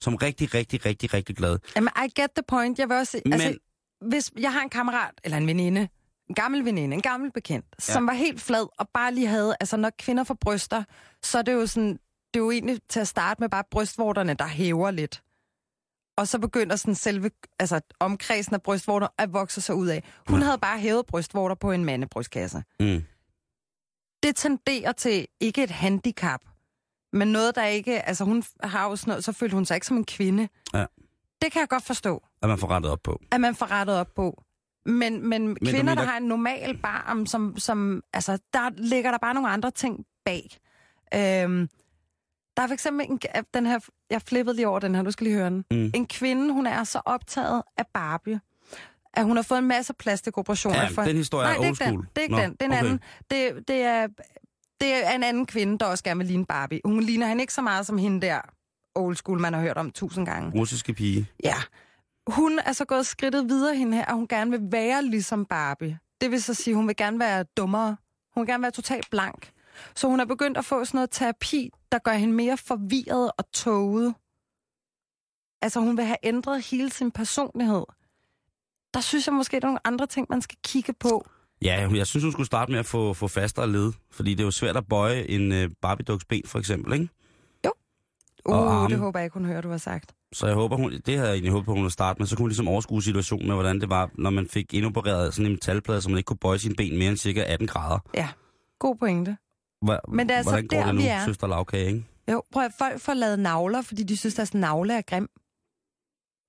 som 0.00 0.14
rigtig, 0.16 0.54
rigtig, 0.54 0.86
rigtig, 0.86 1.14
rigtig 1.14 1.36
glad. 1.36 1.58
Jamen, 1.76 1.90
I 1.96 2.20
get 2.20 2.28
the 2.36 2.42
point. 2.48 2.78
Jeg 2.78 2.88
vil 2.88 2.96
også... 2.96 3.20
Men- 3.24 3.32
Altså, 3.32 3.58
hvis 4.08 4.30
jeg 4.40 4.52
har 4.52 4.60
en 4.60 4.70
kammerat, 4.70 5.10
eller 5.24 5.38
en 5.38 5.46
veninde, 5.46 5.88
en 6.32 6.34
gammel 6.42 6.64
veninde, 6.64 6.94
en 6.94 7.02
gammel 7.02 7.32
bekendt, 7.32 7.66
ja. 7.88 7.92
som 7.92 8.06
var 8.06 8.12
helt 8.12 8.40
flad 8.40 8.66
og 8.78 8.88
bare 8.94 9.14
lige 9.14 9.26
havde... 9.26 9.56
Altså, 9.60 9.76
når 9.76 9.90
kvinder 9.98 10.24
får 10.24 10.34
bryster, 10.40 10.84
så 11.22 11.38
er 11.38 11.42
det 11.42 11.52
jo 11.52 11.66
sådan... 11.66 11.92
Det 12.34 12.40
er 12.40 12.44
jo 12.44 12.50
egentlig 12.50 12.80
til 12.88 13.00
at 13.00 13.08
starte 13.08 13.40
med 13.40 13.48
bare 13.48 13.64
brystvorterne, 13.70 14.34
der 14.34 14.46
hæver 14.46 14.90
lidt. 14.90 15.22
Og 16.16 16.28
så 16.28 16.38
begynder 16.38 16.76
sådan 16.76 16.94
selve 16.94 17.30
altså, 17.58 17.80
omkredsen 18.00 18.54
af 18.54 18.62
brystvorter 18.62 19.08
at 19.18 19.32
vokse 19.32 19.60
sig 19.60 19.74
ud 19.74 19.86
af. 19.88 20.04
Hun 20.28 20.38
Ja. 20.38 20.44
havde 20.44 20.58
bare 20.58 20.78
hævet 20.78 21.06
brystvorter 21.06 21.54
på 21.54 21.72
en 21.72 21.84
mandebrystkasse. 21.84 22.62
Mm. 22.80 23.02
Det 24.22 24.36
tenderer 24.36 24.92
til 24.92 25.26
ikke 25.40 25.62
et 25.62 25.70
handicap, 25.70 26.40
men 27.12 27.28
noget, 27.28 27.54
der 27.54 27.64
ikke... 27.64 28.02
Altså, 28.08 28.24
hun 28.24 28.44
har 28.62 28.88
jo 28.88 28.96
sådan 28.96 29.10
noget, 29.10 29.24
så 29.24 29.32
følte 29.32 29.54
hun 29.54 29.64
sig 29.64 29.74
ikke 29.74 29.86
som 29.86 29.96
en 29.96 30.04
kvinde. 30.04 30.48
Ja. 30.74 30.84
Det 31.42 31.52
kan 31.52 31.60
jeg 31.60 31.68
godt 31.68 31.82
forstå 31.84 32.22
At 32.42 32.48
man 32.48 32.58
får 32.58 32.70
rettet 32.70 32.90
op 32.92 33.00
på. 33.04 33.20
at 33.30 33.40
man 33.40 33.54
får 33.54 33.70
rettet 33.70 33.96
op 33.96 34.14
på. 34.16 34.42
Men, 34.86 35.28
men, 35.28 35.46
men 35.46 35.56
kvinder, 35.56 35.82
mener- 35.82 35.94
der 35.94 36.02
har 36.02 36.16
en 36.16 36.24
normal 36.24 36.76
barm, 36.76 37.26
som, 37.26 37.58
som, 37.58 38.02
altså, 38.12 38.38
der 38.52 38.70
ligger 38.76 39.10
der 39.10 39.18
bare 39.18 39.34
nogle 39.34 39.48
andre 39.48 39.70
ting 39.70 40.04
bag. 40.24 40.48
Øhm, 41.14 41.68
der 42.56 42.62
er 42.62 42.66
for 42.66 42.72
eksempel 42.74 43.06
en, 43.10 43.20
den 43.54 43.66
her, 43.66 43.78
jeg 44.10 44.22
flippede 44.22 44.56
lige 44.56 44.68
over 44.68 44.78
den 44.78 44.94
her, 44.94 45.02
du 45.02 45.10
skal 45.10 45.24
lige 45.24 45.36
høre 45.36 45.50
den. 45.50 45.64
Mm. 45.70 45.90
En 45.94 46.06
kvinde, 46.06 46.52
hun 46.52 46.66
er 46.66 46.84
så 46.84 47.00
optaget 47.04 47.62
af 47.78 47.84
Barbie, 47.94 48.40
at 49.14 49.24
hun 49.24 49.36
har 49.36 49.42
fået 49.42 49.58
en 49.58 49.68
masse 49.68 49.92
plastikoperationer. 49.94 50.82
Ja, 50.82 50.88
for... 50.88 51.02
den 51.02 51.16
historie 51.16 51.46
Nej, 51.46 51.52
er 51.56 51.60
det 51.60 51.64
er 51.64 51.68
old 51.68 51.72
ikke 51.80 51.84
den. 51.84 51.92
school. 51.92 52.06
Det 52.16 52.18
er 52.18 52.22
ikke 52.22 52.34
Nå, 52.36 52.42
den. 52.42 52.52
Det 52.52 52.62
er 52.62 52.66
okay. 52.68 52.78
anden. 52.78 53.00
Det, 53.30 53.68
det, 53.68 53.82
er, 53.82 54.06
det 54.80 55.06
er 55.06 55.10
en 55.10 55.22
anden 55.22 55.46
kvinde, 55.46 55.78
der 55.78 55.86
også 55.86 56.04
gerne 56.04 56.18
vil 56.18 56.26
ligne 56.26 56.46
Barbie. 56.46 56.80
Hun 56.84 57.02
ligner 57.02 57.26
hende 57.26 57.42
ikke 57.42 57.52
så 57.54 57.62
meget 57.62 57.86
som 57.86 57.98
hende 57.98 58.26
der 58.26 58.40
old 58.94 59.16
school, 59.16 59.40
man 59.40 59.54
har 59.54 59.60
hørt 59.60 59.76
om 59.76 59.90
tusind 59.90 60.26
gange. 60.26 60.60
Russiske 60.60 60.92
pige. 60.94 61.26
Ja. 61.44 61.54
Hun 62.26 62.58
er 62.58 62.72
så 62.72 62.84
gået 62.84 63.06
skridtet 63.06 63.48
videre 63.48 63.76
hende 63.76 63.96
her, 63.96 64.04
at 64.04 64.14
hun 64.14 64.28
gerne 64.28 64.50
vil 64.50 64.72
være 64.72 65.02
ligesom 65.04 65.46
Barbie. 65.46 65.98
Det 66.20 66.30
vil 66.30 66.42
så 66.42 66.54
sige, 66.54 66.72
at 66.72 66.76
hun 66.76 66.88
vil 66.88 66.96
gerne 66.96 67.18
være 67.18 67.44
dummere. 67.56 67.96
Hun 68.34 68.40
vil 68.40 68.46
gerne 68.48 68.62
være 68.62 68.70
totalt 68.70 69.10
blank. 69.10 69.50
Så 69.94 70.08
hun 70.08 70.20
er 70.20 70.24
begyndt 70.24 70.58
at 70.58 70.64
få 70.64 70.84
sådan 70.84 70.96
noget 70.98 71.10
terapi, 71.10 71.70
der 71.92 71.98
gør 71.98 72.12
hende 72.12 72.34
mere 72.34 72.56
forvirret 72.56 73.30
og 73.38 73.52
tåget. 73.52 74.14
Altså 75.62 75.80
hun 75.80 75.96
vil 75.96 76.04
have 76.04 76.16
ændret 76.22 76.64
hele 76.64 76.90
sin 76.90 77.10
personlighed. 77.10 77.84
Der 78.94 79.00
synes 79.00 79.26
jeg 79.26 79.34
måske, 79.34 79.60
der 79.60 79.66
er 79.66 79.70
nogle 79.70 79.86
andre 79.86 80.06
ting, 80.06 80.26
man 80.30 80.42
skal 80.42 80.58
kigge 80.64 80.92
på. 80.92 81.26
Ja, 81.62 81.88
jeg 81.94 82.06
synes, 82.06 82.22
hun 82.24 82.32
skulle 82.32 82.46
starte 82.46 82.72
med 82.72 82.78
at 82.78 82.86
få, 82.86 83.14
få 83.14 83.28
fastere 83.28 83.72
led. 83.72 83.92
Fordi 84.10 84.30
det 84.30 84.40
er 84.40 84.44
jo 84.44 84.50
svært 84.50 84.76
at 84.76 84.88
bøje 84.88 85.22
en 85.22 85.52
øh, 85.52 85.70
Barbie-duks 85.82 86.24
ben, 86.28 86.42
for 86.46 86.58
eksempel, 86.58 86.92
ikke? 86.92 87.08
Og 88.44 88.62
Uh, 88.62 88.72
arme. 88.72 88.88
det 88.88 88.98
håber 88.98 89.18
jeg 89.18 89.24
ikke, 89.24 89.34
hun 89.34 89.44
hører, 89.44 89.60
du 89.60 89.70
har 89.70 89.78
sagt. 89.78 90.14
Så 90.32 90.46
jeg 90.46 90.54
håber, 90.54 90.76
hun, 90.76 90.92
det 90.92 91.14
havde 91.16 91.28
jeg 91.28 91.34
egentlig 91.34 91.52
håbet 91.52 91.66
på, 91.66 91.72
hun 91.72 91.82
ville 91.82 91.92
starte 91.92 92.18
med. 92.18 92.26
Så 92.26 92.36
kunne 92.36 92.42
hun 92.42 92.48
ligesom 92.48 92.68
overskue 92.68 93.02
situationen 93.02 93.46
med, 93.46 93.54
hvordan 93.56 93.80
det 93.80 93.88
var, 93.90 94.10
når 94.18 94.30
man 94.30 94.48
fik 94.48 94.74
indopereret 94.74 95.34
sådan 95.34 95.46
en 95.46 95.52
metalplade, 95.52 96.02
så 96.02 96.08
man 96.08 96.18
ikke 96.18 96.26
kunne 96.26 96.36
bøje 96.36 96.58
sine 96.58 96.74
ben 96.74 96.98
mere 96.98 97.08
end 97.08 97.16
cirka 97.16 97.44
18 97.46 97.66
grader. 97.66 97.98
Ja, 98.14 98.28
god 98.78 98.96
pointe. 98.96 99.36
Hva, 99.84 99.98
Men 100.08 100.28
det 100.28 100.32
er 100.34 100.36
altså 100.36 100.50
hvordan 100.50 100.66
går 100.66 100.76
der, 100.76 100.86
det 100.86 100.94
nu, 100.94 101.00
vi 101.00 101.06
er. 101.06 101.24
søster 101.24 101.46
lavkage, 101.46 101.86
ikke? 101.86 102.04
Jo, 102.32 102.42
prøv 102.52 102.64
at 102.64 102.72
folk 102.78 103.00
får 103.00 103.14
lavet 103.14 103.38
navler, 103.38 103.82
fordi 103.82 104.02
de 104.02 104.16
synes, 104.16 104.38
at 104.38 104.54
navle 104.54 104.94
er 104.94 105.02
grim. 105.02 105.28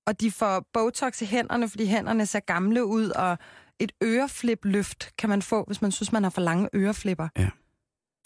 Og 0.06 0.20
de 0.20 0.30
får 0.30 0.66
Botox 0.72 1.22
i 1.22 1.24
hænderne, 1.24 1.68
fordi 1.68 1.86
hænderne 1.86 2.26
ser 2.26 2.40
gamle 2.40 2.84
ud, 2.84 3.08
og 3.08 3.38
et 3.78 3.92
øreflip-løft 4.04 5.10
kan 5.18 5.28
man 5.28 5.42
få, 5.42 5.64
hvis 5.66 5.82
man 5.82 5.92
synes, 5.92 6.12
man 6.12 6.22
har 6.22 6.30
for 6.30 6.40
lange 6.40 6.68
øreflipper. 6.74 7.28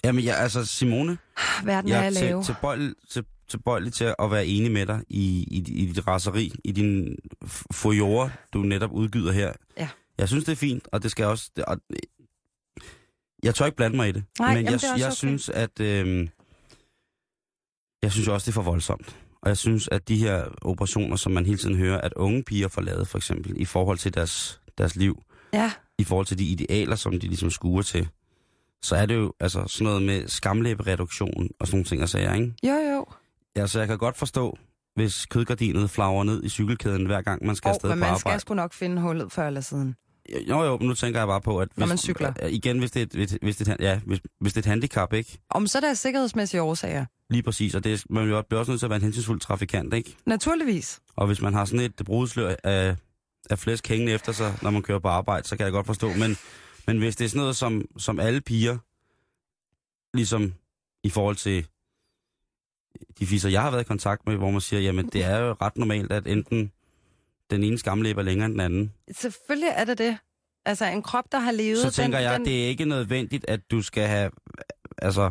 Jamen, 0.05 0.25
jeg, 0.25 0.39
altså, 0.39 0.65
Simone, 0.67 1.19
Verden 1.65 1.91
jeg 1.91 2.03
er 2.05 2.07
at 2.07 2.13
til, 2.13 2.27
lave. 2.27 2.43
tilbøjelig, 2.43 2.95
til, 3.11 3.25
tilbøjelig 3.49 3.93
til 3.93 4.15
at 4.19 4.31
være 4.31 4.47
enig 4.47 4.73
med 4.73 4.87
dig 4.87 5.03
i, 5.09 5.45
i, 5.51 5.57
i 5.73 5.87
dit 5.87 6.07
raseri, 6.07 6.53
i 6.65 6.73
din 6.73 7.17
f- 7.45 7.63
fojore, 7.73 8.31
du 8.55 8.63
netop 8.63 8.93
udgyder 8.93 9.33
her. 9.33 9.53
Ja. 9.77 9.89
Jeg 10.19 10.29
synes, 10.29 10.45
det 10.45 10.53
er 10.53 10.57
fint, 10.57 10.89
og 10.93 11.03
det 11.03 11.11
skal 11.11 11.27
også... 11.27 11.51
Det, 11.57 11.65
og, 11.65 11.81
jeg 13.43 13.55
tør 13.55 13.67
ikke 13.67 13.77
blande 13.77 13.97
mig 13.97 14.09
i 14.09 14.13
det, 14.13 14.25
Nej, 14.39 14.55
men 14.55 14.65
jamen, 14.65 14.73
jeg, 14.73 14.81
det 14.81 14.99
jeg 15.01 15.07
okay. 15.07 15.15
synes, 15.17 15.49
at... 15.49 15.81
Øh, 15.81 16.29
jeg 18.03 18.13
synes 18.13 18.29
også, 18.29 18.45
det 18.45 18.51
er 18.51 18.55
for 18.55 18.63
voldsomt. 18.63 19.17
Og 19.43 19.49
jeg 19.49 19.57
synes, 19.57 19.89
at 19.89 20.09
de 20.09 20.17
her 20.17 20.45
operationer, 20.63 21.17
som 21.17 21.33
man 21.33 21.47
hele 21.47 21.59
tiden 21.59 21.77
hører, 21.77 22.01
at 22.01 22.13
unge 22.15 22.43
piger 22.43 22.69
får 22.69 22.83
lavet, 22.83 23.09
for 23.09 23.19
eksempel, 23.19 23.61
i 23.61 23.65
forhold 23.65 23.99
til 23.99 24.15
deres, 24.15 24.61
deres 24.79 24.97
liv, 24.97 25.23
Ja, 25.53 25.73
i 25.99 26.05
forhold 26.05 26.27
til 26.27 26.39
de 26.39 26.45
idealer, 26.45 26.97
som 26.97 27.13
de 27.21 27.27
ligesom 27.27 27.51
skuer 27.51 27.83
til, 27.83 28.09
så 28.83 28.97
er 28.97 29.07
det 29.07 29.15
jo 29.15 29.33
altså 29.41 29.65
sådan 29.69 29.85
noget 29.85 30.03
med 30.03 30.29
skamlæbereduktion 30.29 31.49
og 31.61 31.67
sådan 31.67 31.77
nogle 31.77 31.85
ting 31.85 32.03
og 32.03 32.09
sager, 32.09 32.35
ikke? 32.35 32.55
jo 32.65 32.73
jo. 32.73 33.07
Ja, 33.57 33.67
så 33.67 33.79
jeg 33.79 33.89
kan 33.89 33.99
godt 33.99 34.17
forstå, 34.17 34.59
hvis 34.95 35.27
kødgardinet 35.27 35.91
flager 35.91 36.25
ned 36.25 36.45
i 36.45 36.49
cykelkæden 36.49 37.07
hver 37.07 37.23
gang, 37.23 37.47
man 37.47 37.57
skal 37.57 37.69
Og, 37.69 37.75
afsted 37.75 37.89
men 37.89 37.97
på 37.97 38.01
man 38.01 38.09
arbejde. 38.09 38.21
skal 38.21 38.41
sgu 38.41 38.55
nok 38.55 38.73
finde 38.73 39.03
hullet 39.03 39.33
før 39.33 39.47
eller 39.47 39.61
siden. 39.61 39.95
Jo, 40.49 40.63
jo, 40.63 40.77
men 40.79 40.89
nu 40.89 40.95
tænker 40.95 41.21
jeg 41.21 41.27
bare 41.27 41.41
på, 41.41 41.59
at 41.59 41.69
hvis, 41.69 41.79
Når 41.79 41.87
man 41.87 41.99
cykler. 41.99 42.33
igen, 42.47 42.79
hvis 42.79 42.91
det, 42.91 43.01
er 43.01 43.07
et, 43.07 43.13
hvis, 43.13 43.39
hvis, 43.43 43.57
det, 43.57 43.69
er 43.69 43.77
ja, 43.81 44.01
hvis, 44.07 44.21
hvis 44.41 44.53
det 44.53 44.61
er 44.61 44.63
et 44.63 44.71
handicap, 44.71 45.13
ikke? 45.13 45.39
Om 45.51 45.67
så 45.67 45.79
er 45.79 45.81
der 45.81 45.95
sikkerhedsmæssige 45.95 46.63
årsager. 46.63 47.05
Lige 47.31 47.43
præcis, 47.43 47.75
og 47.75 47.85
det 47.85 47.93
er, 47.93 48.03
man 48.11 48.29
jo- 48.29 48.43
bliver 48.43 48.61
også 48.61 48.73
nødt 48.73 48.81
til 48.81 48.87
at 48.87 48.91
være 48.91 48.97
en 48.97 49.03
hensynsfuld 49.03 49.41
trafikant, 49.41 49.95
ikke? 49.95 50.17
Naturligvis. 50.27 51.01
Og 51.17 51.27
hvis 51.27 51.41
man 51.43 51.55
har 51.55 51.65
sådan 51.65 51.81
et 51.81 52.03
brudslør 52.07 52.55
af, 52.65 52.97
af 53.51 53.59
flæsk 53.59 53.89
hængende 53.89 54.13
efter 54.13 54.33
sig, 54.33 54.59
når 54.63 54.71
man 54.71 54.83
kører 54.83 54.99
på 54.99 55.09
arbejde, 55.09 55.49
så 55.49 55.57
kan 55.57 55.65
jeg 55.65 55.73
godt 55.73 55.87
forstå. 55.87 56.09
Men, 56.13 56.37
Men 56.87 56.99
hvis 56.99 57.17
det 57.17 57.25
er 57.25 57.29
sådan 57.29 57.41
noget, 57.41 57.57
som, 57.57 57.85
som 57.99 58.21
alle 58.21 58.41
piger, 58.41 58.79
ligesom 60.17 60.55
i 61.05 61.11
forhold 61.11 61.37
til 61.37 61.67
de 63.19 63.27
fisser, 63.27 63.49
jeg 63.49 63.63
har 63.63 63.71
været 63.71 63.83
i 63.83 63.87
kontakt 63.87 64.27
med, 64.27 64.37
hvor 64.37 64.51
man 64.51 64.61
siger, 64.61 64.81
jamen 64.81 65.09
det 65.09 65.25
er 65.25 65.39
jo 65.39 65.53
ret 65.63 65.77
normalt, 65.77 66.13
at 66.13 66.27
enten 66.27 66.73
den 67.51 67.65
ene 67.65 67.79
skamlæbe 67.79 68.21
er 68.21 68.25
længere 68.25 68.47
end 68.47 68.53
den 68.53 68.61
anden. 68.61 68.93
Selvfølgelig 69.11 69.71
er 69.73 69.85
det 69.85 69.99
det. 69.99 70.19
Altså 70.65 70.85
en 70.85 71.03
krop, 71.03 71.25
der 71.33 71.39
har 71.39 71.53
levet... 71.53 71.79
Så 71.79 71.91
tænker 71.91 72.19
den, 72.19 72.25
jeg, 72.25 72.39
den 72.39 72.47
det 72.47 72.65
er 72.65 72.69
ikke 72.69 72.85
nødvendigt, 72.85 73.45
at 73.49 73.71
du 73.71 73.83
skal 73.83 74.07
have, 74.07 74.31
altså, 74.99 75.31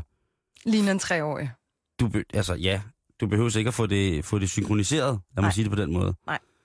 ligner 0.65 0.91
en 0.91 0.99
treårig. 0.99 1.51
du, 1.99 2.08
be- 2.08 2.25
altså 2.34 2.53
ja, 2.53 2.82
du 3.21 3.27
behøver 3.27 3.58
ikke 3.58 3.67
at 3.67 3.73
få 3.73 3.86
det, 3.86 4.25
få 4.25 4.39
det 4.39 4.49
synkroniseret, 4.49 5.12
lad 5.12 5.19
mig 5.36 5.41
Nej. 5.41 5.51
sige 5.51 5.63
det 5.63 5.71
på 5.71 5.82
den 5.82 5.93
måde. 5.93 6.15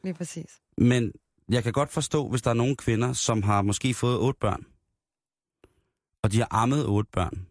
Lige 0.04 0.14
præcis. 0.14 0.46
Men 0.78 1.12
jeg 1.48 1.62
kan 1.62 1.72
godt 1.72 1.90
forstå, 1.90 2.28
hvis 2.28 2.42
der 2.42 2.50
er 2.50 2.54
nogle 2.54 2.76
kvinder, 2.76 3.12
som 3.12 3.42
har 3.42 3.62
måske 3.62 3.94
fået 3.94 4.18
otte 4.18 4.38
børn, 4.40 4.64
og 6.22 6.32
de 6.32 6.38
har 6.38 6.48
ammet 6.50 6.86
otte 6.86 7.10
børn. 7.12 7.46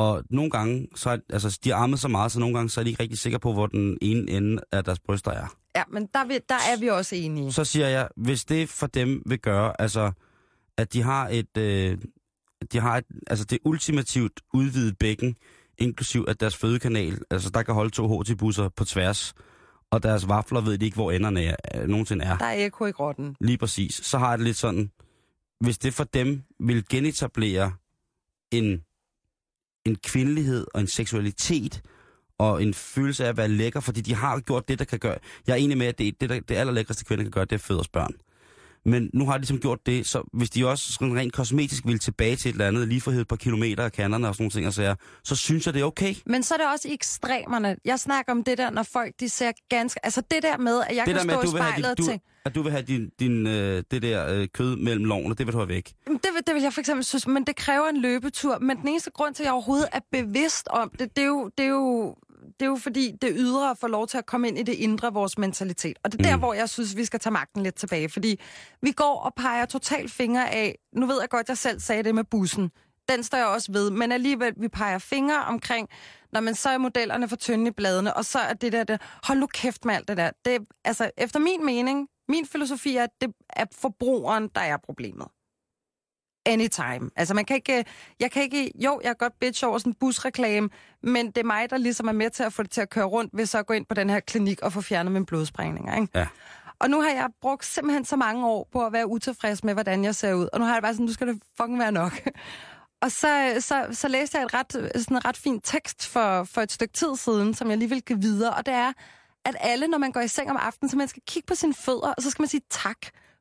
Og 0.00 0.24
nogle 0.30 0.50
gange, 0.50 0.88
så 0.94 1.10
er, 1.10 1.16
altså 1.30 1.58
de 1.64 1.70
har 1.70 1.76
ammet 1.76 2.00
så 2.00 2.08
meget, 2.08 2.32
så 2.32 2.40
nogle 2.40 2.54
gange 2.54 2.70
så 2.70 2.80
er 2.80 2.84
de 2.84 2.90
ikke 2.90 3.02
rigtig 3.02 3.18
sikre 3.18 3.38
på, 3.38 3.52
hvor 3.52 3.66
den 3.66 3.98
ene 4.02 4.30
ende 4.30 4.62
af 4.72 4.84
deres 4.84 5.00
bryster 5.00 5.30
er. 5.30 5.46
Ja, 5.76 5.82
men 5.92 6.08
der, 6.14 6.24
vil, 6.24 6.40
der 6.48 6.54
er 6.54 6.80
vi 6.80 6.88
også 6.88 7.16
enige. 7.16 7.52
Så 7.52 7.64
siger 7.64 7.88
jeg, 7.88 8.08
hvis 8.16 8.44
det 8.44 8.68
for 8.68 8.86
dem 8.86 9.22
vil 9.26 9.38
gøre, 9.38 9.80
altså 9.80 10.12
at 10.76 10.92
de 10.92 11.02
har 11.02 11.28
et, 11.28 11.56
øh, 11.58 11.98
de 12.72 12.80
har 12.80 12.96
et, 12.96 13.04
altså 13.26 13.44
det 13.44 13.58
ultimativt 13.64 14.40
udvidet 14.54 14.98
bækken, 14.98 15.36
inklusiv 15.78 16.24
at 16.28 16.40
deres 16.40 16.56
fødekanal, 16.56 17.18
altså 17.30 17.50
der 17.50 17.62
kan 17.62 17.74
holde 17.74 17.90
to 17.90 18.20
HT-busser 18.20 18.68
på 18.68 18.84
tværs, 18.84 19.34
og 19.90 20.02
deres 20.02 20.28
vafler 20.28 20.60
ved 20.60 20.78
de 20.78 20.84
ikke, 20.84 20.94
hvor 20.94 21.12
enderne 21.12 21.44
er, 21.44 21.56
øh, 21.74 21.88
nogensinde 21.88 22.24
er. 22.24 22.38
Der 22.38 22.44
er 22.44 22.64
ekko 22.64 22.86
i 22.86 22.90
grotten. 22.90 23.36
Lige 23.40 23.58
præcis. 23.58 23.94
Så 23.94 24.18
har 24.18 24.28
jeg 24.28 24.38
det 24.38 24.46
lidt 24.46 24.56
sådan, 24.56 24.90
hvis 25.60 25.78
det 25.78 25.94
for 25.94 26.04
dem 26.04 26.42
vil 26.60 26.84
genetablere 26.88 27.72
en, 28.50 28.82
en 29.84 29.96
kvindelighed 29.96 30.66
og 30.74 30.80
en 30.80 30.86
seksualitet 30.86 31.82
og 32.38 32.62
en 32.62 32.74
følelse 32.74 33.24
af 33.24 33.28
at 33.28 33.36
være 33.36 33.48
lækker, 33.48 33.80
fordi 33.80 34.00
de 34.00 34.14
har 34.14 34.40
gjort 34.40 34.68
det, 34.68 34.78
der 34.78 34.84
kan 34.84 34.98
gøre... 34.98 35.18
Jeg 35.46 35.52
er 35.52 35.56
enig 35.56 35.78
med, 35.78 35.86
at 35.86 35.98
det, 35.98 36.20
det, 36.20 36.30
der, 36.30 36.40
det 36.40 36.54
allerlækreste 36.54 37.04
kvinder 37.04 37.24
kan 37.24 37.30
gøre, 37.30 37.44
det 37.44 37.52
er 37.52 37.56
at 37.56 37.60
føde 37.60 37.80
os 37.80 37.88
børn. 37.88 38.14
Men 38.84 39.10
nu 39.14 39.26
har 39.26 39.32
de 39.32 39.38
ligesom 39.38 39.58
gjort 39.60 39.86
det, 39.86 40.06
så 40.06 40.28
hvis 40.32 40.50
de 40.50 40.66
også 40.68 40.92
sådan 40.92 41.16
rent 41.16 41.32
kosmetisk 41.32 41.86
vil 41.86 41.98
tilbage 41.98 42.36
til 42.36 42.48
et 42.48 42.52
eller 42.52 42.68
andet, 42.68 42.88
lige 42.88 43.00
få 43.00 43.10
et 43.10 43.28
par 43.28 43.36
kilometer 43.36 43.84
af 43.84 43.92
kanderne 43.92 44.28
og 44.28 44.34
sådan 44.34 44.42
nogle 44.44 44.50
ting, 44.50 44.66
og 44.66 44.72
så, 44.72 44.94
så 45.24 45.36
synes 45.36 45.66
jeg, 45.66 45.74
det 45.74 45.80
er 45.80 45.84
okay. 45.84 46.14
Men 46.26 46.42
så 46.42 46.54
er 46.54 46.58
det 46.58 46.66
også 46.72 46.88
i 46.88 46.92
ekstremerne. 46.92 47.76
Jeg 47.84 48.00
snakker 48.00 48.32
om 48.32 48.44
det 48.44 48.58
der, 48.58 48.70
når 48.70 48.82
folk 48.82 49.14
de 49.20 49.28
ser 49.28 49.52
ganske... 49.68 50.04
Altså 50.06 50.22
det 50.30 50.42
der 50.42 50.58
med, 50.58 50.80
at 50.88 50.96
jeg 50.96 51.06
det 51.06 51.14
kan 51.16 51.26
med, 51.26 51.34
stå 51.34 51.42
i 51.42 51.46
spejlet 51.46 51.98
din, 51.98 52.08
og 52.08 52.14
du, 52.14 52.18
at 52.44 52.54
du 52.54 52.62
vil 52.62 52.72
have 52.72 52.82
din, 52.82 53.10
din, 53.20 53.46
øh, 53.46 53.82
det 53.90 54.02
der 54.02 54.34
øh, 54.34 54.48
kød 54.54 54.76
mellem 54.76 55.04
lovene, 55.04 55.34
det 55.34 55.46
vil 55.46 55.52
du 55.52 55.58
have 55.58 55.68
væk. 55.68 55.92
"Jamen, 56.06 56.20
Det 56.22 56.30
vil, 56.34 56.42
det 56.46 56.54
vil 56.54 56.62
jeg 56.62 56.72
for 56.72 56.80
eksempel 56.80 57.04
synes, 57.04 57.26
men 57.26 57.44
det 57.44 57.56
kræver 57.56 57.88
en 57.88 58.00
løbetur. 58.00 58.58
Men 58.58 58.76
den 58.76 58.88
eneste 58.88 59.10
grund 59.10 59.34
til, 59.34 59.42
at 59.42 59.44
jeg 59.44 59.52
overhovedet 59.52 59.88
er 59.92 60.00
bevidst 60.12 60.68
om 60.68 60.90
det, 60.98 61.16
det 61.16 61.22
er 61.22 61.26
jo, 61.26 61.50
det 61.58 61.64
er 61.64 61.68
jo, 61.70 62.16
det 62.60 62.66
er 62.66 62.70
jo 62.70 62.76
fordi, 62.76 63.12
det 63.22 63.32
ydre 63.36 63.76
får 63.76 63.88
lov 63.88 64.06
til 64.06 64.18
at 64.18 64.26
komme 64.26 64.48
ind 64.48 64.58
i 64.58 64.62
det 64.62 64.72
indre 64.72 65.12
vores 65.12 65.38
mentalitet. 65.38 65.98
Og 66.04 66.12
det 66.12 66.20
er 66.20 66.24
der, 66.24 66.36
Mm. 66.36 66.40
hvor 66.40 66.54
jeg 66.54 66.68
synes, 66.68 66.96
vi 66.96 67.04
skal 67.04 67.20
tage 67.20 67.32
magten 67.32 67.62
lidt 67.62 67.74
tilbage. 67.74 68.08
Fordi 68.08 68.40
vi 68.82 68.92
går 68.92 69.20
og 69.20 69.34
peger 69.34 69.64
totalt 69.66 70.10
fingre 70.10 70.50
af... 70.50 70.78
Nu 70.92 71.06
ved 71.06 71.20
jeg 71.20 71.28
godt, 71.28 71.48
jeg 71.48 71.58
selv 71.58 71.80
sagde 71.80 72.02
det 72.02 72.14
med 72.14 72.24
bussen. 72.24 72.70
Den 73.08 73.22
står 73.22 73.38
jeg 73.38 73.46
også 73.46 73.72
ved. 73.72 73.90
Men 73.90 74.12
alligevel, 74.12 74.52
vi 74.56 74.68
peger 74.68 74.98
fingre 74.98 75.44
omkring, 75.44 75.88
når 76.32 76.40
man 76.40 76.54
så 76.54 76.68
er 76.68 76.78
modellerne 76.78 77.28
for 77.28 77.36
tynde 77.36 77.68
i 77.68 77.70
bladene, 77.70 78.14
og 78.16 78.24
så 78.24 78.38
er 78.38 78.52
det 78.52 78.72
der, 78.72 78.84
det, 78.84 79.00
hold 79.24 79.38
nu 79.38 79.46
kæft 79.46 79.84
med 79.84 79.94
alt 79.94 80.08
det 80.08 80.16
der. 80.16 80.30
Det, 80.44 80.58
altså, 80.84 81.10
efter 81.18 81.38
min 81.40 81.64
mening, 81.66 82.08
min 82.28 82.46
filosofi 82.46 82.96
er, 82.96 83.02
at 83.04 83.10
det 83.20 83.30
er 83.50 83.64
forbrugeren, 83.72 84.48
der 84.54 84.60
er 84.60 84.76
problemet 84.76 85.26
anytime. 86.46 87.10
Altså 87.16 87.34
man 87.34 87.44
kan 87.44 87.56
ikke, 87.56 87.84
jeg 88.20 88.30
kan 88.30 88.42
ikke, 88.42 88.72
jo, 88.74 89.00
jeg 89.02 89.10
er 89.10 89.14
godt 89.14 89.32
bitch 89.40 89.66
over 89.66 89.78
sådan 89.78 89.90
en 89.90 89.96
busreklame, 90.00 90.68
men 91.02 91.26
det 91.26 91.38
er 91.38 91.44
mig, 91.44 91.70
der 91.70 91.76
ligesom 91.76 92.08
er 92.08 92.12
med 92.12 92.30
til 92.30 92.42
at 92.42 92.52
få 92.52 92.62
det 92.62 92.70
til 92.70 92.80
at 92.80 92.90
køre 92.90 93.04
rundt, 93.04 93.30
ved 93.34 93.46
så 93.46 93.58
at 93.58 93.66
gå 93.66 93.74
ind 93.74 93.86
på 93.86 93.94
den 93.94 94.10
her 94.10 94.20
klinik 94.20 94.60
og 94.62 94.72
få 94.72 94.80
fjernet 94.80 95.12
mine 95.12 95.26
blodsprængninger, 95.26 96.00
ikke? 96.00 96.08
Ja. 96.14 96.26
Og 96.80 96.90
nu 96.90 97.00
har 97.00 97.10
jeg 97.10 97.28
brugt 97.40 97.64
simpelthen 97.64 98.04
så 98.04 98.16
mange 98.16 98.46
år 98.46 98.68
på 98.72 98.86
at 98.86 98.92
være 98.92 99.06
utilfreds 99.06 99.64
med, 99.64 99.74
hvordan 99.74 100.04
jeg 100.04 100.14
ser 100.14 100.34
ud. 100.34 100.48
Og 100.52 100.60
nu 100.60 100.64
har 100.66 100.72
jeg 100.72 100.82
bare 100.82 100.94
sådan, 100.94 101.06
nu 101.06 101.12
skal 101.12 101.26
det 101.26 101.42
fucking 101.56 101.78
være 101.78 101.92
nok. 101.92 102.12
Og 103.02 103.10
så, 103.10 103.56
så, 103.60 103.86
så 103.92 104.08
læste 104.08 104.38
jeg 104.38 104.44
et 104.44 104.54
ret, 104.54 104.72
sådan 104.72 105.16
en 105.16 105.24
ret 105.24 105.36
fin 105.36 105.60
tekst 105.60 106.06
for, 106.06 106.44
for 106.44 106.60
et 106.60 106.72
stykke 106.72 106.94
tid 106.94 107.16
siden, 107.16 107.54
som 107.54 107.70
jeg 107.70 107.78
lige 107.78 107.88
vil 107.88 108.02
give 108.02 108.20
videre. 108.20 108.54
Og 108.54 108.66
det 108.66 108.74
er, 108.74 108.92
at 109.44 109.56
alle, 109.60 109.88
når 109.88 109.98
man 109.98 110.12
går 110.12 110.20
i 110.20 110.28
seng 110.28 110.50
om 110.50 110.56
aftenen, 110.56 110.90
så 110.90 110.96
man 110.96 111.08
skal 111.08 111.22
kigge 111.26 111.46
på 111.46 111.54
sine 111.54 111.74
fødder, 111.74 112.14
og 112.16 112.22
så 112.22 112.30
skal 112.30 112.42
man 112.42 112.48
sige 112.48 112.62
tak, 112.70 112.98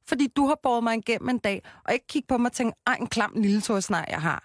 fordi 0.09 0.27
du 0.27 0.47
har 0.47 0.59
båret 0.63 0.83
mig 0.83 0.97
igennem 0.97 1.29
en 1.29 1.37
dag, 1.37 1.63
og 1.85 1.93
ikke 1.93 2.07
kigge 2.07 2.27
på 2.27 2.37
mig 2.37 2.49
og 2.49 2.53
tænke, 2.53 2.75
ej, 2.87 2.95
en 2.99 3.07
klam 3.07 3.33
lille 3.35 3.61
torsnegl, 3.61 4.05
jeg 4.09 4.21
har. 4.21 4.43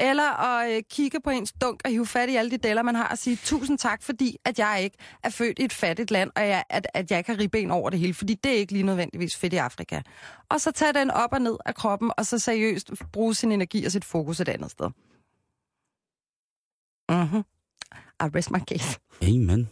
Eller 0.00 0.40
at 0.40 0.76
øh, 0.76 0.82
kigge 0.90 1.20
på 1.20 1.30
ens 1.30 1.52
dunk 1.60 1.80
og 1.84 1.90
hive 1.90 2.06
fat 2.06 2.28
i 2.28 2.36
alle 2.36 2.50
de 2.50 2.56
deller, 2.56 2.82
man 2.82 2.94
har, 2.94 3.08
og 3.08 3.18
sige 3.18 3.36
tusind 3.36 3.78
tak, 3.78 4.02
fordi 4.02 4.36
at 4.44 4.58
jeg 4.58 4.80
ikke 4.84 4.96
er 5.22 5.30
født 5.30 5.58
i 5.58 5.64
et 5.64 5.72
fattigt 5.72 6.10
land, 6.10 6.30
og 6.36 6.48
jeg, 6.48 6.64
at, 6.70 6.86
at 6.94 7.10
jeg 7.10 7.24
kan 7.24 7.38
ribben 7.38 7.70
over 7.70 7.90
det 7.90 7.98
hele, 7.98 8.14
fordi 8.14 8.34
det 8.34 8.52
er 8.52 8.56
ikke 8.56 8.72
lige 8.72 8.82
nødvendigvis 8.82 9.36
fedt 9.36 9.52
i 9.52 9.56
Afrika. 9.56 10.00
Og 10.48 10.60
så 10.60 10.70
tage 10.70 10.92
den 10.92 11.10
op 11.10 11.32
og 11.32 11.40
ned 11.40 11.56
af 11.66 11.74
kroppen, 11.74 12.10
og 12.16 12.26
så 12.26 12.38
seriøst 12.38 12.90
bruge 13.12 13.34
sin 13.34 13.52
energi 13.52 13.84
og 13.84 13.92
sit 13.92 14.04
fokus 14.04 14.40
et 14.40 14.48
andet 14.48 14.70
sted. 14.70 14.90
Mhm. 17.08 17.42
I 18.26 18.36
rest 18.36 18.50
my 18.50 18.58
case. 18.58 18.98
Amen. 19.22 19.68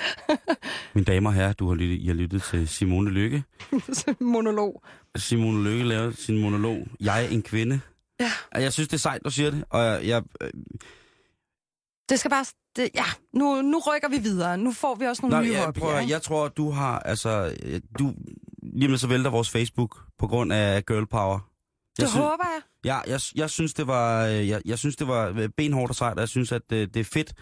Mine 0.94 1.04
damer 1.04 1.30
og 1.30 1.34
herrer, 1.34 1.52
du 1.52 1.68
har 1.68 1.74
lyttet, 1.74 1.96
I 2.00 2.06
har 2.06 2.14
lyttet 2.14 2.42
til 2.42 2.68
Simone 2.68 3.10
Lykke. 3.10 3.44
Monolog. 4.20 4.82
Simone 5.16 5.64
Lykke 5.64 5.84
laver 5.84 6.10
sin 6.10 6.38
monolog. 6.40 6.86
Jeg 7.00 7.24
er 7.24 7.28
en 7.28 7.42
kvinde. 7.42 7.80
Ja. 8.20 8.30
Jeg 8.54 8.72
synes, 8.72 8.88
det 8.88 8.94
er 8.96 8.98
sejt, 9.00 9.20
du 9.24 9.30
siger 9.30 9.50
det. 9.50 9.64
Og 9.70 9.84
jeg, 9.84 10.04
jeg, 10.06 10.22
øh, 10.40 10.50
Det 12.08 12.18
skal 12.18 12.30
bare... 12.30 12.44
Det, 12.76 12.88
ja, 12.94 13.04
nu, 13.32 13.62
nu 13.62 13.78
rykker 13.78 14.08
vi 14.08 14.18
videre. 14.18 14.58
Nu 14.58 14.72
får 14.72 14.94
vi 14.94 15.04
også 15.06 15.22
nogle 15.22 15.36
Nå, 15.36 15.42
nye 15.42 15.52
jeg, 15.52 15.74
prøv, 15.74 16.08
jeg 16.08 16.22
tror, 16.22 16.48
du 16.48 16.70
har, 16.70 16.98
altså, 16.98 17.56
øh, 17.62 17.80
du, 17.98 18.14
lige 18.62 18.88
med 18.88 18.98
så 18.98 19.06
vælter 19.06 19.30
vores 19.30 19.50
Facebook 19.50 19.98
på 20.18 20.26
grund 20.26 20.52
af 20.52 20.86
girl 20.86 21.06
power. 21.06 21.38
Det 21.96 22.02
Jeg 22.02 22.08
synes, 22.08 22.22
håber 22.24 22.44
jeg. 22.54 22.62
jeg, 22.84 23.02
jeg, 23.06 23.20
jeg, 23.34 23.50
synes, 23.50 23.74
det 23.74 23.86
var, 23.86 24.26
øh, 24.26 24.48
jeg, 24.48 24.62
jeg 24.64 24.78
synes, 24.78 24.96
det 24.96 25.08
var 25.08 25.28
øh, 25.36 25.48
benhårdt 25.56 25.90
og 25.90 25.96
sejt, 25.96 26.14
og 26.14 26.20
jeg 26.20 26.28
synes, 26.28 26.52
at 26.52 26.62
øh, 26.72 26.88
det 26.94 26.96
er 26.96 27.04
fedt, 27.04 27.34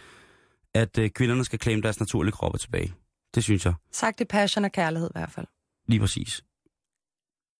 at 0.75 0.99
øh, 0.99 1.11
kvinderne 1.11 1.45
skal 1.45 1.61
claim 1.61 1.83
deres 1.83 2.01
naturlige 2.01 2.33
kroppe 2.33 2.59
tilbage. 2.59 2.95
Det 3.35 3.45
synes 3.45 3.65
jeg, 3.67 3.75
Sagt 3.93 4.21
i 4.21 4.25
passion 4.25 4.65
og 4.65 4.73
kærlighed 4.73 5.09
i 5.09 5.13
hvert 5.15 5.31
fald. 5.31 5.47
lige 5.89 6.01
præcis. 6.01 6.45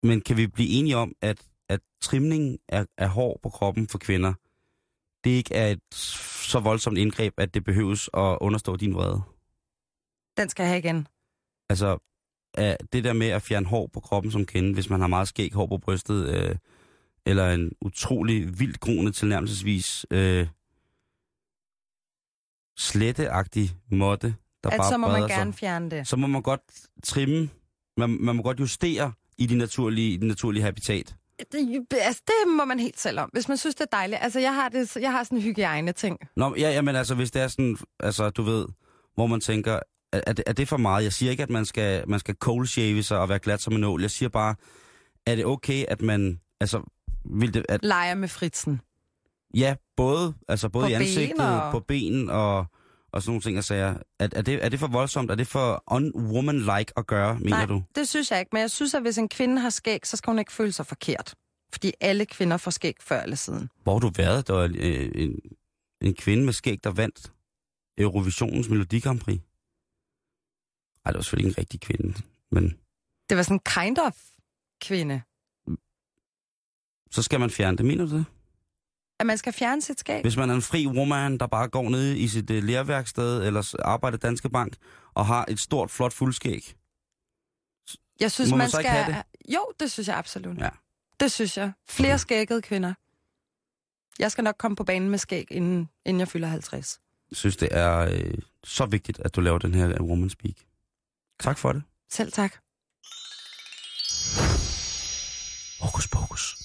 Men 0.03 0.21
kan 0.21 0.37
vi 0.37 0.47
blive 0.47 0.69
enige 0.69 0.97
om, 0.97 1.13
at, 1.21 1.41
at 1.69 1.79
trimning 2.01 2.59
af, 2.69 2.85
af 2.97 3.09
hår 3.09 3.39
på 3.43 3.49
kroppen 3.49 3.87
for 3.87 3.97
kvinder, 3.97 4.33
det 5.23 5.29
ikke 5.29 5.53
er 5.55 5.67
et 5.67 5.95
så 5.95 6.59
voldsomt 6.59 6.97
indgreb, 6.97 7.33
at 7.37 7.53
det 7.53 7.63
behøves 7.63 8.09
at 8.13 8.37
understå 8.41 8.75
din 8.75 8.95
vrede? 8.95 9.21
Den 10.37 10.49
skal 10.49 10.63
jeg 10.63 10.69
have 10.69 10.79
igen. 10.79 11.07
Altså, 11.69 11.97
er 12.53 12.77
det 12.93 13.03
der 13.03 13.13
med 13.13 13.27
at 13.27 13.41
fjerne 13.41 13.65
hår 13.65 13.87
på 13.93 13.99
kroppen 13.99 14.31
som 14.31 14.45
kende, 14.45 14.73
hvis 14.73 14.89
man 14.89 14.99
har 14.99 15.07
meget 15.07 15.27
skæg 15.27 15.53
hår 15.53 15.67
på 15.67 15.77
brystet, 15.77 16.27
øh, 16.35 16.55
eller 17.25 17.51
en 17.53 17.71
utrolig 17.81 18.59
vildt 18.59 18.79
groende 18.79 19.11
tilnærmelsesvis 19.11 20.05
øh, 20.11 20.47
sletteagtig 22.77 23.71
måtte, 23.91 24.35
der 24.63 24.69
At 24.69 24.77
bare 24.77 24.91
så 24.91 24.97
må 24.97 25.07
man 25.07 25.27
gerne 25.27 25.53
sig, 25.53 25.59
fjerne 25.59 25.89
det. 25.89 26.07
så 26.07 26.15
må 26.15 26.27
man 26.27 26.41
godt 26.41 26.61
trimme, 27.03 27.49
man, 27.97 28.17
man 28.19 28.35
må 28.35 28.43
godt 28.43 28.59
justere 28.59 29.11
i 29.37 29.45
de 29.45 29.55
naturlige, 29.55 30.13
i 30.13 30.17
det 30.17 30.27
naturlige 30.27 30.63
habitat. 30.63 31.15
Det, 31.51 31.85
altså, 31.91 32.21
det 32.27 32.51
må 32.51 32.65
man 32.65 32.79
helt 32.79 32.99
selv 32.99 33.19
om, 33.19 33.29
hvis 33.33 33.47
man 33.47 33.57
synes, 33.57 33.75
det 33.75 33.81
er 33.81 33.97
dejligt. 33.97 34.19
Altså, 34.21 34.39
jeg 34.39 34.55
har, 34.55 34.69
det, 34.69 34.95
jeg 34.95 35.11
har 35.11 35.23
sådan 35.23 35.37
en 35.37 35.41
hygiejne-ting. 35.43 36.17
Nå, 36.35 36.55
ja, 36.57 36.69
ja, 36.69 36.81
men 36.81 36.95
altså, 36.95 37.15
hvis 37.15 37.31
det 37.31 37.41
er 37.41 37.47
sådan, 37.47 37.77
altså, 37.99 38.29
du 38.29 38.43
ved, 38.43 38.65
hvor 39.15 39.27
man 39.27 39.39
tænker, 39.41 39.79
er, 40.13 40.21
er, 40.27 40.33
det, 40.33 40.43
er 40.47 40.53
det 40.53 40.67
for 40.67 40.77
meget? 40.77 41.03
Jeg 41.03 41.13
siger 41.13 41.31
ikke, 41.31 41.43
at 41.43 41.49
man 41.49 41.65
skal, 41.65 42.09
man 42.09 42.19
skal 42.19 42.35
cold 42.35 42.67
shave 42.67 43.03
sig 43.03 43.19
og 43.19 43.29
være 43.29 43.39
glat 43.39 43.61
som 43.61 43.73
en 43.73 43.83
ål. 43.83 44.01
Jeg 44.01 44.11
siger 44.11 44.29
bare, 44.29 44.55
er 45.25 45.35
det 45.35 45.45
okay, 45.45 45.85
at 45.87 46.01
man, 46.01 46.39
altså, 46.61 46.81
vil 47.25 47.53
det, 47.53 47.65
at, 47.69 47.79
Leger 47.83 48.15
med 48.15 48.27
fritsen. 48.27 48.81
Ja, 49.53 49.75
både, 49.95 50.33
altså 50.47 50.69
både 50.69 50.83
På 50.83 50.87
i 50.89 50.91
ben 50.91 51.01
ansigtet, 51.01 51.61
og- 51.61 51.71
på 51.71 51.79
ben 51.79 52.29
og, 52.29 52.65
og 53.11 53.21
sådan 53.21 53.29
nogle 53.31 53.41
ting, 53.41 53.55
jeg 53.55 53.63
siger. 53.63 53.87
Er, 54.19 54.27
er, 54.31 54.41
det, 54.41 54.65
er 54.65 54.69
det 54.69 54.79
for 54.79 54.87
voldsomt? 54.87 55.31
Er 55.31 55.35
det 55.35 55.47
for 55.47 55.83
unwoman-like 55.91 56.93
at 56.97 57.07
gøre, 57.07 57.39
mener 57.39 57.49
Nej, 57.49 57.65
du? 57.65 57.83
det 57.95 58.07
synes 58.07 58.31
jeg 58.31 58.39
ikke. 58.39 58.49
Men 58.53 58.61
jeg 58.61 58.71
synes, 58.71 58.93
at 58.93 59.01
hvis 59.01 59.17
en 59.17 59.29
kvinde 59.29 59.61
har 59.61 59.69
skæg, 59.69 60.07
så 60.07 60.17
skal 60.17 60.31
hun 60.31 60.39
ikke 60.39 60.51
føle 60.53 60.71
sig 60.71 60.85
forkert. 60.85 61.35
Fordi 61.71 61.91
alle 62.01 62.25
kvinder 62.25 62.57
får 62.57 62.71
skæg 62.71 62.95
før 63.01 63.21
eller 63.21 63.35
siden. 63.35 63.69
Hvor 63.83 63.93
har 63.93 63.99
du 63.99 64.11
været? 64.15 64.47
Der 64.47 64.53
var 64.53 64.63
øh, 64.75 65.11
en, 65.15 65.39
en 66.01 66.13
kvinde 66.15 66.45
med 66.45 66.53
skæg, 66.53 66.83
der 66.83 66.91
vandt 66.91 67.31
Eurovisionens 67.97 68.69
Melodi 68.69 68.99
Grand 68.99 69.19
Prix. 69.19 69.39
Ej, 71.05 71.11
det 71.11 71.15
var 71.17 71.21
selvfølgelig 71.21 71.49
ikke 71.49 71.59
en 71.59 71.61
rigtig 71.61 71.79
kvinde, 71.79 72.21
men 72.51 72.79
Det 73.29 73.37
var 73.37 73.43
sådan 73.43 73.55
en 73.55 73.83
kind 73.83 73.97
of 73.97 74.17
kvinde. 74.81 75.21
så 77.11 77.21
skal 77.23 77.39
man 77.39 77.49
fjerne 77.49 77.77
det, 77.77 77.85
mener 77.85 78.05
du 78.05 78.17
det? 78.17 78.25
At 79.19 79.25
man 79.25 79.37
skal 79.37 79.53
fjerne 79.53 79.81
sit 79.81 79.99
skæg. 79.99 80.21
Hvis 80.21 80.37
man 80.37 80.49
er 80.49 80.53
en 80.53 80.61
fri 80.61 80.87
woman, 80.87 81.37
der 81.37 81.47
bare 81.47 81.67
går 81.67 81.89
ned 81.89 82.15
i 82.15 82.27
sit 82.27 82.49
uh, 82.49 82.57
lærværksted 82.57 83.43
eller 83.47 83.75
arbejder 83.85 84.17
i 84.17 84.19
Danske 84.19 84.49
Bank 84.49 84.77
og 85.13 85.25
har 85.25 85.45
et 85.47 85.59
stort, 85.59 85.91
flot 85.91 86.13
fuldskæg. 86.13 86.75
Jeg 88.19 88.31
synes, 88.31 88.49
Må 88.49 88.57
man 88.57 88.63
man 88.63 88.69
så 88.69 88.77
skal... 88.77 88.85
ikke 88.85 89.13
have 89.13 89.23
Jo, 89.49 89.65
det 89.79 89.91
synes 89.91 90.07
jeg 90.07 90.17
absolut. 90.17 90.57
Ja. 90.57 90.69
Det 91.19 91.31
synes 91.31 91.57
jeg. 91.57 91.71
Flere 91.89 92.19
skæggede 92.19 92.61
kvinder. 92.61 92.93
Jeg 94.19 94.31
skal 94.31 94.43
nok 94.43 94.55
komme 94.57 94.75
på 94.75 94.83
banen 94.83 95.09
med 95.09 95.17
skæg, 95.17 95.47
inden, 95.51 95.89
inden 96.05 96.19
jeg 96.19 96.27
fylder 96.27 96.47
50. 96.47 96.99
Jeg 97.31 97.37
synes, 97.37 97.57
det 97.57 97.67
er 97.71 97.97
øh, 97.99 98.33
så 98.63 98.85
vigtigt, 98.85 99.19
at 99.19 99.35
du 99.35 99.41
laver 99.41 99.57
den 99.57 99.73
her 99.73 100.01
Woman 100.01 100.29
Speak. 100.29 100.55
Tak 101.39 101.57
for 101.57 101.73
det. 101.73 101.83
Selv 102.09 102.31
tak. 102.31 102.53
Hokus 105.79 106.07
pokus. 106.07 106.62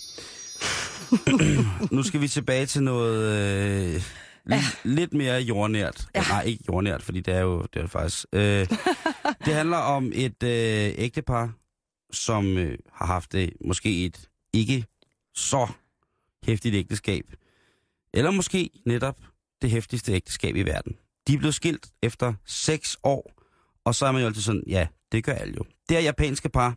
nu 1.97 2.03
skal 2.03 2.21
vi 2.21 2.29
tilbage 2.29 2.67
til 2.67 2.83
noget 2.83 3.95
øh, 3.95 4.03
ja. 4.51 4.63
lidt 4.85 5.15
mere 5.15 5.41
jordnært. 5.41 6.09
Ja. 6.15 6.21
Nej, 6.21 6.43
ikke 6.43 6.65
jordnært, 6.69 7.03
fordi 7.03 7.21
det 7.21 7.35
er 7.35 7.41
jo 7.41 7.63
det 7.63 7.77
er 7.77 7.81
det 7.81 7.91
faktisk. 7.91 8.27
Øh, 8.33 8.41
det 9.45 9.55
handler 9.55 9.77
om 9.77 10.13
et 10.15 10.43
øh, 10.43 10.95
ægtepar, 10.99 11.53
som 12.13 12.57
øh, 12.57 12.79
har 12.93 13.07
haft 13.07 13.33
det, 13.33 13.53
måske 13.65 14.05
et 14.05 14.29
ikke 14.53 14.85
så 15.35 15.67
hæftigt 16.45 16.75
ægteskab. 16.75 17.25
Eller 18.15 18.31
måske 18.31 18.71
netop 18.87 19.17
det 19.63 19.71
hæftigste 19.71 20.13
ægteskab 20.13 20.57
i 20.57 20.63
verden. 20.63 20.97
De 21.27 21.35
er 21.35 21.39
blevet 21.39 21.55
skilt 21.55 21.87
efter 22.03 22.35
seks 22.47 22.97
år, 23.03 23.33
og 23.85 23.95
så 23.95 24.07
er 24.07 24.13
man 24.13 24.21
jo 24.21 24.27
altid 24.27 24.43
sådan, 24.43 24.63
ja, 24.67 24.87
det 25.13 25.25
gør 25.25 25.33
alle 25.33 25.55
jo. 25.57 25.65
Det 25.89 25.97
er 25.97 26.01
japanske 26.01 26.49
par, 26.49 26.77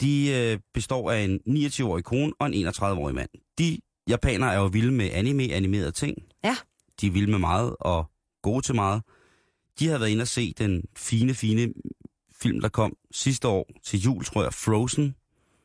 de 0.00 0.30
øh, 0.30 0.58
består 0.74 1.10
af 1.10 1.20
en 1.20 1.40
29-årig 1.66 2.04
kone 2.04 2.32
og 2.38 2.46
en 2.54 2.68
31-årig 2.68 3.14
mand. 3.14 3.28
De 3.58 3.78
japanere 4.08 4.54
er 4.54 4.58
jo 4.58 4.66
vilde 4.66 4.92
med 4.92 5.10
anime, 5.12 5.42
animerede 5.52 5.92
ting. 5.92 6.16
Ja. 6.44 6.56
De 7.00 7.06
er 7.06 7.10
vilde 7.10 7.30
med 7.30 7.38
meget 7.38 7.76
og 7.80 8.10
gode 8.42 8.62
til 8.66 8.74
meget. 8.74 9.02
De 9.78 9.88
har 9.88 9.98
været 9.98 10.10
inde 10.10 10.22
og 10.22 10.28
se 10.28 10.54
den 10.58 10.84
fine, 10.96 11.34
fine 11.34 11.72
film, 12.42 12.60
der 12.60 12.68
kom 12.68 12.96
sidste 13.12 13.48
år 13.48 13.66
til 13.84 14.00
jul, 14.00 14.24
tror 14.24 14.42
jeg, 14.42 14.54
Frozen. 14.54 15.14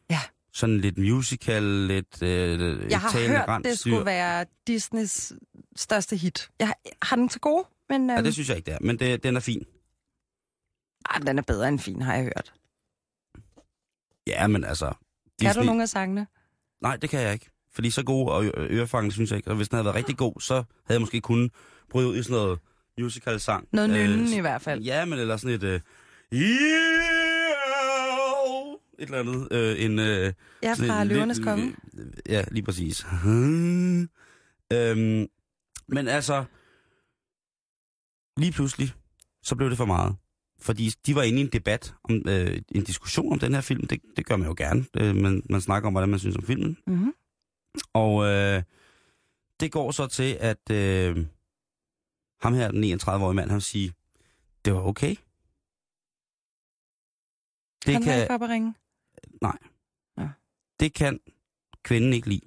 Ja. 0.10 0.20
Sådan 0.54 0.78
lidt 0.82 0.98
musical, 0.98 1.64
lidt 1.64 2.22
øh, 2.24 2.92
Jeg 2.92 3.00
har 3.00 3.28
hørt, 3.28 3.40
det 3.40 3.48
rensdyr. 3.48 3.76
skulle 3.92 4.06
være 4.06 4.46
Disneys 4.68 5.34
største 5.76 6.16
hit. 6.18 6.50
Jeg 6.60 6.68
har, 6.68 6.78
har 7.02 7.16
den 7.16 7.30
til 7.30 7.42
gode, 7.42 7.64
men 7.90 8.10
Ja, 8.10 8.16
øhm, 8.16 8.24
det 8.24 8.34
synes 8.34 8.50
jeg 8.50 8.58
ikke, 8.58 8.66
det 8.66 8.74
er, 8.74 8.78
men 8.82 9.00
det, 9.00 9.24
den 9.24 9.36
er 9.36 9.40
fin. 9.40 9.64
ej, 11.10 11.18
den 11.20 11.38
er 11.38 11.42
bedre 11.42 11.68
end 11.68 11.80
fin, 11.80 12.02
har 12.02 12.14
jeg 12.16 12.24
hørt. 12.24 12.54
Ja, 14.28 14.48
men 14.48 14.64
altså... 14.64 14.94
Kan 15.42 15.56
du 15.56 15.64
nogle 15.64 15.82
af 15.82 15.90
sangene? 15.90 16.28
Nej, 16.82 16.96
det 16.98 17.10
kan 17.10 17.22
jeg 17.22 17.34
ikke. 17.34 17.50
Fordi 17.74 17.90
så 17.90 18.04
god 18.04 18.30
og 18.30 18.46
ørefangende 18.58 19.14
synes 19.14 19.30
jeg 19.32 19.38
ikke. 19.38 19.50
Og 19.50 19.56
hvis 19.56 19.70
den 19.70 19.76
havde 19.76 19.86
været 19.86 19.96
rigtig 19.96 20.18
god, 20.18 20.42
så 20.42 20.54
havde 20.54 20.66
jeg 20.90 21.00
måske 21.02 21.22
kunnet 21.22 21.52
bryde 21.90 22.08
ud 22.08 22.18
i 22.18 22.24
sådan 22.24 22.38
noget 22.38 22.60
musical-sang. 23.00 23.68
Noget 23.72 23.90
nynne 23.90 24.28
s- 24.30 24.34
i 24.34 24.40
hvert 24.40 24.62
fald. 24.62 24.82
Ja, 24.82 25.06
men 25.06 25.20
eller 25.20 25.38
sådan 25.38 25.56
et... 25.56 25.64
Øh, 25.64 25.80
yeah! 26.34 27.06
et 29.00 29.06
eller 29.06 29.20
andet. 29.20 29.48
Øh, 29.52 29.84
en, 29.86 30.00
øh, 30.00 30.34
Ja, 30.64 30.74
fra 30.74 31.04
Løvernes 31.04 31.40
Konge. 31.44 31.76
øh, 31.98 32.06
Ja, 32.30 32.44
lige 32.52 32.64
præcis. 32.64 33.06
øhm, 34.74 35.28
men 35.88 36.08
altså... 36.08 36.44
Lige 38.38 38.52
pludselig, 38.52 38.94
så 39.44 39.56
blev 39.56 39.70
det 39.70 39.78
for 39.78 39.86
meget. 39.86 40.16
Fordi 40.60 40.90
de 41.06 41.16
var 41.16 41.24
inde 41.24 41.40
i 41.40 41.42
en 41.42 41.50
debat, 41.50 41.94
om 42.04 42.22
øh, 42.28 42.62
en 42.72 42.84
diskussion 42.84 43.34
om 43.34 43.40
den 43.40 43.54
her 43.54 43.62
film. 43.62 43.88
Det, 43.88 44.02
det 44.18 44.26
gør 44.26 44.36
man 44.36 44.48
jo 44.48 44.56
gerne. 44.58 44.86
Øh, 44.98 45.16
man, 45.16 45.44
man 45.50 45.62
snakker 45.62 45.88
om, 45.88 45.94
hvordan 45.94 46.10
man 46.10 46.20
synes 46.20 46.36
om 46.36 46.44
filmen. 46.44 46.78
Mm-hmm. 46.88 47.14
Og 47.94 48.26
øh, 48.26 48.64
det 49.60 49.72
går 49.72 49.92
så 49.92 50.08
til, 50.08 50.38
at 50.40 50.72
øh, 50.72 51.26
ham 52.42 52.54
her, 52.54 52.72
den 52.72 52.84
31-årige 52.84 53.36
mand, 53.36 53.50
han 53.52 53.62
siger, 53.62 53.92
det 54.66 54.74
var 54.74 54.82
okay. 54.82 55.16
Det 57.86 57.94
Han 57.94 58.04
kan, 58.04 58.22
ikke 58.22 58.34
at 58.34 58.42
ringe. 58.50 58.74
det 60.80 60.94
kan 60.94 61.20
kvinden 61.84 62.14
ikke 62.14 62.30
lide. 62.30 62.42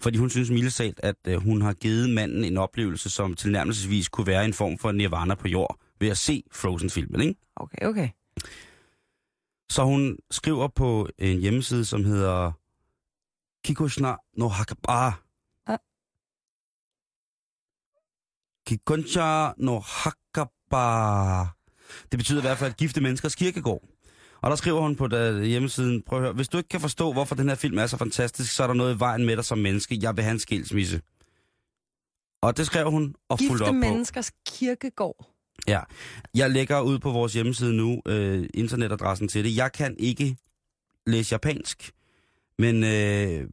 Fordi 0.00 0.18
hun 0.18 0.30
synes 0.30 0.50
mildesalt, 0.50 1.00
at 1.02 1.16
øh, 1.28 1.36
hun 1.36 1.62
har 1.62 1.72
givet 1.72 2.10
manden 2.10 2.44
en 2.44 2.56
oplevelse, 2.56 3.10
som 3.10 3.34
tilnærmelsesvis 3.34 4.08
kunne 4.08 4.26
være 4.26 4.44
en 4.44 4.54
form 4.54 4.78
for 4.78 4.92
nirvana 4.92 5.34
på 5.34 5.48
jord, 5.48 5.78
ved 6.00 6.08
at 6.08 6.18
se 6.18 6.42
Frozen-filmen, 6.52 7.20
ikke? 7.20 7.40
Okay, 7.56 7.86
okay. 7.86 8.08
Så 9.70 9.84
hun 9.84 10.18
skriver 10.30 10.68
på 10.68 11.08
en 11.18 11.38
hjemmeside, 11.38 11.84
som 11.84 12.04
hedder 12.04 12.52
Kikoshna 13.64 14.16
no 14.36 14.48
Hakaba. 14.48 15.12
Ah. 15.66 15.78
Kikoncha 18.66 19.52
no 19.56 19.78
Hakaba. 19.80 21.42
Det 22.10 22.18
betyder 22.18 22.38
i 22.38 22.46
hvert 22.46 22.58
fald 22.58 22.72
gifte 22.72 23.00
menneskers 23.00 23.34
kirkegård. 23.34 23.82
Og 24.40 24.50
der 24.50 24.56
skriver 24.56 24.80
hun 24.80 24.96
på 24.96 25.06
der 25.06 25.42
hjemmesiden, 25.42 26.02
prøv 26.02 26.18
at 26.18 26.22
høre, 26.22 26.32
hvis 26.32 26.48
du 26.48 26.56
ikke 26.56 26.68
kan 26.68 26.80
forstå, 26.80 27.12
hvorfor 27.12 27.34
den 27.34 27.48
her 27.48 27.54
film 27.56 27.78
er 27.78 27.86
så 27.86 27.96
fantastisk, 27.96 28.54
så 28.54 28.62
er 28.62 28.66
der 28.66 28.74
noget 28.74 28.94
i 28.94 28.98
vejen 28.98 29.26
med 29.26 29.36
dig 29.36 29.44
som 29.44 29.58
menneske. 29.58 29.98
Jeg 30.02 30.16
vil 30.16 30.24
have 30.24 30.32
en 30.32 30.38
skilsmisse. 30.38 31.00
Og 32.42 32.56
det 32.56 32.66
skrev 32.66 32.90
hun 32.90 33.14
og 33.28 33.38
fulgte 33.38 33.52
Gifte 33.52 33.62
op 33.62 33.68
på. 33.68 33.72
menneskers 33.72 34.32
kirkegård. 34.46 35.35
Ja, 35.68 35.80
jeg 36.34 36.50
lægger 36.50 36.80
ud 36.80 36.98
på 36.98 37.10
vores 37.10 37.32
hjemmeside 37.32 37.76
nu 37.76 38.02
øh, 38.06 38.48
internetadressen 38.54 39.28
til 39.28 39.44
det. 39.44 39.56
Jeg 39.56 39.72
kan 39.72 39.96
ikke 39.98 40.36
læse 41.06 41.32
japansk, 41.32 41.92
men 42.58 42.84
øh, 42.84 43.48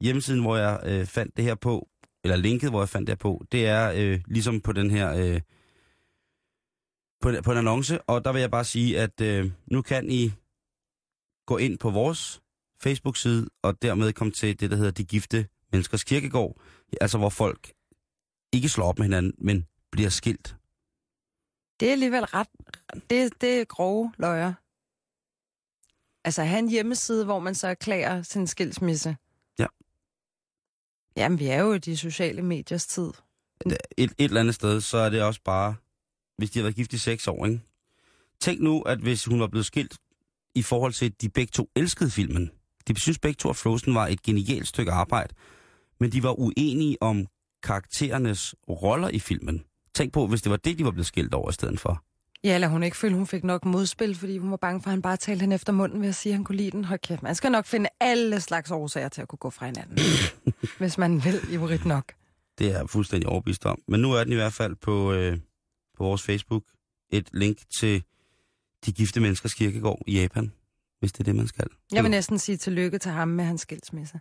hjemmesiden, 0.00 0.42
hvor 0.42 0.56
jeg 0.56 0.80
øh, 0.84 1.06
fandt 1.06 1.36
det 1.36 1.44
her 1.44 1.54
på, 1.54 1.88
eller 2.24 2.36
linket, 2.36 2.70
hvor 2.70 2.80
jeg 2.80 2.88
fandt 2.88 3.06
det 3.06 3.12
her 3.12 3.16
på, 3.16 3.44
det 3.52 3.66
er 3.66 3.92
øh, 3.96 4.20
ligesom 4.26 4.60
på 4.60 4.72
den 4.72 4.90
her, 4.90 5.14
øh, 5.14 5.40
på, 7.20 7.32
på 7.44 7.52
en 7.52 7.58
annonce, 7.58 8.02
og 8.02 8.24
der 8.24 8.32
vil 8.32 8.40
jeg 8.40 8.50
bare 8.50 8.64
sige, 8.64 9.00
at 9.00 9.20
øh, 9.20 9.50
nu 9.66 9.82
kan 9.82 10.10
I 10.10 10.32
gå 11.46 11.56
ind 11.56 11.78
på 11.78 11.90
vores 11.90 12.40
Facebook-side, 12.80 13.48
og 13.62 13.82
dermed 13.82 14.12
komme 14.12 14.32
til 14.32 14.60
det, 14.60 14.70
der 14.70 14.76
hedder 14.76 14.90
De 14.90 15.04
Gifte 15.04 15.48
Menneskers 15.72 16.04
Kirkegård, 16.04 16.60
altså 17.00 17.18
hvor 17.18 17.28
folk 17.28 17.72
ikke 18.52 18.68
slår 18.68 18.86
op 18.86 18.98
med 18.98 19.06
hinanden, 19.06 19.34
men 19.38 19.66
bliver 19.92 20.10
skilt. 20.10 20.57
Det 21.80 21.88
er 21.88 21.92
alligevel 21.92 22.24
ret... 22.24 22.48
Det, 23.10 23.40
det 23.40 23.60
er 23.60 23.64
grove 23.64 24.12
løjer. 24.18 24.52
Altså 26.24 26.42
have 26.42 26.58
en 26.58 26.68
hjemmeside, 26.68 27.24
hvor 27.24 27.38
man 27.38 27.54
så 27.54 27.68
erklærer 27.68 28.22
sin 28.22 28.46
skilsmisse. 28.46 29.16
Ja. 29.58 29.66
Jamen, 31.16 31.38
vi 31.38 31.46
er 31.46 31.60
jo 31.60 31.72
i 31.72 31.78
de 31.78 31.96
sociale 31.96 32.42
mediers 32.42 32.86
tid. 32.86 33.10
et, 33.66 33.78
et 33.96 34.12
eller 34.18 34.40
andet 34.40 34.54
sted, 34.54 34.80
så 34.80 34.98
er 34.98 35.10
det 35.10 35.22
også 35.22 35.40
bare, 35.44 35.74
hvis 36.36 36.50
de 36.50 36.58
har 36.58 36.64
været 36.64 36.76
gift 36.76 36.92
i 36.92 36.98
seks 36.98 37.28
år, 37.28 37.46
ikke? 37.46 37.60
Tænk 38.40 38.60
nu, 38.60 38.82
at 38.82 38.98
hvis 38.98 39.24
hun 39.24 39.40
var 39.40 39.46
blevet 39.46 39.66
skilt 39.66 39.98
i 40.54 40.62
forhold 40.62 40.92
til, 40.92 41.06
at 41.06 41.20
de 41.20 41.28
begge 41.28 41.50
to 41.50 41.70
elskede 41.76 42.10
filmen. 42.10 42.50
De 42.88 43.00
synes 43.00 43.18
begge 43.18 43.36
to, 43.36 43.50
at 43.50 43.56
Frozen 43.56 43.94
var 43.94 44.06
et 44.06 44.22
genialt 44.22 44.68
stykke 44.68 44.92
arbejde, 44.92 45.34
men 46.00 46.12
de 46.12 46.22
var 46.22 46.40
uenige 46.40 47.02
om 47.02 47.26
karakterernes 47.62 48.54
roller 48.68 49.08
i 49.08 49.18
filmen. 49.18 49.64
Tænk 49.94 50.12
på, 50.12 50.26
hvis 50.26 50.42
det 50.42 50.50
var 50.50 50.56
det, 50.56 50.78
de 50.78 50.84
var 50.84 50.90
blevet 50.90 51.06
skilt 51.06 51.34
over 51.34 51.50
i 51.50 51.52
stedet 51.52 51.80
for. 51.80 52.04
Ja, 52.44 52.54
eller 52.54 52.68
hun 52.68 52.82
ikke 52.82 52.96
følte, 52.96 53.16
hun 53.16 53.26
fik 53.26 53.44
nok 53.44 53.64
modspil, 53.64 54.14
fordi 54.14 54.38
hun 54.38 54.50
var 54.50 54.56
bange 54.56 54.82
for, 54.82 54.88
at 54.88 54.92
han 54.92 55.02
bare 55.02 55.16
talte 55.16 55.40
hende 55.40 55.54
efter 55.54 55.72
munden 55.72 56.00
ved 56.00 56.08
at 56.08 56.14
sige, 56.14 56.32
at 56.32 56.36
han 56.36 56.44
kunne 56.44 56.56
lide 56.56 56.70
den. 56.70 56.84
Hold 56.84 56.98
kæft, 56.98 57.22
man 57.22 57.34
skal 57.34 57.52
nok 57.52 57.66
finde 57.66 57.88
alle 58.00 58.40
slags 58.40 58.70
årsager 58.70 59.08
til 59.08 59.22
at 59.22 59.28
kunne 59.28 59.38
gå 59.38 59.50
fra 59.50 59.66
hinanden. 59.66 59.98
hvis 60.78 60.98
man 60.98 61.24
vil 61.24 61.40
ivrigt 61.50 61.84
nok. 61.84 62.12
Det 62.58 62.66
er 62.66 62.78
jeg 62.78 62.90
fuldstændig 62.90 63.28
overbevist 63.28 63.66
om. 63.66 63.82
Men 63.88 64.00
nu 64.00 64.12
er 64.12 64.24
den 64.24 64.32
i 64.32 64.36
hvert 64.36 64.52
fald 64.52 64.76
på, 64.76 65.12
øh, 65.12 65.38
på 65.96 66.04
vores 66.04 66.22
Facebook 66.22 66.64
et 67.10 67.28
link 67.32 67.58
til 67.70 68.04
de 68.86 68.92
gifte 68.92 69.20
menneskers 69.20 69.54
kirkegård 69.54 70.02
i 70.06 70.20
Japan, 70.20 70.52
hvis 71.00 71.12
det 71.12 71.20
er 71.20 71.24
det, 71.24 71.36
man 71.36 71.46
skal. 71.46 71.66
Jeg 71.92 72.02
vil 72.02 72.10
næsten 72.10 72.38
sige 72.38 72.56
tillykke 72.56 72.98
til 72.98 73.10
ham 73.10 73.28
med 73.28 73.44
hans 73.44 73.60
skilsmisse. 73.60 74.20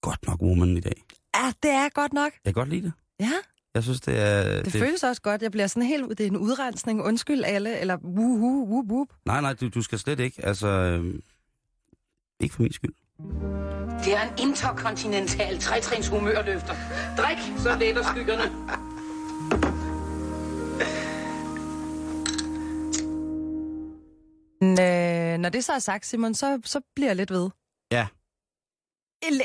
Godt 0.00 0.26
nok 0.26 0.42
woman 0.42 0.76
i 0.76 0.80
dag. 0.80 1.02
Ja, 1.34 1.52
det 1.62 1.70
er 1.70 1.88
godt 1.88 2.12
nok. 2.12 2.32
Jeg 2.44 2.54
kan 2.54 2.60
godt 2.60 2.68
lide 2.68 2.82
det. 2.82 2.92
Ja, 3.20 3.32
Jeg 3.74 3.82
synes, 3.82 4.00
det 4.00 4.18
er... 4.20 4.42
det, 4.56 4.64
det 4.64 4.72
føles 4.72 5.02
også 5.02 5.22
godt. 5.22 5.42
Jeg 5.42 5.50
bliver 5.50 5.66
sådan 5.66 5.82
helt... 5.88 6.08
Det 6.08 6.20
er 6.20 6.26
en 6.30 6.36
udrensning. 6.36 7.02
Undskyld 7.02 7.44
alle, 7.44 7.78
eller 7.78 7.96
wuhu, 8.04 8.66
wup, 8.68 8.86
wup. 8.90 9.08
Nej, 9.26 9.40
nej, 9.40 9.52
du, 9.52 9.68
du 9.68 9.82
skal 9.82 9.98
slet 9.98 10.20
ikke. 10.20 10.44
Altså, 10.44 10.68
øh, 10.68 11.14
ikke 12.40 12.54
for 12.54 12.62
min 12.62 12.72
skyld. 12.72 12.94
Det 14.04 14.16
er 14.16 14.22
en 14.22 14.48
interkontinental 14.48 15.58
trætrins 15.58 16.08
humørløfter. 16.08 16.74
Drik, 17.18 17.38
så 17.58 17.76
letter 17.78 18.02
skyggerne. 18.02 18.50
Men, 24.60 24.70
øh, 24.80 25.38
når 25.38 25.48
det 25.48 25.64
så 25.64 25.72
er 25.72 25.78
sagt, 25.78 26.06
Simon, 26.06 26.34
så, 26.34 26.60
så 26.64 26.80
bliver 26.94 27.08
jeg 27.08 27.16
lidt 27.16 27.30
ved. 27.30 27.50
Ja. 27.92 28.06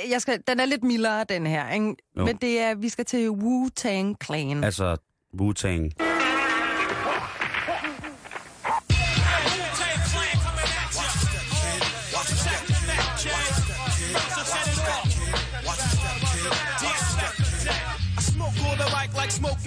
Jeg 0.10 0.22
skal, 0.22 0.40
den 0.48 0.60
er 0.60 0.66
lidt 0.66 0.84
mildere, 0.84 1.24
den 1.30 1.48
her. 1.48 1.70
Ikke? 1.70 1.96
Jo. 2.18 2.26
Men 2.26 2.36
det 2.36 2.60
er, 2.60 2.76
vi 2.76 2.90
skal 2.90 3.06
til 3.06 3.30
Wu-Tang 3.30 4.16
Clan. 4.26 4.64
Altså, 4.64 4.98
Wu-Tang. 5.42 6.17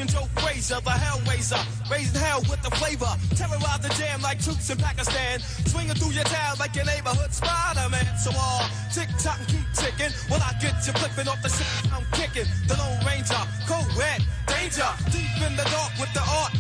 Like 0.01 0.09
Joe 0.09 0.25
Frazier, 0.41 0.81
the. 0.81 1.61
Raising 1.91 2.21
hell 2.23 2.41
with 2.49 2.63
the 2.63 2.71
flavor. 2.81 3.13
Terrorize 3.37 3.81
the 3.85 3.93
jam 4.01 4.23
like 4.23 4.41
troops 4.41 4.71
in 4.71 4.79
Pakistan. 4.79 5.41
Swinging 5.69 5.95
through 5.95 6.13
your 6.17 6.25
town 6.25 6.57
like 6.59 6.75
your 6.75 6.87
neighborhood 6.87 7.31
Spider-Man. 7.35 8.09
So 8.17 8.31
all 8.33 8.65
uh, 8.65 8.69
tick 8.89 9.13
tock 9.21 9.37
and 9.37 9.49
keep 9.49 9.69
ticking. 9.77 10.09
When 10.33 10.41
I 10.41 10.57
get 10.57 10.81
you 10.89 10.97
flipping 10.97 11.29
off 11.29 11.43
the 11.43 11.51
shit 11.53 11.69
I'm 11.93 12.07
kicking. 12.17 12.49
The 12.65 12.81
Lone 12.81 12.97
Ranger, 13.05 13.45
co-ed, 13.69 14.25
danger. 14.49 14.89
Deep 15.13 15.37
in 15.45 15.53
the 15.61 15.69
dark 15.69 15.93
with 16.01 16.13
the 16.17 16.25
art. 16.25 16.57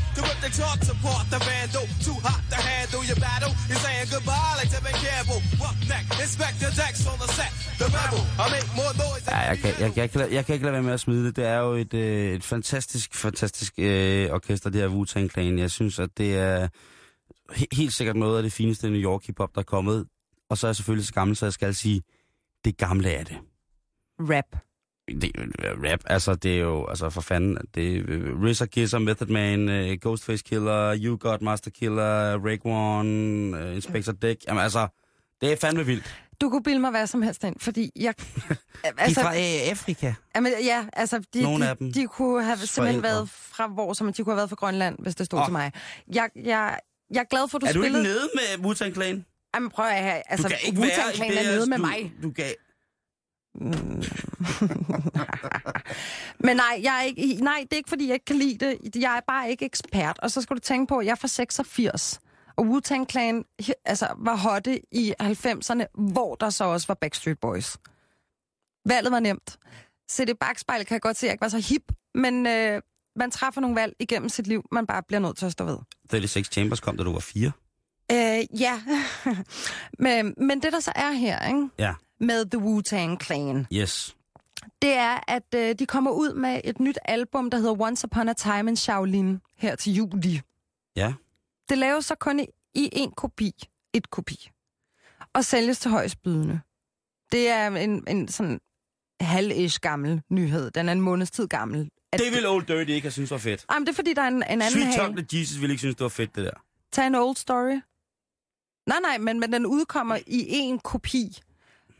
To 0.51 0.62
rip 0.62 0.80
the 0.80 0.86
charts 0.86 0.88
apart. 0.94 1.24
The 1.34 1.40
vandal, 1.48 1.86
too 2.07 2.18
hot 2.26 2.42
to 2.53 2.59
handle 2.70 3.03
your 3.11 3.20
battle. 3.28 3.53
You're 3.70 3.82
saying 3.86 4.07
goodbye 4.14 4.53
like 4.61 4.70
to 4.76 4.80
be 4.88 4.92
careful. 5.07 5.38
Roughneck, 5.62 6.05
Inspector 6.24 6.68
Dex 6.82 6.94
on 7.12 7.16
the 7.22 7.28
set. 7.38 7.53
The 7.80 7.86
rebel, 7.98 8.22
I 8.42 8.44
make 8.57 8.68
more 8.80 8.94
noise 9.05 9.22
than 9.26 9.32
Ja, 9.36 9.40
jeg 9.51 9.59
kan, 9.62 9.70
jeg, 9.84 9.90
jeg, 10.01 10.09
kan, 10.11 10.20
jeg 10.36 10.42
kan 10.46 10.53
ikke 10.55 10.64
lade 10.66 10.72
være 10.78 10.82
med 10.88 10.92
at 10.98 11.01
smide 11.07 11.22
det. 11.26 11.36
Det 11.36 11.44
er 11.55 11.59
jo 11.66 11.72
et, 11.84 11.94
øh, 11.94 12.34
et 12.34 12.44
fantastisk, 12.44 13.14
fantastisk 13.14 13.72
øh, 13.78 14.30
orkester, 14.38 14.70
det 14.70 14.80
her 14.80 14.88
Wu-Tang 14.88 15.28
Clan. 15.32 15.59
Jeg 15.59 15.70
synes, 15.70 15.98
at 15.98 16.11
det 16.18 16.30
er 16.38 16.68
he- 17.53 17.66
helt 17.72 17.94
sikkert 17.96 18.16
noget 18.16 18.36
af 18.36 18.42
det 18.42 18.53
fineste 18.53 18.90
New 18.90 19.01
York 19.11 19.22
hiphop, 19.26 19.51
der 19.55 19.61
er 19.61 19.64
kommet. 19.76 20.07
Og 20.51 20.59
så 20.59 20.66
er 20.66 20.68
jeg 20.68 20.76
selvfølgelig 20.76 21.07
så 21.07 21.12
gammel, 21.12 21.36
så 21.36 21.46
jeg 21.46 21.53
skal 21.53 21.74
sige, 21.74 22.03
det 22.64 22.76
gamle 22.76 23.11
er 23.12 23.24
det. 23.24 23.36
Rap. 24.20 24.57
Det 25.22 25.30
rap, 25.90 26.00
altså 26.06 26.34
det 26.34 26.54
er 26.54 26.61
jo, 26.61 26.86
altså 26.86 27.11
for 27.11 27.20
fanden, 27.20 27.58
det 27.74 27.96
er 27.96 28.02
øh, 28.08 28.42
RZA, 28.42 28.66
Kisser, 28.66 28.98
Method 28.98 29.28
Man, 29.28 29.68
uh, 29.68 29.96
Ghostface 30.00 30.44
Killer, 30.44 30.96
You 31.04 31.16
Got 31.20 31.42
Master 31.42 31.70
Killer, 31.70 32.38
Rake 32.46 32.66
One, 32.66 33.66
uh, 33.66 33.74
Inspector 33.74 34.12
Dick, 34.12 34.44
jamen 34.48 34.62
altså, 34.62 34.88
det 35.40 35.52
er 35.52 35.56
fandme 35.56 35.86
vildt. 35.86 36.14
Du 36.40 36.50
kunne 36.50 36.62
bilde 36.62 36.80
mig 36.80 36.90
hvad 36.90 37.06
som 37.06 37.22
helst 37.22 37.44
ind, 37.44 37.56
fordi 37.61 37.90
jeg... 37.96 38.14
De 38.18 38.88
er 38.98 39.14
fra 39.14 39.34
øh, 39.34 39.70
Afrika. 39.70 40.14
Jamen, 40.36 40.52
ja, 40.64 40.86
altså, 40.92 41.22
de, 41.34 41.42
Nogle 41.42 41.64
de, 41.64 41.70
af 41.70 41.76
dem. 41.76 41.92
de 41.92 42.06
kunne 42.06 42.44
have 42.44 42.56
simpelthen 42.56 43.02
Forældre. 43.02 43.02
været 43.02 43.30
fra 43.30 43.66
hvor, 43.66 43.92
som 43.92 44.12
de 44.12 44.24
kunne 44.24 44.32
have 44.32 44.36
været 44.36 44.48
fra 44.48 44.56
Grønland, 44.56 44.96
hvis 44.98 45.14
det 45.14 45.26
stod 45.26 45.38
oh. 45.38 45.46
til 45.46 45.52
mig. 45.52 45.72
Jeg, 46.14 46.28
jeg, 46.36 46.78
jeg 47.11 47.20
er 47.20 47.24
glad 47.24 47.48
for, 47.48 47.58
at 47.58 47.62
du 47.62 47.66
er 47.66 47.72
du 47.72 47.82
spillede... 47.82 48.02
ikke 48.02 48.12
nede 48.12 48.28
med 48.34 48.66
Wu-Tang 48.66 48.94
Clan? 48.94 49.24
Jamen, 49.54 49.70
prøv 49.70 49.86
at 49.86 50.02
have... 50.02 50.22
Altså, 50.26 50.48
Wu-Tang 50.48 51.14
Clan 51.14 51.32
er 51.32 51.42
nede 51.42 51.70
med 51.70 51.78
mig. 51.78 52.12
Du 52.22 52.30
kan... 52.30 52.44
Men 56.44 56.57
nej, 56.57 56.80
jeg 56.82 56.98
er 56.98 57.03
ikke, 57.03 57.34
nej, 57.34 57.59
det 57.62 57.72
er 57.72 57.76
ikke, 57.76 57.88
fordi 57.88 58.07
jeg 58.07 58.14
ikke 58.14 58.24
kan 58.24 58.36
lide 58.36 58.66
det. 58.66 58.96
Jeg 58.96 59.16
er 59.16 59.20
bare 59.26 59.51
ikke 59.51 59.64
ekspert. 59.64 60.18
Og 60.18 60.30
så 60.30 60.42
skal 60.42 60.57
du 60.57 60.61
tænke 60.61 60.86
på, 60.88 60.98
at 60.98 61.07
jeg 61.07 61.12
er 61.12 61.16
fra 61.16 61.28
86. 61.28 62.20
Og 62.57 62.64
Wu-Tang 62.64 63.07
Clan 63.11 63.44
altså, 63.84 64.09
var 64.18 64.36
hotte 64.36 64.80
i 64.94 65.14
90'erne, 65.22 65.84
hvor 66.12 66.34
der 66.34 66.51
så 66.51 66.64
også 66.64 66.86
var 66.86 66.94
Backstreet 66.94 67.38
Boys. 67.40 67.76
Valget 68.84 69.12
var 69.12 69.20
nemt. 69.20 69.59
Se 70.11 70.24
det 70.26 70.38
bagspejl 70.38 70.84
kan 70.84 70.94
jeg 70.94 71.01
godt 71.01 71.16
se, 71.16 71.26
at 71.26 71.28
jeg 71.28 71.34
ikke 71.34 71.42
var 71.42 71.48
så 71.48 71.59
hip, 71.59 71.92
men 72.14 72.46
øh, 72.46 72.82
man 73.16 73.30
træffer 73.30 73.61
nogle 73.61 73.76
valg 73.76 73.94
igennem 73.98 74.28
sit 74.28 74.46
liv, 74.46 74.64
man 74.72 74.86
bare 74.86 75.03
bliver 75.03 75.20
nødt 75.20 75.36
til 75.36 75.46
at 75.46 75.53
stå 75.53 75.64
ved. 75.64 75.78
36 76.11 76.44
Chambers 76.44 76.80
kom, 76.80 76.96
da 76.96 77.05
du 77.05 77.12
var 77.12 77.20
fire. 77.20 77.53
Øh, 78.12 78.61
ja, 78.61 78.82
men, 80.05 80.34
men 80.36 80.62
det 80.62 80.72
der 80.72 80.80
så 80.80 80.92
er 80.94 81.11
her, 81.11 81.46
ikke? 81.48 81.68
Ja, 81.78 81.94
med 82.20 82.50
The 82.50 82.58
Wu-Tang 82.60 83.24
Clan, 83.24 83.66
yes. 83.72 84.16
det 84.82 84.92
er, 84.92 85.20
at 85.28 85.54
øh, 85.54 85.74
de 85.78 85.86
kommer 85.86 86.10
ud 86.10 86.34
med 86.34 86.60
et 86.64 86.80
nyt 86.80 86.98
album, 87.04 87.50
der 87.50 87.58
hedder 87.58 87.80
Once 87.80 88.04
Upon 88.06 88.28
a 88.28 88.32
Time 88.32 88.70
in 88.70 88.76
Shaolin, 88.76 89.40
her 89.56 89.76
til 89.76 89.94
juli. 89.94 90.40
Ja, 90.96 91.14
Det 91.68 91.78
laves 91.78 92.04
så 92.06 92.14
kun 92.14 92.40
i, 92.40 92.46
i 92.74 92.88
en 92.92 93.10
kopi, 93.10 93.52
et 93.94 94.10
kopi, 94.10 94.50
og 95.32 95.44
sælges 95.44 95.78
til 95.78 95.90
højstbydende. 95.90 96.60
Det 97.32 97.48
er 97.48 97.66
en, 97.68 98.04
en 98.08 98.28
sådan 98.28 98.60
halv 99.20 99.70
gammel 99.80 100.22
nyhed. 100.30 100.70
Den 100.70 100.88
er 100.88 100.92
en 100.92 101.00
måneds 101.00 101.30
tid 101.30 101.48
gammel. 101.48 101.90
At, 102.12 102.20
det 102.20 102.32
ville 102.32 102.48
Old 102.48 102.66
Dirty 102.66 102.90
ikke 102.90 103.04
have 103.04 103.12
synes 103.12 103.30
var 103.30 103.38
fedt. 103.38 103.66
Jamen, 103.72 103.86
det 103.86 103.92
er 103.92 103.96
fordi, 103.96 104.14
der 104.14 104.22
er 104.22 104.28
en, 104.28 104.34
en 104.34 104.42
anden 104.42 104.70
Sweet 104.70 104.86
hage. 104.86 104.98
Chocolate 104.98 105.38
Jesus 105.38 105.60
ville 105.60 105.72
ikke 105.72 105.80
synes, 105.80 105.96
det 105.96 106.02
var 106.02 106.08
fedt, 106.08 106.36
det 106.36 106.44
der. 106.44 106.64
Tag 106.92 107.06
en 107.06 107.14
old 107.14 107.36
story. 107.36 107.80
Nej, 108.86 108.98
nej, 109.02 109.18
men, 109.18 109.40
men 109.40 109.52
den 109.52 109.66
udkommer 109.66 110.16
i 110.26 110.46
en 110.48 110.78
kopi. 110.78 111.38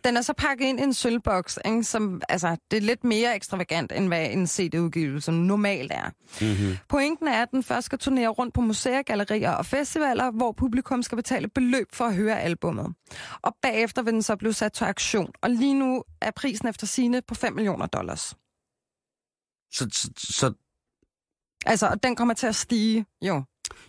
Den 0.05 0.17
er 0.17 0.21
så 0.21 0.33
pakket 0.33 0.65
ind 0.67 0.81
i 0.81 0.83
en 0.83 0.95
sølvboks, 0.95 1.59
ikke? 1.65 1.85
som, 1.85 2.23
altså, 2.29 2.57
det 2.71 2.77
er 2.77 2.81
lidt 2.81 3.05
mere 3.05 3.37
ekstravagant, 3.37 3.93
end 3.93 4.09
hvad 4.09 4.31
en 4.31 4.47
CD-udgivelse 4.47 5.33
normalt 5.33 5.93
er. 5.93 6.11
Mm-hmm. 6.41 6.77
Pointen 6.89 7.29
er, 7.29 7.43
at 7.43 7.51
den 7.51 7.63
først 7.63 7.87
skal 7.87 7.99
turnere 7.99 8.29
rundt 8.29 8.55
på 8.55 8.61
museer, 8.61 9.03
gallerier 9.03 9.51
og 9.51 9.67
festivaler, 9.67 10.31
hvor 10.31 10.53
publikum 10.53 11.03
skal 11.03 11.17
betale 11.17 11.49
beløb 11.49 11.87
for 11.93 12.05
at 12.05 12.15
høre 12.15 12.41
albummet. 12.41 12.95
Og 13.43 13.57
bagefter 13.63 14.03
vil 14.03 14.13
den 14.13 14.23
så 14.23 14.37
blive 14.37 14.53
sat 14.53 14.73
til 14.73 14.85
aktion. 14.85 15.33
Og 15.43 15.51
lige 15.51 15.75
nu 15.75 16.05
er 16.21 16.31
prisen 16.31 16.69
efter 16.69 16.87
sine 16.87 17.23
på 17.29 17.35
5 17.35 17.53
millioner 17.55 17.87
dollars. 17.87 18.35
Så, 19.73 19.89
så, 19.93 20.11
så 20.17 20.53
Altså, 21.67 21.87
og 21.87 22.03
den 22.03 22.17
kommer 22.17 22.35
til 22.35 22.47
at 22.47 22.55
stige, 22.55 23.07
jo. 23.23 23.43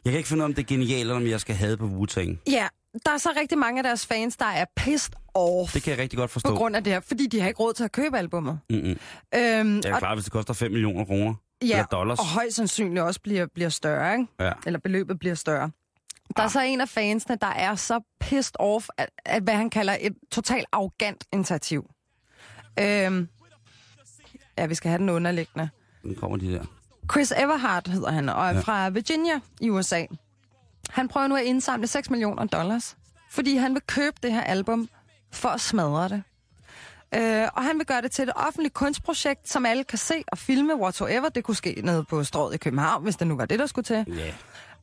jeg 0.05 0.11
kan 0.11 0.17
ikke 0.17 0.29
finde 0.29 0.41
ud 0.41 0.43
af, 0.43 0.49
om 0.49 0.53
det 0.53 0.61
er 0.61 0.67
genialt, 0.67 0.99
eller 0.99 1.15
om 1.15 1.27
jeg 1.27 1.41
skal 1.41 1.55
have 1.55 1.77
på 1.77 1.85
Wu-Tang. 1.85 2.37
Ja, 2.47 2.67
der 3.05 3.11
er 3.11 3.17
så 3.17 3.29
rigtig 3.39 3.57
mange 3.57 3.79
af 3.79 3.83
deres 3.83 4.05
fans, 4.05 4.37
der 4.37 4.45
er 4.45 4.65
pissed 4.75 5.13
off 5.33 5.73
Det 5.73 5.83
kan 5.83 5.91
jeg 5.91 5.99
rigtig 5.99 6.17
godt 6.17 6.31
forstå. 6.31 6.49
på 6.49 6.55
grund 6.55 6.75
af 6.75 6.83
det 6.83 6.93
her, 6.93 6.99
fordi 6.99 7.27
de 7.27 7.39
har 7.41 7.47
ikke 7.47 7.59
råd 7.59 7.73
til 7.73 7.83
at 7.83 7.91
købe 7.91 8.17
albummet. 8.17 8.59
Mm-mm. 8.69 8.85
Øhm, 8.89 8.97
Det 9.81 9.85
er 9.85 9.99
klart, 9.99 10.15
hvis 10.17 10.23
det 10.23 10.33
koster 10.33 10.53
5 10.53 10.71
millioner 10.71 11.05
kroner. 11.05 11.33
ja, 11.61 11.67
eller 11.67 11.85
dollars. 11.85 12.19
og 12.19 12.25
højst 12.25 12.55
sandsynligt 12.55 13.01
også 13.03 13.19
bliver, 13.21 13.45
bliver 13.53 13.69
større, 13.69 14.13
ikke? 14.13 14.27
Ja. 14.39 14.51
eller 14.65 14.79
beløbet 14.79 15.19
bliver 15.19 15.35
større. 15.35 15.71
Der 16.37 16.43
er 16.43 16.47
så 16.47 16.61
en 16.61 16.81
af 16.81 16.89
fansene, 16.89 17.37
der 17.41 17.47
er 17.47 17.75
så 17.75 17.99
pissed 18.19 18.53
off, 18.59 18.87
at, 18.97 19.09
at 19.25 19.43
hvad 19.43 19.53
han 19.55 19.69
kalder 19.69 19.97
et 19.99 20.13
totalt 20.31 20.65
arrogant 20.71 21.23
initiativ. 21.33 21.89
Øhm, 22.79 23.27
ja, 24.57 24.65
vi 24.65 24.75
skal 24.75 24.89
have 24.89 24.99
den 24.99 25.09
underliggende. 25.09 25.69
Nu 26.03 26.13
kommer 26.13 26.37
de 26.37 26.53
der. 26.53 26.63
Chris 27.11 27.31
Everhart 27.37 27.87
hedder 27.87 28.11
han, 28.11 28.29
og 28.29 28.43
er 28.45 28.47
Ja. 28.49 28.53
ja. 28.55 28.59
fra 28.59 28.89
Virginia 28.89 29.39
i 29.61 29.69
USA. 29.69 30.05
Han 30.91 31.07
prøver 31.07 31.27
nu 31.27 31.35
at 31.35 31.43
indsamle 31.43 31.87
6 31.87 32.09
millioner 32.09 32.45
dollars, 32.45 32.97
fordi 33.29 33.55
han 33.55 33.73
vil 33.73 33.81
købe 33.87 34.15
det 34.23 34.31
her 34.33 34.41
album 34.41 34.89
for 35.31 35.49
at 35.49 35.61
smadre 35.61 36.09
det. 36.09 36.23
Øh, 37.15 37.47
og 37.53 37.63
han 37.63 37.77
vil 37.77 37.85
gøre 37.85 38.01
det 38.01 38.11
til 38.11 38.23
et 38.23 38.31
offentligt 38.35 38.73
kunstprojekt, 38.73 39.49
som 39.49 39.65
alle 39.65 39.83
kan 39.83 39.97
se 39.97 40.23
og 40.27 40.37
filme 40.37 40.75
whatsoever. 40.75 41.29
Det 41.29 41.43
kunne 41.43 41.55
ske 41.55 41.81
nede 41.83 42.03
på 42.03 42.23
strået 42.23 42.53
i 42.53 42.57
København, 42.57 43.03
hvis 43.03 43.15
det 43.15 43.27
nu 43.27 43.35
var 43.35 43.45
det, 43.45 43.59
der 43.59 43.65
skulle 43.65 43.85
til. 43.85 44.05
Ja. 44.07 44.33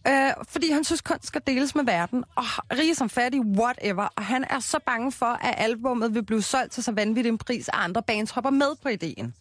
Øh, 0.08 0.34
fordi 0.48 0.70
han 0.70 0.84
synes, 0.84 1.00
kunst 1.00 1.26
skal 1.26 1.42
deles 1.46 1.74
med 1.74 1.84
verden. 1.84 2.24
Og 2.34 2.44
rige 2.72 2.94
som 2.94 3.08
fattig, 3.10 3.40
whatever. 3.40 4.08
Og 4.16 4.24
han 4.24 4.44
er 4.50 4.60
så 4.60 4.78
bange 4.86 5.12
for, 5.12 5.26
at 5.26 5.54
albummet 5.58 6.14
vil 6.14 6.24
blive 6.24 6.42
solgt 6.42 6.72
til 6.72 6.82
så 6.82 6.92
vanvittig 6.92 7.30
en 7.30 7.38
pris, 7.38 7.68
at 7.68 7.74
andre 7.74 8.02
bands 8.02 8.30
hopper 8.30 8.50
med 8.50 8.76
på 8.82 8.88
ideen. 8.88 9.34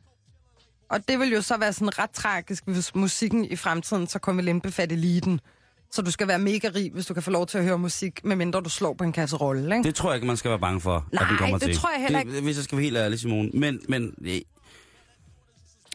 Og 0.89 1.07
det 1.07 1.19
vil 1.19 1.29
jo 1.29 1.41
så 1.41 1.57
være 1.57 1.73
sådan 1.73 1.99
ret 1.99 2.09
tragisk, 2.09 2.63
hvis 2.67 2.95
musikken 2.95 3.45
i 3.45 3.55
fremtiden 3.55 4.07
så 4.07 4.19
kun 4.19 4.37
vil 4.37 4.47
indbefatte 4.47 4.95
eliten. 4.95 5.39
Så 5.91 6.01
du 6.01 6.11
skal 6.11 6.27
være 6.27 6.39
mega 6.39 6.69
rig, 6.75 6.91
hvis 6.93 7.05
du 7.05 7.13
kan 7.13 7.23
få 7.23 7.31
lov 7.31 7.47
til 7.47 7.57
at 7.57 7.63
høre 7.63 7.77
musik, 7.77 8.25
medmindre 8.25 8.61
du 8.61 8.69
slår 8.69 8.93
på 8.93 9.03
en 9.03 9.11
kasse 9.11 9.35
rolle, 9.35 9.75
ikke? 9.75 9.87
Det 9.87 9.95
tror 9.95 10.09
jeg 10.09 10.15
ikke, 10.15 10.27
man 10.27 10.37
skal 10.37 10.49
være 10.49 10.59
bange 10.59 10.81
for, 10.81 10.95
at 10.95 11.03
Nej, 11.13 11.27
den 11.29 11.37
kommer 11.37 11.57
det 11.57 11.67
til. 11.67 11.77
tror 11.77 11.89
jeg 11.91 12.01
heller 12.01 12.23
Det, 12.23 12.43
hvis 12.43 12.55
jeg 12.55 12.63
skal 12.63 12.77
være 12.77 12.83
helt 12.83 12.97
ærlig, 12.97 13.19
Simone. 13.19 13.49
Men, 13.53 13.79
men 13.89 14.13
øh, 14.21 14.39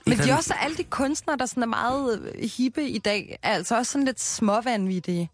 Men 0.07 0.19
de 0.19 0.31
er 0.31 0.37
også 0.37 0.55
alle 0.61 0.77
de 0.77 0.85
kunstnere, 0.85 1.37
der 1.39 1.47
sådan 1.47 1.63
er 1.63 1.67
meget 1.67 2.33
øh, 2.35 2.51
hippe 2.59 2.89
i 2.89 2.99
dag, 2.99 3.39
er 3.43 3.51
altså 3.53 3.77
også 3.77 3.93
sådan 3.93 4.05
lidt 4.05 4.21
småvanvittige. 4.21 5.31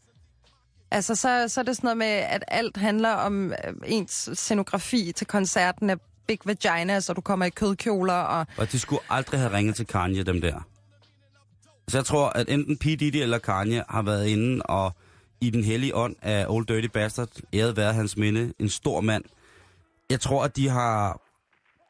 Altså, 0.91 1.15
så, 1.15 1.45
så 1.49 1.61
er 1.61 1.65
det 1.65 1.77
sådan 1.77 1.87
noget 1.87 1.97
med, 1.97 2.07
at 2.07 2.45
alt 2.49 2.77
handler 2.77 3.11
om 3.11 3.51
øh, 3.51 3.57
ens 3.87 4.29
scenografi 4.35 5.13
til 5.17 5.27
koncerten 5.27 5.91
af 5.91 5.97
Big 6.27 6.39
Vagina, 6.45 7.01
så 7.01 7.13
du 7.13 7.21
kommer 7.21 7.47
i 7.47 7.51
kødkjoler 7.51 8.15
og... 8.15 8.47
Og 8.57 8.73
de 8.73 8.79
skulle 8.79 9.03
aldrig 9.11 9.41
have 9.41 9.53
ringet 9.53 9.77
til 9.77 9.87
Kanye, 9.87 10.23
dem 10.23 10.41
der. 10.41 10.67
Så 11.89 11.99
jeg 11.99 12.05
tror, 12.05 12.29
at 12.29 12.49
enten 12.49 12.77
P. 12.77 12.85
Diddy 12.85 13.17
eller 13.17 13.39
Kanye 13.39 13.85
har 13.89 14.03
været 14.03 14.27
inde 14.27 14.63
og 14.63 14.93
i 15.41 15.51
den 15.51 15.65
hellige 15.65 15.97
ånd 15.97 16.17
af 16.23 16.47
Old 16.49 16.67
Dirty 16.67 16.89
Bastard, 16.89 17.29
æret 17.55 17.77
være 17.77 17.93
hans 17.93 18.17
minde, 18.17 18.53
en 18.59 18.69
stor 18.69 19.01
mand. 19.01 19.25
Jeg 20.11 20.21
tror, 20.21 20.45
at 20.45 20.57
de 20.57 20.69
har... 20.69 21.21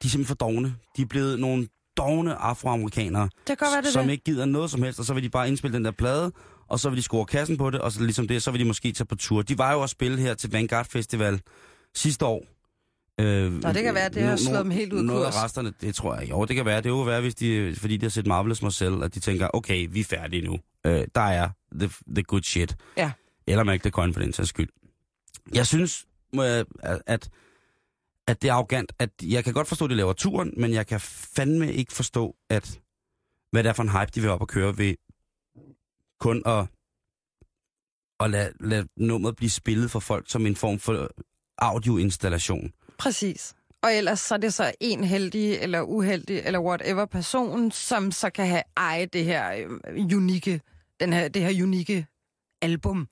De 0.02 0.06
er 0.06 0.10
simpelthen 0.10 0.26
for 0.26 0.34
dogne. 0.34 0.74
De 0.96 1.02
er 1.02 1.06
blevet 1.06 1.40
nogle 1.40 1.68
dogne 1.96 2.34
afroamerikanere, 2.34 3.28
Det 3.48 3.58
være, 3.60 3.82
det 3.82 3.92
som 3.92 4.04
det. 4.04 4.12
ikke 4.12 4.24
gider 4.24 4.44
noget 4.44 4.70
som 4.70 4.82
helst, 4.82 4.98
og 4.98 5.04
så 5.04 5.14
vil 5.14 5.22
de 5.22 5.28
bare 5.28 5.48
indspille 5.48 5.76
den 5.76 5.84
der 5.84 5.90
plade, 5.90 6.32
og 6.68 6.80
så 6.80 6.88
vil 6.88 6.96
de 6.96 7.02
score 7.02 7.26
kassen 7.26 7.56
på 7.56 7.70
det, 7.70 7.80
og 7.80 7.92
så 7.92 8.02
ligesom 8.02 8.28
det, 8.28 8.42
så 8.42 8.50
vil 8.50 8.60
de 8.60 8.64
måske 8.64 8.92
tage 8.92 9.06
på 9.06 9.14
tur. 9.14 9.42
De 9.42 9.58
var 9.58 9.72
jo 9.72 9.82
at 9.82 9.90
spille 9.90 10.18
her 10.18 10.34
til 10.34 10.50
Vanguard 10.50 10.86
Festival 10.86 11.40
sidste 11.94 12.26
år. 12.26 12.44
Øh, 13.20 13.52
Nå, 13.52 13.72
det 13.72 13.82
kan 13.82 13.94
være, 13.94 14.08
det 14.08 14.22
har 14.22 14.36
slået 14.36 14.64
dem 14.64 14.70
helt 14.70 14.92
ud 14.92 15.02
Noget 15.02 15.26
kurs. 15.26 15.36
af 15.36 15.44
resterne, 15.44 15.72
det 15.80 15.94
tror 15.94 16.14
jeg. 16.14 16.30
Jo, 16.30 16.44
det 16.44 16.56
kan 16.56 16.64
være. 16.64 16.80
Det 16.80 16.88
jo 16.88 17.02
være, 17.02 17.20
hvis 17.20 17.34
de, 17.34 17.74
fordi 17.76 17.96
de 17.96 18.04
har 18.04 18.10
set 18.10 18.26
Marvelous 18.26 18.62
Marcel, 18.62 19.02
at 19.02 19.14
de 19.14 19.20
tænker, 19.20 19.48
okay, 19.54 19.88
vi 19.90 20.00
er 20.00 20.04
færdige 20.04 20.42
nu. 20.42 20.58
Øh, 20.86 21.06
der 21.14 21.20
er 21.20 21.50
the, 21.74 21.90
the 22.14 22.22
good 22.22 22.42
shit. 22.42 22.76
Ja. 22.96 23.12
Eller 23.46 23.64
Mac 23.64 23.80
the 23.80 23.90
Coin 23.90 24.12
for 24.14 24.20
den 24.20 24.32
sags 24.32 24.48
skyld. 24.48 24.68
Jeg 25.54 25.66
synes, 25.66 26.06
må 26.32 26.42
jeg, 26.42 26.64
at, 26.82 27.30
at 28.26 28.42
det 28.42 28.48
er 28.48 28.54
arrogant, 28.54 28.92
at 28.98 29.10
jeg 29.22 29.44
kan 29.44 29.52
godt 29.54 29.68
forstå, 29.68 29.84
at 29.84 29.90
de 29.90 29.94
laver 29.96 30.12
turen, 30.12 30.52
men 30.56 30.72
jeg 30.72 30.86
kan 30.86 31.00
fandme 31.00 31.72
ikke 31.72 31.92
forstå, 31.92 32.36
at 32.50 32.80
hvad 33.50 33.62
det 33.64 33.68
er 33.70 33.72
for 33.72 33.82
en 33.82 33.88
hype, 33.88 34.10
de 34.14 34.20
vil 34.20 34.30
op 34.30 34.40
og 34.40 34.48
køre 34.48 34.78
ved 34.78 34.94
kun 36.20 36.42
at, 36.46 36.66
at 38.20 38.30
lade, 38.30 38.52
lade 38.60 38.88
nummeret 38.96 39.36
blive 39.36 39.50
spillet 39.50 39.90
for 39.90 40.00
folk 40.00 40.30
som 40.30 40.46
en 40.46 40.56
form 40.56 40.78
for 40.78 41.10
audioinstallation. 41.58 42.72
Præcis. 42.98 43.54
Og 43.82 43.94
ellers 43.94 44.20
så 44.20 44.34
er 44.34 44.38
det 44.38 44.54
så 44.54 44.72
en 44.80 45.04
heldig 45.04 45.54
eller 45.54 45.82
uheldig 45.82 46.42
eller 46.44 46.60
whatever 46.60 47.04
person, 47.06 47.70
som 47.70 48.12
så 48.12 48.30
kan 48.30 48.46
have 48.46 48.62
eje 48.76 49.06
det 49.06 49.24
her 49.24 49.52
øh, 49.88 50.16
unikke, 50.16 50.60
den 51.00 51.12
her, 51.12 51.28
det 51.28 51.42
her 51.42 51.62
unikke 51.62 52.06
album. 52.62 53.08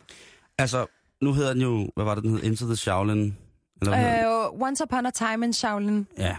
Altså, 0.58 0.86
nu 1.22 1.32
hedder 1.32 1.52
den 1.52 1.62
jo, 1.62 1.90
hvad 1.94 2.04
var 2.04 2.14
det, 2.14 2.24
den 2.24 2.30
hed? 2.30 2.42
Into 2.42 2.66
the 2.66 2.76
Shaolin? 2.76 3.36
Eller? 3.82 4.52
Øh, 4.52 4.62
Once 4.62 4.84
Upon 4.84 5.06
a 5.06 5.10
Time 5.10 5.46
in 5.46 5.52
Shaolin. 5.52 6.06
Ja. 6.18 6.36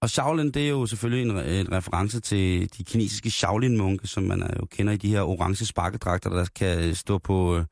Og 0.00 0.10
Shaolin, 0.10 0.50
det 0.50 0.64
er 0.64 0.68
jo 0.68 0.86
selvfølgelig 0.86 1.30
en, 1.30 1.36
en 1.36 1.72
reference 1.72 2.20
til 2.20 2.70
de 2.78 2.84
kinesiske 2.84 3.30
Shaolin-munke, 3.30 4.06
som 4.06 4.22
man 4.22 4.42
er 4.42 4.50
jo 4.60 4.66
kender 4.66 4.92
i 4.92 4.96
de 4.96 5.08
her 5.08 5.22
orange 5.22 5.66
sparkedragter, 5.66 6.30
der 6.30 6.46
kan 6.54 6.94
stå 6.94 7.18
på, 7.18 7.56
øh, 7.56 7.64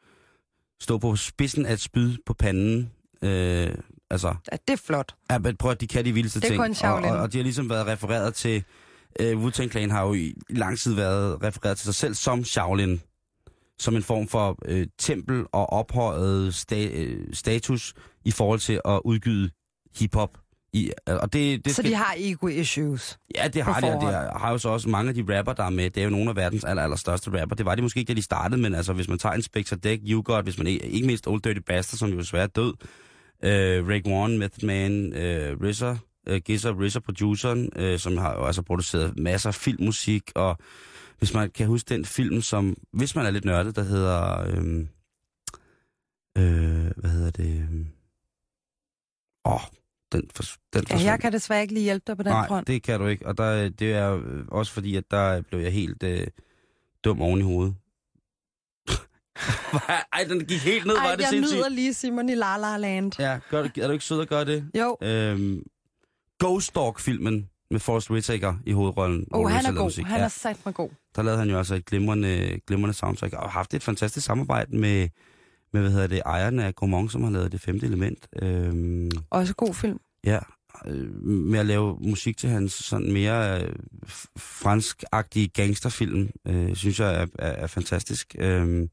stå 0.81 0.99
på 0.99 1.17
spidsen 1.17 1.67
af 1.67 1.73
et 1.73 1.81
spyd 1.81 2.17
på 2.27 2.35
panden. 2.35 2.93
Øh, 3.23 3.75
altså, 4.11 4.35
Ja, 4.53 4.57
det 4.69 4.73
er 4.73 4.83
flot. 4.87 5.15
ja, 5.31 5.39
men 5.39 5.57
prøv 5.57 5.71
at 5.71 5.81
de 5.81 5.87
kan 5.87 6.05
de 6.05 6.13
vildeste 6.13 6.41
Det 6.41 6.49
ting. 6.49 6.61
Og, 6.85 6.95
og, 6.95 7.17
og 7.19 7.33
de 7.33 7.39
har 7.39 7.43
ligesom 7.43 7.71
været 7.71 7.87
refereret 7.87 8.35
til... 8.35 8.65
Øh, 9.21 9.45
Wu-Tang 9.45 9.71
Clan 9.71 9.91
har 9.91 10.07
jo 10.07 10.15
i 10.15 10.35
lang 10.51 10.79
tid 10.79 10.95
været 10.95 11.43
refereret 11.43 11.77
til 11.79 11.85
sig 11.85 11.95
selv 11.95 12.15
som 12.15 12.45
Shaolin. 12.45 13.01
Som 13.79 13.97
en 13.97 14.03
form 14.03 14.29
for 14.29 14.59
øh, 14.65 14.87
tempel 14.99 15.45
og 15.53 15.73
ophøjet 15.73 16.53
sta- 16.55 16.75
øh, 16.99 17.35
status 17.35 17.95
i 18.25 18.31
forhold 18.31 18.61
til 18.61 18.81
at 18.85 19.01
udgyde 19.05 19.51
hiphop. 19.99 20.39
I, 20.73 20.91
og 21.07 21.33
det, 21.33 21.65
det 21.65 21.75
Så 21.75 21.83
de 21.83 21.95
har 21.95 22.15
ego-issues. 22.19 23.19
Ja, 23.35 23.49
det 23.49 23.63
har 23.63 23.81
de, 23.81 23.95
og 23.95 24.01
det 24.01 24.41
har 24.41 24.51
jo 24.51 24.59
så 24.59 24.69
også 24.69 24.89
mange 24.89 25.09
af 25.09 25.15
de 25.15 25.39
rapper, 25.39 25.53
der 25.53 25.65
er 25.65 25.71
med. 25.71 25.91
Det 25.91 26.01
er 26.01 26.05
jo 26.05 26.11
nogle 26.11 26.31
af 26.31 26.37
verdens 26.37 26.65
aller, 26.65 26.83
aller 26.83 26.97
største 26.97 27.41
rapper. 27.41 27.57
Det 27.57 27.67
var 27.67 27.75
de 27.75 27.83
måske 27.83 28.01
ikke, 28.01 28.11
da 28.11 28.15
de 28.15 28.23
startede, 28.23 28.61
men 28.63 28.75
altså, 28.75 28.93
hvis 28.93 29.09
man 29.09 29.19
tager 29.19 29.33
en 29.33 29.43
Spectre 29.43 29.77
Deck, 29.77 30.03
You 30.07 30.23
Got, 30.23 30.45
hvis 30.45 30.59
man 30.59 30.67
ikke, 30.67 30.87
ikke 30.87 31.07
mindst 31.07 31.27
Old 31.27 31.41
Dirty 31.43 31.61
Bastard, 31.67 31.99
som 31.99 32.09
jo 32.11 32.19
desværre 32.19 32.43
er 32.43 32.47
død, 32.47 32.75
øh, 33.43 33.89
Rick 33.89 34.07
Warren, 34.07 34.39
Method 34.39 34.67
Man, 34.67 35.13
øh, 35.13 35.57
RZA, 35.63 35.97
øh, 36.27 36.41
Gizzer, 36.45 36.87
RZA 36.87 37.01
produceren, 37.01 37.73
øh, 37.77 37.99
som 37.99 38.17
har 38.17 38.35
jo 38.35 38.47
altså 38.47 38.63
produceret 38.63 39.19
masser 39.19 39.51
af 39.51 39.55
filmmusik, 39.55 40.23
og 40.35 40.59
hvis 41.19 41.35
man 41.35 41.51
kan 41.51 41.67
huske 41.67 41.89
den 41.95 42.05
film, 42.05 42.41
som, 42.41 42.77
hvis 42.93 43.15
man 43.15 43.27
er 43.27 43.31
lidt 43.31 43.45
nørdet, 43.45 43.77
der 43.77 43.83
hedder, 43.83 44.41
øh, 44.41 44.87
øh, 46.39 46.91
hvad 46.97 47.11
hedder 47.11 47.31
det, 47.31 47.61
øh, 47.61 47.87
åh, 49.45 49.61
den, 50.13 50.31
for, 50.37 50.43
den 50.73 50.85
Ja, 50.91 51.05
jeg 51.05 51.21
kan 51.21 51.33
desværre 51.33 51.63
ikke 51.63 51.75
lige 51.75 51.85
hjælpe 51.85 52.05
dig 52.07 52.17
på 52.17 52.23
den 52.23 52.33
Nej, 52.33 52.49
front. 52.49 52.67
det 52.67 52.83
kan 52.83 53.01
du 53.01 53.07
ikke. 53.07 53.27
Og 53.27 53.39
der, 53.39 53.69
det 53.69 53.93
er 53.93 54.15
øh, 54.17 54.45
også 54.49 54.73
fordi, 54.73 54.97
at 54.97 55.11
der 55.11 55.41
blev 55.41 55.61
jeg 55.61 55.73
helt 55.73 56.03
øh, 56.03 56.27
dum 57.05 57.23
oven 57.23 57.41
i 57.41 57.43
hovedet. 57.43 57.75
Ej, 60.13 60.25
den 60.29 60.45
gik 60.47 60.61
helt 60.61 60.87
ned, 60.87 60.95
var 60.95 61.01
Ej, 61.03 61.15
det 61.17 61.21
jeg 61.23 61.29
sindssygt. 61.29 61.59
nyder 61.59 61.69
lige 61.69 61.95
Simon 61.95 62.29
i 62.29 62.35
La 62.35 62.57
La 62.57 62.77
Land. 62.77 63.13
Ja, 63.19 63.39
gør, 63.51 63.63
du- 63.63 63.81
er 63.81 63.87
du 63.87 63.93
ikke 63.93 64.05
sød 64.05 64.21
at 64.21 64.29
gøre 64.29 64.45
det? 64.45 64.71
Jo, 64.79 64.97
Øhm, 65.03 65.63
Ghost 66.39 66.75
Dog-filmen 66.75 67.49
med 67.71 67.81
Forrest 67.81 68.11
Whitaker 68.11 68.55
i 68.67 68.73
hovedrollen. 68.73 69.27
oh, 69.31 69.41
hvor 69.41 69.49
han 69.49 69.59
er 69.59 69.63
lavede 69.71 69.79
god. 69.79 70.05
Han 70.05 70.21
er 70.21 70.29
sat 70.29 70.57
med 70.65 70.73
god. 70.75 70.91
Der 71.17 71.23
lavede 71.23 71.39
han 71.39 71.51
jo 71.51 71.59
altså 71.59 71.75
et 71.75 71.85
glimrende, 71.85 72.61
glimrende 72.67 72.95
soundtrack, 72.95 73.33
og 73.35 73.43
har 73.43 73.49
haft 73.49 73.75
et 73.75 73.83
fantastisk 73.83 74.27
samarbejde 74.27 74.77
med, 74.77 75.09
med 75.73 75.81
hvad 75.81 75.91
hedder 75.91 76.07
det, 76.07 76.23
ejerne 76.27 76.65
af 76.65 76.75
Gaumont, 76.75 77.13
som 77.13 77.23
har 77.25 77.31
lavet 77.31 77.53
det 77.53 77.61
femte 77.61 77.87
element. 77.87 78.27
Øhm, 78.43 79.11
Også 79.31 79.55
god 79.55 79.75
film. 79.75 79.99
Ja, 80.25 80.39
øh, 80.87 81.11
med 81.25 81.59
at 81.61 81.67
lave 81.67 81.97
musik 82.01 82.37
til 82.37 82.49
hans 82.49 82.73
sådan 82.73 83.13
mere 83.13 83.63
øh, 83.63 83.73
f- 84.07 84.27
fransk-agtige 84.39 85.49
gangsterfilm, 85.49 86.31
øh, 86.49 86.77
synes 86.77 87.01
jeg 87.01 87.15
er, 87.15 87.27
er, 87.39 87.51
er 87.53 87.67
fantastisk. 87.67 88.35
Øh, 88.39 88.89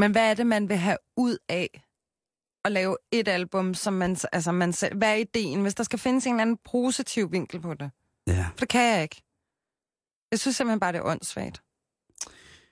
Men 0.00 0.10
hvad 0.12 0.30
er 0.30 0.34
det, 0.34 0.46
man 0.46 0.68
vil 0.68 0.76
have 0.76 0.96
ud 1.16 1.36
af 1.48 1.82
at 2.64 2.72
lave 2.72 2.96
et 3.12 3.28
album, 3.28 3.74
som 3.74 3.92
man, 3.92 4.16
altså 4.32 4.52
man 4.52 4.72
selv, 4.72 4.96
hvad 4.98 5.10
er 5.10 5.14
ideen, 5.14 5.62
hvis 5.62 5.74
der 5.74 5.82
skal 5.84 5.98
findes 5.98 6.26
en 6.26 6.32
eller 6.32 6.42
anden 6.42 6.58
positiv 6.70 7.32
vinkel 7.32 7.60
på 7.60 7.74
det? 7.74 7.90
ja. 8.26 8.46
For 8.56 8.60
det 8.60 8.68
kan 8.68 8.94
jeg 8.94 9.02
ikke. 9.02 9.22
Jeg 10.30 10.38
synes 10.40 10.56
simpelthen 10.56 10.80
bare, 10.80 10.92
det 10.92 10.98
er 10.98 11.02
åndssvagt. 11.04 11.62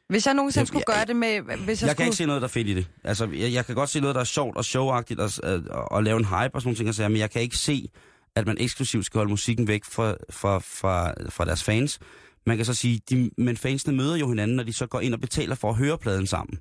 Hvis 0.08 0.26
jeg 0.26 0.34
nogensinde 0.34 0.66
skulle 0.66 0.84
jeg- 0.88 0.94
gøre 0.96 1.04
det 1.04 1.16
med... 1.16 1.40
Hvis 1.40 1.48
jeg, 1.48 1.56
Jeg, 1.58 1.68
jeg 1.68 1.76
skulle... 1.78 1.94
kan 1.94 2.06
ikke 2.06 2.16
se 2.16 2.26
noget, 2.26 2.42
der 2.42 2.48
er 2.48 2.52
fedt 2.52 2.68
i 2.68 2.74
det. 2.74 2.90
Altså, 3.04 3.26
jeg, 3.32 3.52
jeg 3.52 3.66
kan 3.66 3.74
godt 3.74 3.90
se 3.90 4.00
noget, 4.00 4.14
der 4.14 4.20
er 4.20 4.24
sjovt 4.24 4.56
og 4.56 4.64
showagtigt 4.64 5.20
og, 5.20 5.30
og, 5.42 5.92
og 5.92 6.02
lave 6.02 6.16
en 6.16 6.24
hype 6.24 6.54
og 6.54 6.62
sådan 6.62 6.76
nogle 6.82 6.92
ting, 6.94 7.10
men 7.10 7.16
jeg 7.20 7.30
kan 7.30 7.42
ikke 7.42 7.56
se, 7.56 7.88
at 8.36 8.46
man 8.46 8.56
eksklusivt 8.60 9.06
skal 9.06 9.18
holde 9.18 9.30
musikken 9.30 9.68
væk 9.68 9.84
fra, 9.84 10.16
fra, 10.30 10.58
fra, 10.58 11.14
fra 11.30 11.44
deres 11.44 11.64
fans. 11.64 11.98
Man 12.46 12.56
kan 12.56 12.66
så 12.66 12.74
sige, 12.74 13.00
de, 13.10 13.30
men 13.38 13.56
fansene 13.56 13.96
møder 13.96 14.16
jo 14.16 14.28
hinanden, 14.28 14.56
når 14.56 14.62
de 14.64 14.72
så 14.72 14.86
går 14.86 15.00
ind 15.00 15.14
og 15.14 15.20
betaler 15.20 15.54
for 15.54 15.70
at 15.70 15.76
høre 15.76 15.98
pladen 15.98 16.26
sammen. 16.26 16.58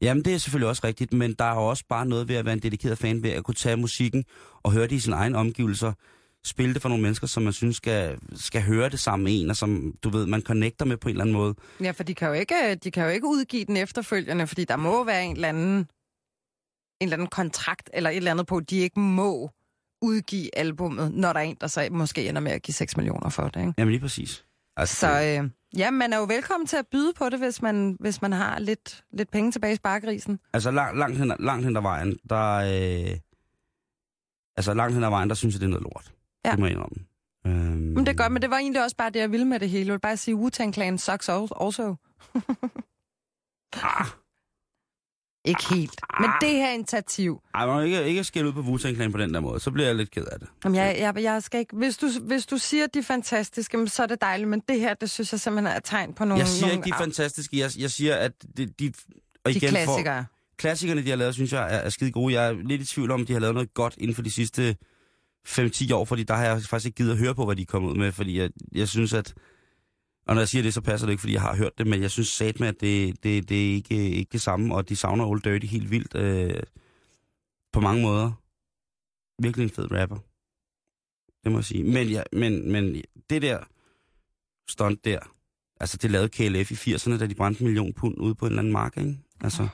Jamen, 0.00 0.24
det 0.24 0.34
er 0.34 0.38
selvfølgelig 0.38 0.68
også 0.68 0.82
rigtigt, 0.84 1.12
men 1.12 1.34
der 1.34 1.44
er 1.44 1.54
jo 1.54 1.66
også 1.66 1.84
bare 1.88 2.06
noget 2.06 2.28
ved 2.28 2.36
at 2.36 2.44
være 2.44 2.54
en 2.54 2.62
dedikeret 2.62 2.98
fan, 2.98 3.22
ved 3.22 3.30
at 3.30 3.44
kunne 3.44 3.54
tage 3.54 3.76
musikken 3.76 4.24
og 4.62 4.72
høre 4.72 4.82
det 4.82 4.92
i 4.92 5.00
sine 5.00 5.16
egne 5.16 5.38
omgivelser, 5.38 5.92
spille 6.44 6.74
det 6.74 6.82
for 6.82 6.88
nogle 6.88 7.02
mennesker, 7.02 7.26
som 7.26 7.42
man 7.42 7.52
synes 7.52 7.76
skal, 7.76 8.18
skal 8.34 8.62
høre 8.62 8.88
det 8.88 9.00
sammen 9.00 9.24
med 9.24 9.40
en, 9.40 9.50
og 9.50 9.56
som, 9.56 9.94
du 10.02 10.08
ved, 10.08 10.26
man 10.26 10.42
connecter 10.42 10.84
med 10.84 10.96
på 10.96 11.08
en 11.08 11.14
eller 11.14 11.24
anden 11.24 11.36
måde. 11.36 11.54
Ja, 11.80 11.90
for 11.90 12.04
de 12.04 12.14
kan, 12.14 12.28
jo 12.28 12.34
ikke, 12.34 12.74
de 12.74 12.90
kan 12.90 13.04
jo 13.04 13.10
ikke 13.10 13.26
udgive 13.26 13.64
den 13.64 13.76
efterfølgende, 13.76 14.46
fordi 14.46 14.64
der 14.64 14.76
må 14.76 15.04
være 15.04 15.24
en 15.24 15.32
eller 15.32 15.48
anden, 15.48 15.78
en 15.78 15.86
eller 17.00 17.16
anden 17.16 17.28
kontrakt 17.28 17.90
eller 17.94 18.10
et 18.10 18.16
eller 18.16 18.30
andet 18.30 18.46
på, 18.46 18.60
de 18.60 18.76
ikke 18.76 19.00
må 19.00 19.50
udgive 20.02 20.58
albummet, 20.58 21.14
når 21.14 21.32
der 21.32 21.40
er 21.40 21.44
en, 21.44 21.56
der 21.60 21.66
så 21.66 21.88
måske 21.90 22.28
ender 22.28 22.40
med 22.40 22.52
at 22.52 22.62
give 22.62 22.74
6 22.74 22.96
millioner 22.96 23.28
for 23.28 23.48
det. 23.48 23.60
Ikke? 23.60 23.74
Jamen 23.78 23.90
lige 23.90 24.00
præcis. 24.00 24.45
Altså, 24.76 24.96
Så 24.96 25.08
øh, 25.42 25.50
ja, 25.78 25.90
man 25.90 26.12
er 26.12 26.16
jo 26.18 26.24
velkommen 26.24 26.66
til 26.66 26.76
at 26.76 26.86
byde 26.86 27.12
på 27.12 27.28
det, 27.28 27.38
hvis 27.38 27.62
man, 27.62 27.96
hvis 28.00 28.22
man 28.22 28.32
har 28.32 28.58
lidt, 28.58 29.04
lidt 29.12 29.30
penge 29.30 29.52
tilbage 29.52 29.72
i 29.72 29.76
sparkrisen. 29.76 30.40
Altså 30.52 30.70
lang, 30.70 30.98
langt, 30.98 31.18
hen, 31.18 31.32
langt 31.40 31.64
hen 31.64 31.76
ad 31.76 31.82
vejen, 31.82 32.18
der... 32.30 32.54
Øh, 32.56 33.16
altså 34.56 34.74
langt 34.74 34.94
hen 34.94 35.04
ad 35.04 35.08
vejen, 35.10 35.28
der 35.28 35.34
synes 35.34 35.54
jeg, 35.54 35.60
det 35.60 35.66
er 35.66 35.70
noget 35.70 35.82
lort. 35.82 36.12
Ja. 36.44 36.50
Det 36.50 36.58
må 36.58 36.66
jeg 36.66 36.72
indrømme. 36.74 36.96
Øhm, 37.46 37.54
Men 37.94 38.06
det 38.06 38.08
er 38.12 38.16
godt, 38.16 38.32
men 38.32 38.42
det 38.42 38.50
var 38.50 38.58
egentlig 38.58 38.82
også 38.82 38.96
bare 38.96 39.10
det, 39.10 39.20
jeg 39.20 39.32
ville 39.32 39.46
med 39.46 39.60
det 39.60 39.70
hele. 39.70 39.86
Jeg 39.86 39.92
vil 39.92 40.00
bare 40.00 40.16
sige, 40.16 40.34
Wu-Tang 40.36 40.72
Clan 40.72 40.98
sucks 40.98 41.28
al- 41.28 41.48
also. 41.60 41.94
Ah, 43.82 44.06
Ikke 45.46 45.74
helt. 45.74 46.00
Men 46.20 46.30
det 46.40 46.50
her 46.50 46.72
initiativ, 46.72 47.40
ej, 47.54 47.66
man 47.66 47.84
ikke, 47.84 48.04
ikke 48.04 48.24
skælde 48.24 48.48
ud 48.48 48.52
på 48.52 48.60
wu 48.60 48.78
Clan 48.78 49.12
på 49.12 49.18
den 49.18 49.34
der 49.34 49.40
måde. 49.40 49.60
Så 49.60 49.70
bliver 49.70 49.86
jeg 49.86 49.96
lidt 49.96 50.10
ked 50.10 50.24
af 50.24 50.38
det. 50.40 50.48
Jamen, 50.64 50.76
jeg, 50.76 50.96
jeg, 50.98 51.22
jeg 51.22 51.42
skal 51.42 51.60
ikke... 51.60 51.76
Hvis 51.76 51.96
du, 51.96 52.08
hvis 52.22 52.46
du 52.46 52.58
siger, 52.58 52.84
at 52.84 52.94
de 52.94 52.98
er 52.98 53.02
fantastiske, 53.02 53.88
så 53.88 54.02
er 54.02 54.06
det 54.06 54.20
dejligt, 54.20 54.50
men 54.50 54.62
det 54.68 54.80
her, 54.80 54.94
det 54.94 55.10
synes 55.10 55.32
jeg 55.32 55.40
simpelthen 55.40 55.76
er 55.76 55.80
tegn 55.80 56.14
på 56.14 56.24
nogle... 56.24 56.38
Jeg 56.38 56.48
siger 56.48 56.66
nogle, 56.66 56.74
ikke, 56.74 56.84
de 56.84 56.90
er 56.90 56.98
fantastiske. 56.98 57.58
Jeg, 57.58 57.70
jeg 57.78 57.90
siger, 57.90 58.14
at 58.14 58.32
de... 58.56 58.66
de 58.66 58.92
og 59.44 59.52
de 59.52 59.56
igen, 59.56 59.68
klassikere. 59.68 60.24
For, 60.24 60.56
klassikerne, 60.58 61.02
de 61.02 61.10
har 61.10 61.16
lavet, 61.16 61.34
synes 61.34 61.52
jeg, 61.52 61.62
er, 61.62 61.78
er 61.78 61.88
skide 61.88 62.12
gode. 62.12 62.34
Jeg 62.34 62.48
er 62.48 62.52
lidt 62.52 62.82
i 62.82 62.86
tvivl 62.86 63.10
om, 63.10 63.26
de 63.26 63.32
har 63.32 63.40
lavet 63.40 63.54
noget 63.54 63.74
godt 63.74 63.94
inden 63.98 64.14
for 64.14 64.22
de 64.22 64.30
sidste 64.30 64.76
5-10 65.48 65.94
år, 65.94 66.04
fordi 66.04 66.22
der 66.22 66.34
har 66.34 66.44
jeg 66.44 66.62
faktisk 66.62 66.86
ikke 66.86 66.96
givet 66.96 67.10
at 67.10 67.18
høre 67.18 67.34
på, 67.34 67.44
hvad 67.44 67.56
de 67.56 67.62
er 67.62 67.66
kommet 67.66 67.90
ud 67.90 67.96
med, 67.96 68.12
fordi 68.12 68.38
jeg, 68.38 68.50
jeg 68.72 68.88
synes, 68.88 69.12
at... 69.12 69.34
Og 70.26 70.34
når 70.34 70.40
jeg 70.40 70.48
siger 70.48 70.62
det, 70.62 70.74
så 70.74 70.80
passer 70.80 71.06
det 71.06 71.12
ikke, 71.12 71.20
fordi 71.20 71.32
jeg 71.32 71.42
har 71.42 71.56
hørt 71.56 71.78
det, 71.78 71.86
men 71.86 72.02
jeg 72.02 72.10
synes 72.10 72.28
sat 72.28 72.60
med, 72.60 72.68
at 72.68 72.80
det, 72.80 73.22
det, 73.22 73.48
det 73.48 73.70
er 73.70 73.74
ikke, 73.74 74.10
ikke 74.10 74.32
det 74.32 74.42
samme, 74.42 74.74
og 74.74 74.88
de 74.88 74.96
savner 74.96 75.26
Old 75.26 75.42
Dirty 75.42 75.66
helt 75.66 75.90
vildt 75.90 76.14
øh, 76.14 76.62
på 77.72 77.80
mange 77.80 78.02
måder. 78.02 78.32
Virkelig 79.42 79.64
en 79.64 79.70
fed 79.70 79.92
rapper. 79.92 80.18
Det 81.44 81.52
må 81.52 81.58
jeg 81.58 81.64
sige. 81.64 81.84
Men, 81.84 82.08
ja, 82.08 82.22
men, 82.32 82.72
men 82.72 83.02
det 83.30 83.42
der 83.42 83.64
stunt 84.68 85.04
der, 85.04 85.18
altså 85.80 85.96
det 85.96 86.10
lavede 86.10 86.28
KLF 86.28 86.86
i 86.86 86.94
80'erne, 86.94 87.18
da 87.18 87.26
de 87.26 87.34
brændte 87.34 87.60
en 87.60 87.66
million 87.66 87.92
pund 87.92 88.18
ude 88.18 88.34
på 88.34 88.46
en 88.46 88.52
eller 88.52 88.58
anden 88.58 88.72
mark, 88.72 88.96
ikke? 88.96 89.18
Altså, 89.40 89.68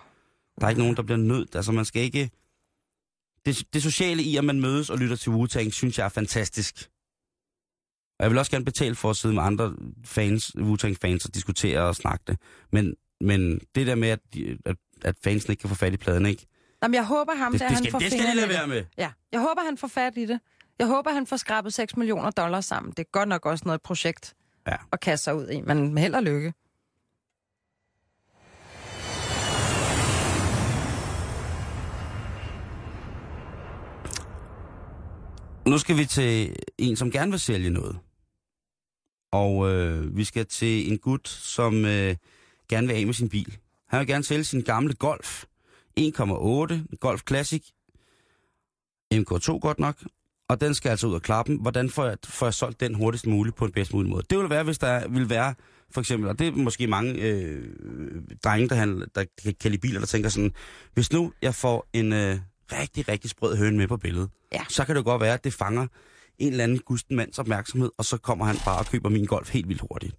der 0.61 0.67
er 0.67 0.71
ikke 0.71 0.83
nogen, 0.83 0.97
der 0.97 1.03
bliver 1.03 1.19
nødt. 1.19 1.55
Altså, 1.55 1.73
man 1.73 1.85
skal 1.85 2.03
ikke... 2.03 2.31
Det, 3.47 3.65
det 3.73 3.83
sociale 3.83 4.23
i, 4.23 4.37
at 4.37 4.45
man 4.45 4.61
mødes 4.61 4.91
og 4.91 4.99
lytter 4.99 5.17
til 5.17 5.31
Wu-Tang, 5.31 5.71
synes 5.71 5.99
jeg 5.99 6.05
er 6.05 6.09
fantastisk. 6.09 6.91
Og 8.23 8.25
jeg 8.25 8.31
vil 8.31 8.39
også 8.39 8.51
gerne 8.51 8.65
betale 8.65 8.95
for 8.95 9.11
at 9.11 9.17
sidde 9.17 9.35
med 9.35 9.43
andre 9.43 9.75
fans, 10.05 10.53
Wu-Tang-fans 10.59 11.25
og 11.25 11.35
diskutere 11.35 11.81
og 11.81 11.95
snakke 11.97 12.25
det. 12.27 12.39
Men, 12.73 12.95
men 13.21 13.61
det 13.75 13.87
der 13.87 13.95
med, 13.95 14.09
at, 14.09 14.21
at, 14.67 14.77
at 15.03 15.15
fansene 15.25 15.53
ikke 15.53 15.61
kan 15.61 15.69
få 15.71 15.75
fat 15.75 15.93
i 15.93 15.97
pladen, 15.97 16.27
ikke? 16.27 16.47
Jamen, 16.83 16.95
jeg 16.95 17.07
håber 17.07 17.35
ham, 17.35 17.53
Det, 17.53 17.61
der, 17.61 17.67
det, 17.67 17.75
han 17.77 17.83
skal, 17.85 17.91
får 17.93 17.99
det 17.99 18.13
skal 18.13 18.27
de 18.27 18.37
lade 18.37 18.49
være 18.49 18.67
med. 18.67 18.85
Ja, 18.99 19.11
jeg 19.33 19.41
håber, 19.41 19.63
han 19.65 19.79
får 19.79 19.89
fat 19.89 20.13
i 20.17 20.27
det. 20.27 20.41
Jeg 20.79 20.87
håber, 20.87 21.11
han 21.11 21.27
får 21.27 21.37
skrabet 21.37 21.75
6 21.75 21.97
millioner 21.97 22.31
dollars 22.31 22.65
sammen. 22.65 22.91
Det 22.91 22.99
er 22.99 23.11
godt 23.13 23.29
nok 23.29 23.47
også 23.47 23.63
noget 23.67 23.83
projekt 23.83 24.35
Ja. 24.69 24.77
at 24.93 25.01
kaste 25.01 25.25
sig 25.25 25.35
ud 25.37 25.49
i, 25.49 25.61
men 25.61 25.99
held 25.99 26.15
og 26.15 26.23
lykke. 26.23 26.53
Nu 35.67 35.79
skal 35.79 35.97
vi 35.97 36.05
til 36.05 36.57
en, 36.79 36.97
som 36.97 37.11
gerne 37.11 37.31
vil 37.31 37.41
sælge 37.41 37.71
noget. 37.71 37.99
Og 39.33 39.71
øh, 39.73 40.17
vi 40.17 40.25
skal 40.25 40.47
til 40.47 40.93
en 40.93 40.99
gut, 40.99 41.29
som 41.29 41.85
øh, 41.85 42.17
gerne 42.69 42.87
vil 42.87 42.95
af 42.95 43.07
med 43.07 43.15
sin 43.15 43.29
bil. 43.29 43.57
Han 43.89 43.99
vil 44.01 44.07
gerne 44.07 44.25
sælge 44.25 44.45
sin 44.45 44.63
gamle 44.63 44.95
Golf. 44.95 45.45
1,8 46.01 46.97
Golf 47.01 47.23
Classic. 47.29 47.63
MK2 49.15 49.59
godt 49.59 49.79
nok. 49.79 49.97
Og 50.49 50.61
den 50.61 50.75
skal 50.75 50.91
altså 50.91 51.07
ud 51.07 51.15
af 51.15 51.23
klappen. 51.23 51.57
Hvordan 51.61 51.91
får 51.91 52.05
jeg, 52.05 52.17
får 52.25 52.47
jeg 52.47 52.55
solgt 52.55 52.81
den 52.81 52.95
hurtigst 52.95 53.27
muligt 53.27 53.57
på 53.57 53.65
en 53.65 53.73
bedst 53.73 53.95
mulig 53.95 54.11
måde? 54.11 54.23
Det 54.31 54.39
vil 54.39 54.51
være, 54.51 54.63
hvis 54.65 54.79
der 54.79 55.09
vil 55.09 55.31
være, 55.31 55.55
for 55.91 56.01
eksempel, 56.01 56.29
og 56.29 56.39
det 56.39 56.47
er 56.47 56.53
måske 56.53 56.87
mange 56.87 57.13
øh, 57.13 57.65
drenge, 58.45 58.69
der, 58.69 58.75
handler, 58.75 59.07
der 59.15 59.25
kan, 59.43 59.55
kan 59.61 59.71
lide 59.71 59.81
biler, 59.81 59.99
der 59.99 60.07
tænker 60.07 60.29
sådan, 60.29 60.53
hvis 60.95 61.13
nu 61.13 61.33
jeg 61.43 61.55
får 61.55 61.89
en 61.93 62.13
øh, 62.13 62.39
rigtig, 62.73 63.09
rigtig 63.09 63.31
sprød 63.31 63.57
høne 63.57 63.77
med 63.77 63.89
på 63.89 63.97
billedet, 63.97 64.31
Ja. 64.53 64.65
så 64.69 64.85
kan 64.85 64.97
det 64.97 65.05
godt 65.05 65.21
være, 65.23 65.35
at 65.35 65.45
det 65.45 65.53
fanger 65.55 65.87
en 66.43 66.49
eller 66.49 66.65
anden 66.65 66.79
gusten 66.79 67.17
mands 67.17 67.39
opmærksomhed, 67.39 67.91
og 67.99 68.05
så 68.05 68.19
kommer 68.19 68.45
han 68.45 68.57
bare 68.65 68.79
og 68.79 68.87
køber 68.87 69.09
min 69.09 69.27
golf 69.27 69.53
helt 69.53 69.69
vildt 69.69 69.83
hurtigt. 69.91 70.15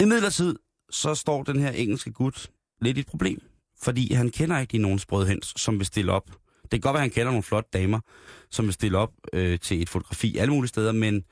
I 0.00 0.04
midlertid, 0.04 0.56
så 0.90 1.14
står 1.14 1.42
den 1.42 1.60
her 1.60 1.70
engelske 1.70 2.12
gut 2.12 2.50
lidt 2.80 2.96
i 2.96 3.00
et 3.00 3.06
problem, 3.06 3.40
fordi 3.82 4.12
han 4.12 4.30
kender 4.30 4.58
ikke 4.58 4.78
nogen 4.78 4.98
sprødhens, 4.98 5.54
som 5.56 5.78
vil 5.78 5.86
stille 5.86 6.12
op. 6.12 6.30
Det 6.62 6.70
kan 6.70 6.80
godt 6.80 6.94
være, 6.94 7.02
at 7.02 7.04
han 7.04 7.10
kender 7.10 7.30
nogle 7.30 7.42
flotte 7.42 7.70
damer, 7.72 8.00
som 8.50 8.64
vil 8.64 8.74
stille 8.74 8.98
op 8.98 9.10
øh, 9.32 9.58
til 9.58 9.82
et 9.82 9.88
fotografi 9.88 10.36
alle 10.36 10.54
mulige 10.54 10.68
steder, 10.68 10.92
men 10.92 11.24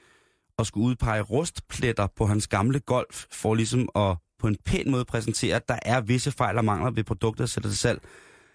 at 0.58 0.66
skulle 0.66 0.86
udpege 0.86 1.20
rustpletter 1.20 2.06
på 2.16 2.26
hans 2.26 2.48
gamle 2.48 2.80
golf, 2.80 3.26
for 3.32 3.54
ligesom 3.54 3.88
at 3.96 4.16
på 4.38 4.46
en 4.46 4.56
pæn 4.64 4.90
måde 4.90 5.04
præsentere, 5.04 5.56
at 5.56 5.68
der 5.68 5.78
er 5.82 6.00
visse 6.00 6.32
fejl 6.32 6.58
og 6.58 6.64
mangler 6.64 6.90
ved 6.90 7.04
produkter, 7.04 7.42
der 7.42 7.46
sætter 7.46 7.70
til 7.70 7.78
salg. 7.78 8.00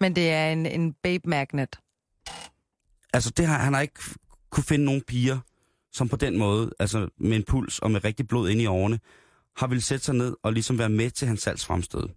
Men 0.00 0.16
det 0.16 0.30
er 0.30 0.52
en, 0.52 0.66
en 0.66 0.94
babe 1.02 1.28
magnet. 1.28 1.76
Altså, 3.12 3.30
det 3.36 3.46
har, 3.46 3.58
han 3.58 3.74
har 3.74 3.80
ikke 3.80 4.00
kunne 4.52 4.64
finde 4.64 4.84
nogen 4.84 5.02
piger, 5.02 5.38
som 5.92 6.08
på 6.08 6.16
den 6.16 6.38
måde, 6.38 6.70
altså 6.78 7.08
med 7.18 7.36
en 7.36 7.42
puls 7.42 7.78
og 7.78 7.90
med 7.90 8.04
rigtig 8.04 8.28
blod 8.28 8.48
ind 8.50 8.60
i 8.60 8.66
årene, 8.66 9.00
har 9.56 9.66
ville 9.66 9.82
sætte 9.82 10.04
sig 10.04 10.14
ned 10.14 10.36
og 10.42 10.52
ligesom 10.52 10.78
være 10.78 10.88
med 10.88 11.10
til 11.10 11.28
hans 11.28 11.42
salgsfremstød. 11.42 12.08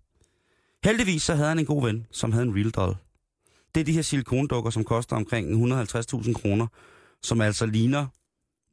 Heldigvis 0.84 1.24
så 1.24 1.36
havde 1.36 1.50
han 1.50 1.60
en 1.60 1.66
god 1.66 1.84
ven, 1.84 2.08
som 2.12 2.32
havde 2.32 2.46
en 2.46 2.56
real 2.56 2.70
doll. 2.70 2.96
Det 3.76 3.82
er 3.82 3.86
de 3.86 3.92
her 3.92 4.02
silikondukker, 4.02 4.70
som 4.70 4.84
koster 4.84 5.16
omkring 5.16 5.74
150.000 5.74 6.34
kroner, 6.34 6.68
som 7.24 7.42
altså 7.42 7.66
ligner 7.66 8.08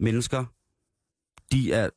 mennesker. 0.02 0.44
De 1.52 1.72
er 1.72 1.90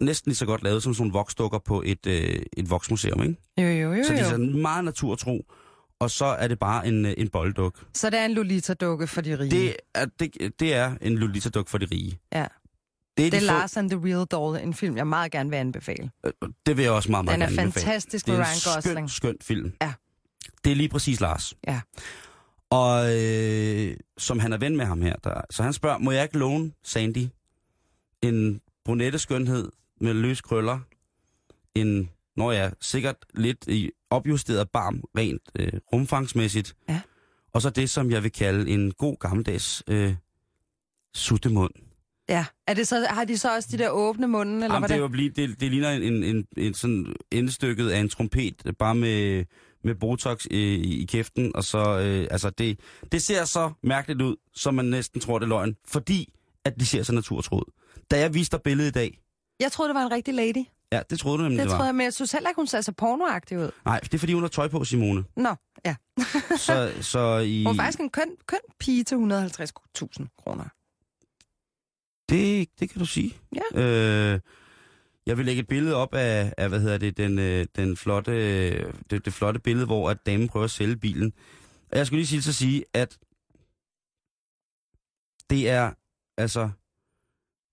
næsten 0.00 0.30
lige 0.30 0.36
så 0.36 0.46
godt 0.46 0.62
lavet 0.62 0.82
som 0.82 0.94
sådan 0.94 1.02
nogle 1.02 1.12
voksdukker 1.12 1.58
på 1.58 1.82
et, 1.86 2.06
øh, 2.06 2.42
et 2.56 2.70
voksmuseum, 2.70 3.22
ikke? 3.22 3.36
Jo, 3.58 3.62
jo, 3.62 3.94
jo, 3.94 4.04
Så 4.04 4.12
de 4.12 4.18
er 4.18 4.24
jo. 4.24 4.30
sådan 4.30 4.60
meget 4.62 4.84
naturtro, 4.84 5.46
og 6.00 6.10
så 6.10 6.24
er 6.24 6.48
det 6.48 6.58
bare 6.58 6.86
en, 6.86 7.06
øh, 7.06 7.14
en 7.18 7.28
boldduk. 7.28 7.84
Så 7.94 8.10
det 8.10 8.18
er 8.18 8.24
en 8.24 8.34
Lolita-dukke 8.34 9.06
for 9.06 9.20
de 9.20 9.38
rige. 9.38 9.50
Det 9.50 9.76
er, 9.94 10.06
det, 10.20 10.52
det 10.60 10.74
er 10.74 10.96
en 11.00 11.18
Lolita-duk 11.18 11.68
for 11.68 11.78
de 11.78 11.86
rige. 11.92 12.20
ja. 12.32 12.46
Det 13.16 13.26
er, 13.26 13.30
Det 13.30 13.36
er 13.36 13.40
de 13.40 13.46
Lars 13.46 13.76
and 13.76 13.90
the 13.90 14.00
Real 14.04 14.26
Doll, 14.26 14.56
en 14.62 14.74
film, 14.74 14.96
jeg 14.96 15.06
meget 15.06 15.32
gerne 15.32 15.50
vil 15.50 15.56
anbefale. 15.56 16.10
få, 16.26 16.32
øh, 16.42 16.48
det 16.66 16.76
vil 16.76 16.82
jeg 16.82 16.92
også 16.92 17.10
meget, 17.10 17.24
meget 17.24 17.34
Den 17.34 17.42
er 17.42 17.48
gerne 17.48 17.62
anbefale. 17.62 17.84
fantastisk 17.84 18.26
Det 18.26 18.32
med 18.34 18.40
er 18.40 18.44
Ryan 18.44 18.54
en 18.54 18.60
skøn, 18.60 18.74
Gosling. 18.74 19.10
skøn 19.10 19.36
film. 19.42 19.72
Ja. 19.82 19.92
Det 20.64 20.72
er 20.72 20.76
lige 20.76 20.88
præcis 20.88 21.20
Lars. 21.20 21.54
Ja. 21.66 21.80
Og 22.70 23.16
øh, 23.18 23.96
som 24.18 24.38
han 24.38 24.52
er 24.52 24.56
ven 24.58 24.76
med 24.76 24.84
ham 24.86 25.02
her, 25.02 25.16
der, 25.24 25.40
så 25.50 25.62
han 25.62 25.72
spørger, 25.72 25.98
må 25.98 26.10
jeg 26.10 26.22
ikke 26.22 26.38
låne 26.38 26.72
Sandy 26.84 27.26
en 28.22 28.60
brunette 28.84 29.18
skønhed 29.18 29.68
med 30.00 30.14
løs 30.14 30.40
krøller, 30.40 30.78
en, 31.74 32.10
når 32.38 32.52
jeg 32.52 32.72
sikkert 32.80 33.16
lidt 33.34 33.66
i 33.68 33.90
opjusteret 34.10 34.70
barm, 34.70 35.02
rent 35.18 35.42
øh, 35.58 35.72
rumfangsmæssigt, 35.92 36.74
Ja. 36.88 37.00
og 37.54 37.62
så 37.62 37.70
det, 37.70 37.90
som 37.90 38.10
jeg 38.10 38.22
vil 38.22 38.32
kalde 38.32 38.70
en 38.70 38.92
god 38.92 39.16
gammeldags 39.20 39.82
øh, 39.88 40.14
suttemund. 41.14 41.70
Ja. 42.28 42.46
Er 42.66 42.74
det 42.74 42.88
så, 42.88 43.06
har 43.10 43.24
de 43.24 43.38
så 43.38 43.54
også 43.54 43.68
de 43.72 43.78
der 43.78 43.88
åbne 43.90 44.26
munden, 44.28 44.54
eller 44.54 44.74
Jamen, 44.74 44.80
hvad 44.80 44.96
det, 44.96 45.02
jo 45.02 45.08
blive, 45.08 45.30
det, 45.30 45.60
det 45.60 45.70
ligner 45.70 45.90
en, 45.90 46.02
en, 46.02 46.22
en, 46.24 46.46
en 46.56 46.74
sådan 46.74 47.14
endestykket 47.30 47.88
af 47.90 48.00
en 48.00 48.08
trompet, 48.08 48.62
bare 48.78 48.94
med, 48.94 49.44
med 49.84 49.94
botox 49.94 50.46
i, 50.50 50.74
i 51.02 51.04
kæften, 51.04 51.56
og 51.56 51.64
så, 51.64 51.78
øh, 52.00 52.26
altså 52.30 52.50
det, 52.50 52.80
det 53.12 53.22
ser 53.22 53.44
så 53.44 53.72
mærkeligt 53.82 54.22
ud, 54.22 54.36
som 54.54 54.74
man 54.74 54.84
næsten 54.84 55.20
tror, 55.20 55.38
det 55.38 55.44
er 55.46 55.48
løgn, 55.48 55.76
fordi 55.86 56.32
at 56.64 56.80
de 56.80 56.86
ser 56.86 57.02
så 57.02 57.12
naturtroet. 57.12 57.64
Da 58.10 58.20
jeg 58.20 58.34
viste 58.34 58.56
dig 58.56 58.62
billedet 58.62 58.90
i 58.90 58.92
dag, 58.92 59.18
Jeg 59.60 59.72
troede, 59.72 59.88
det 59.88 59.94
var 59.94 60.02
en 60.06 60.12
rigtig 60.12 60.34
lady. 60.34 60.64
Ja, 60.92 61.02
det 61.10 61.18
troede 61.20 61.38
du 61.38 61.42
nemlig, 61.42 61.58
Det 61.58 61.64
det, 61.64 61.70
var. 61.70 61.76
troede 61.76 61.86
jeg, 61.86 61.94
men 61.94 62.04
jeg 62.04 62.12
synes 62.14 62.32
heller 62.32 62.48
ikke, 62.48 62.58
hun 62.60 62.66
ser 62.66 62.80
så 62.80 62.92
pornoagtig 62.92 63.58
ud. 63.58 63.70
Nej, 63.84 64.00
det 64.00 64.14
er 64.14 64.18
fordi, 64.18 64.32
hun 64.32 64.42
har 64.42 64.48
tøj 64.48 64.68
på, 64.68 64.84
Simone. 64.84 65.24
Nå, 65.36 65.54
ja. 65.84 65.96
Så, 66.66 66.92
så 67.00 67.38
i, 67.38 67.64
Hun 67.64 67.72
er 67.72 67.76
faktisk 67.82 68.00
en 68.00 68.10
køn, 68.10 68.36
køn 68.46 68.58
pige 68.78 69.04
til 69.04 69.14
150.000 69.14 69.20
kroner. 70.38 70.64
det, 72.28 72.68
det 72.80 72.90
kan 72.90 72.98
du 72.98 73.06
sige. 73.06 73.34
Ja. 73.54 73.80
Øh, 73.82 74.40
jeg 75.26 75.36
vil 75.38 75.46
lægge 75.46 75.60
et 75.62 75.68
billede 75.68 75.94
op 75.94 76.14
af, 76.14 76.54
af 76.58 76.68
hvad 76.68 76.80
hedder 76.80 76.98
det, 76.98 77.16
den, 77.16 77.38
øh, 77.38 77.66
den 77.76 77.96
flotte, 77.96 78.32
det, 79.10 79.24
det 79.24 79.32
flotte 79.32 79.60
billede, 79.60 79.86
hvor 79.86 80.10
at 80.10 80.26
damen 80.26 80.48
prøver 80.48 80.64
at 80.64 80.70
sælge 80.70 80.96
bilen. 80.96 81.32
Og 81.92 81.98
jeg 81.98 82.06
skulle 82.06 82.18
lige 82.18 82.26
sige 82.26 82.42
så 82.42 82.52
sige, 82.52 82.84
at 82.94 83.18
det 85.50 85.70
er, 85.70 85.92
altså, 86.36 86.70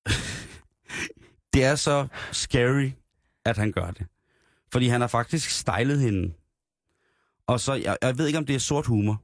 det 1.53 1.63
er 1.63 1.76
så 1.76 2.07
scary, 2.32 2.89
at 3.45 3.57
han 3.57 3.71
gør 3.71 3.91
det. 3.91 4.07
Fordi 4.71 4.87
han 4.87 5.01
har 5.01 5.07
faktisk 5.07 5.49
stylet 5.49 5.99
hende. 5.99 6.33
Og 7.47 7.59
så, 7.59 7.73
jeg, 7.73 7.97
jeg 8.01 8.17
ved 8.17 8.27
ikke, 8.27 8.39
om 8.39 8.45
det 8.45 8.55
er 8.55 8.59
sort 8.59 8.85
humor. 8.85 9.21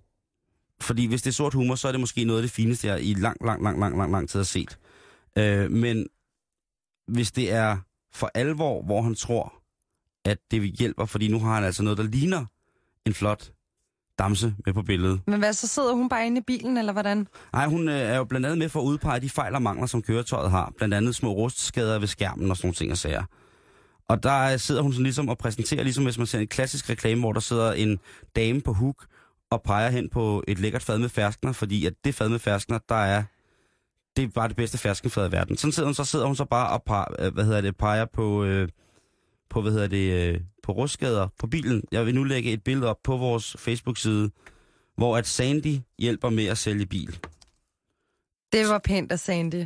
Fordi 0.82 1.06
hvis 1.06 1.22
det 1.22 1.30
er 1.30 1.34
sort 1.34 1.54
humor, 1.54 1.76
så 1.76 1.88
er 1.88 1.92
det 1.92 2.00
måske 2.02 2.24
noget 2.24 2.40
af 2.40 2.44
det 2.44 2.52
fineste, 2.52 2.88
jeg 2.88 3.04
i 3.04 3.14
lang, 3.14 3.38
lang, 3.46 3.64
lang, 3.64 3.80
lang, 3.80 3.98
lang, 3.98 4.12
lang 4.12 4.30
tid 4.30 4.40
har 4.40 4.44
set. 4.44 4.78
Øh, 5.38 5.72
men 5.72 6.08
hvis 7.08 7.32
det 7.32 7.52
er 7.52 7.78
for 8.14 8.32
alvor, 8.34 8.84
hvor 8.84 9.02
han 9.02 9.16
tror, 9.16 9.54
at 10.26 10.38
det 10.52 10.64
hjælper, 10.64 11.06
fordi 11.06 11.28
nu 11.28 11.40
har 11.40 11.56
han 11.56 11.64
altså 11.64 11.84
noget, 11.84 11.98
der 11.98 12.04
ligner 12.04 12.46
en 13.06 13.14
flot 13.14 13.52
damse 14.20 14.56
med 14.66 14.74
på 14.74 14.82
billedet. 14.82 15.22
Men 15.28 15.40
hvad, 15.40 15.54
så 15.54 15.68
sidder 15.68 15.94
hun 15.94 16.10
bare 16.10 16.26
inde 16.26 16.38
i 16.38 16.44
bilen, 16.48 16.78
eller 16.78 16.94
hvordan? 16.94 17.28
Nej, 17.54 17.68
hun 17.68 17.90
øh, 17.90 17.96
er 17.96 18.18
jo 18.18 18.24
blandt 18.24 18.46
andet 18.46 18.58
med 18.58 18.70
for 18.70 18.80
at 18.82 18.86
udpege 18.86 19.20
de 19.20 19.30
fejl 19.30 19.56
og 19.56 19.62
mangler, 19.62 19.88
som 19.88 20.02
køretøjet 20.02 20.52
har. 20.52 20.74
Blandt 20.78 20.94
andet 20.94 21.16
små 21.16 21.34
rustskader 21.34 22.00
ved 22.00 22.08
skærmen 22.08 22.52
og 22.52 22.58
sådan 22.58 22.68
nogle 22.68 22.76
ting 22.76 22.92
og 22.92 22.98
sager. 22.98 23.24
Og 24.08 24.24
der 24.24 24.58
sidder 24.58 24.82
hun 24.82 24.94
sådan 24.94 25.04
ligesom 25.04 25.30
og 25.30 25.38
præsenterer, 25.38 25.84
ligesom 25.84 26.04
hvis 26.04 26.18
man 26.18 26.28
ser 26.28 26.40
en 26.40 26.48
klassisk 26.48 26.90
reklame, 26.90 27.22
hvor 27.22 27.34
der 27.34 27.40
sidder 27.40 27.74
en 27.74 28.00
dame 28.36 28.62
på 28.62 28.74
hook 28.74 29.06
og 29.52 29.64
peger 29.64 29.90
hen 29.90 30.10
på 30.10 30.44
et 30.48 30.60
lækkert 30.60 30.82
fad 30.82 30.98
med 30.98 31.10
ferskner, 31.10 31.52
fordi 31.52 31.86
at 31.86 31.94
det 32.04 32.16
fad 32.16 32.30
med 32.30 32.40
ferskner, 32.40 32.80
der 32.90 32.96
er, 32.96 33.24
det 34.16 34.24
er 34.24 34.28
bare 34.28 34.48
det 34.48 34.56
bedste 34.56 34.78
ferskenfad 34.78 35.30
i 35.30 35.32
verden. 35.32 35.58
Sådan 35.58 35.72
sidder 35.72 35.88
hun, 35.88 35.94
så 35.94 36.06
sidder 36.06 36.26
hun 36.26 36.36
så 36.36 36.46
bare 36.46 36.70
og 36.70 36.84
peger, 36.84 37.06
øh, 37.20 37.34
hvad 37.34 37.46
hedder 37.46 37.62
det, 37.62 37.78
peger 37.78 38.06
på, 38.06 38.44
øh, 38.44 38.70
på, 39.50 39.62
hvad 39.62 39.72
hedder 39.72 39.88
det, 39.88 40.34
øh, 40.34 40.42
på 40.64 40.72
rustskader 40.72 41.28
på 41.40 41.48
bilen. 41.48 41.84
Jeg 41.92 42.06
vil 42.06 42.16
nu 42.16 42.24
lægge 42.24 42.52
et 42.52 42.64
billede 42.64 42.90
op 42.90 42.98
på 43.04 43.18
vores 43.18 43.56
Facebook-side, 43.60 44.32
hvor 44.98 45.18
at 45.18 45.28
Sandy 45.28 45.80
hjælper 46.00 46.30
med 46.30 46.46
at 46.46 46.58
sælge 46.58 46.86
bil. 46.86 47.20
Det 48.52 48.68
var 48.68 48.80
pænt 48.84 49.12
af 49.12 49.20
Sandy. 49.20 49.66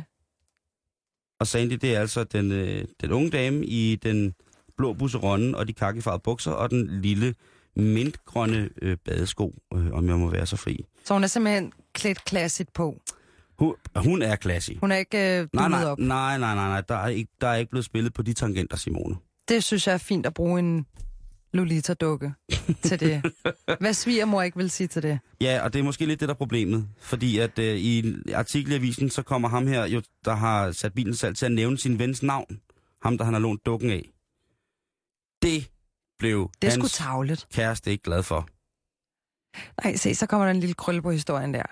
Og 1.40 1.46
Sandy, 1.46 1.72
det 1.72 1.94
er 1.96 2.00
altså 2.00 2.24
den, 2.24 2.52
øh, 2.52 2.84
den 3.00 3.12
unge 3.12 3.30
dame 3.30 3.66
i 3.66 3.96
den 4.02 4.34
blå 4.76 4.92
busseronne 4.92 5.56
og 5.56 5.68
de 5.68 5.72
kakkefarvede 5.72 6.20
bukser 6.24 6.50
og 6.50 6.70
den 6.70 7.00
lille 7.02 7.34
mintgrønne 7.76 8.68
øh, 8.82 8.96
badesko, 9.04 9.54
øh, 9.74 9.90
om 9.92 10.08
jeg 10.08 10.16
må 10.18 10.30
være 10.30 10.46
så 10.46 10.56
fri. 10.56 10.84
Så 11.04 11.14
hun 11.14 11.22
er 11.22 11.28
simpelthen 11.28 11.72
klædt 11.94 12.24
klassigt 12.24 12.72
på. 12.72 13.00
Hun, 13.58 13.74
hun 13.96 14.22
er 14.22 14.36
classy. 14.36 14.70
Hun 14.80 14.92
er 14.92 14.96
ikke 14.96 15.40
øh, 15.40 15.48
Nej, 15.52 15.68
nej, 15.68 15.84
op. 15.84 15.98
nej, 15.98 16.38
nej, 16.38 16.54
nej, 16.54 16.68
nej. 16.68 16.80
Der, 16.80 16.94
er 16.94 17.08
ikke, 17.08 17.30
der 17.40 17.46
er 17.48 17.54
ikke 17.54 17.70
blevet 17.70 17.84
spillet 17.84 18.12
på 18.14 18.22
de 18.22 18.32
tangenter, 18.32 18.76
Simone. 18.76 19.16
Det 19.48 19.64
synes 19.64 19.86
jeg 19.86 19.92
er 19.94 19.98
fint 19.98 20.26
at 20.26 20.34
bruge 20.34 20.58
en 20.58 20.86
Lolita-dukke 21.56 22.32
til 22.82 23.00
det. 23.00 23.32
Hvad 23.80 23.94
svigermor 23.94 24.42
ikke 24.42 24.56
vil 24.56 24.70
sige 24.70 24.86
til 24.86 25.02
det? 25.02 25.18
Ja, 25.40 25.60
og 25.64 25.72
det 25.72 25.78
er 25.78 25.82
måske 25.82 26.06
lidt 26.06 26.20
det, 26.20 26.28
der 26.28 26.34
er 26.34 26.38
problemet. 26.38 26.88
Fordi 27.00 27.38
at 27.38 27.58
øh, 27.58 27.76
i 27.76 28.14
artikel 28.34 28.72
i 28.72 28.74
avisen, 28.74 29.10
så 29.10 29.22
kommer 29.22 29.48
ham 29.48 29.66
her, 29.66 29.84
jo, 29.86 30.02
der 30.24 30.34
har 30.34 30.72
sat 30.72 30.94
bilen 30.94 31.14
salg 31.14 31.36
til 31.36 31.46
at 31.46 31.52
nævne 31.52 31.78
sin 31.78 31.98
vens 31.98 32.22
navn. 32.22 32.60
Ham, 33.02 33.18
der 33.18 33.24
han 33.24 33.34
har 33.34 33.40
lånt 33.40 33.66
dukken 33.66 33.90
af. 33.90 34.10
Det 35.42 35.70
blev 36.18 36.50
Det 36.62 36.70
hans 36.72 36.92
tavlet. 36.92 37.46
kæreste 37.54 37.90
ikke 37.90 38.02
glad 38.04 38.22
for. 38.22 38.48
Nej, 39.84 39.96
se, 39.96 40.14
så 40.14 40.26
kommer 40.26 40.46
der 40.46 40.54
en 40.54 40.60
lille 40.60 40.74
krølle 40.74 41.02
på 41.02 41.10
historien 41.10 41.54
der. 41.54 41.62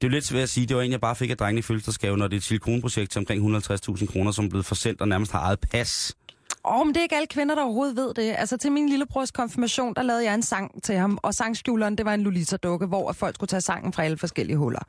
Det 0.00 0.06
er 0.06 0.08
jo 0.08 0.12
lidt 0.12 0.24
svært 0.24 0.42
at 0.42 0.48
sige. 0.48 0.66
Det 0.66 0.76
var 0.76 0.82
en, 0.82 0.90
jeg 0.90 1.00
bare 1.00 1.16
fik 1.16 1.30
af 1.30 1.36
drengene 1.36 1.58
i 1.58 1.62
fødselsdagsgave, 1.62 2.16
når 2.16 2.28
det 2.28 2.36
er 2.36 2.38
et 2.38 2.44
silikonprojekt 2.44 3.10
til 3.12 3.18
omkring 3.18 3.56
150.000 3.56 4.06
kroner, 4.06 4.30
som 4.32 4.44
er 4.44 4.48
blevet 4.48 4.66
forsendt 4.66 5.00
og 5.00 5.08
nærmest 5.08 5.32
har 5.32 5.40
eget 5.40 5.60
pas. 5.60 6.16
Åh, 6.64 6.80
oh, 6.80 6.86
men 6.86 6.94
det 6.94 7.00
er 7.00 7.02
ikke 7.02 7.16
alle 7.16 7.26
kvinder, 7.26 7.54
der 7.54 7.62
overhovedet 7.62 7.96
ved 7.96 8.14
det. 8.14 8.34
Altså 8.38 8.56
til 8.56 8.72
min 8.72 8.88
lillebrors 8.88 9.30
konfirmation, 9.30 9.94
der 9.94 10.02
lavede 10.02 10.24
jeg 10.24 10.34
en 10.34 10.42
sang 10.42 10.82
til 10.82 10.94
ham, 10.94 11.18
og 11.22 11.34
sangskjuleren, 11.34 11.98
det 11.98 12.06
var 12.06 12.14
en 12.14 12.22
Lolita-dukke, 12.22 12.86
hvor 12.86 13.12
folk 13.12 13.34
skulle 13.34 13.48
tage 13.48 13.60
sangen 13.60 13.92
fra 13.92 14.04
alle 14.04 14.18
forskellige 14.18 14.56
huller. 14.56 14.82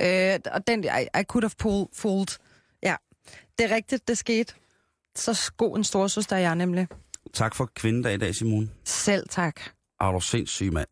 Øh, 0.00 0.38
og 0.52 0.66
den, 0.66 0.84
I, 0.84 1.20
I 1.20 1.22
could 1.22 1.44
have 1.44 1.50
pulled, 1.58 1.86
fooled. 1.94 2.38
Ja, 2.82 2.96
det 3.58 3.70
er 3.70 3.74
rigtigt, 3.74 4.08
det 4.08 4.18
skete. 4.18 4.54
Så 5.16 5.52
god 5.56 5.76
en 5.76 5.84
storsøster 5.84 6.36
er 6.36 6.40
jeg 6.40 6.56
nemlig. 6.56 6.88
Tak 7.34 7.54
for 7.54 7.70
kvindedag 7.74 8.14
i 8.14 8.16
dag, 8.16 8.34
Simone. 8.34 8.68
Selv 8.84 9.28
tak. 9.28 9.60
Er 10.00 10.12
du 10.12 10.20
sindssyg, 10.20 10.72
mand? 10.72 10.88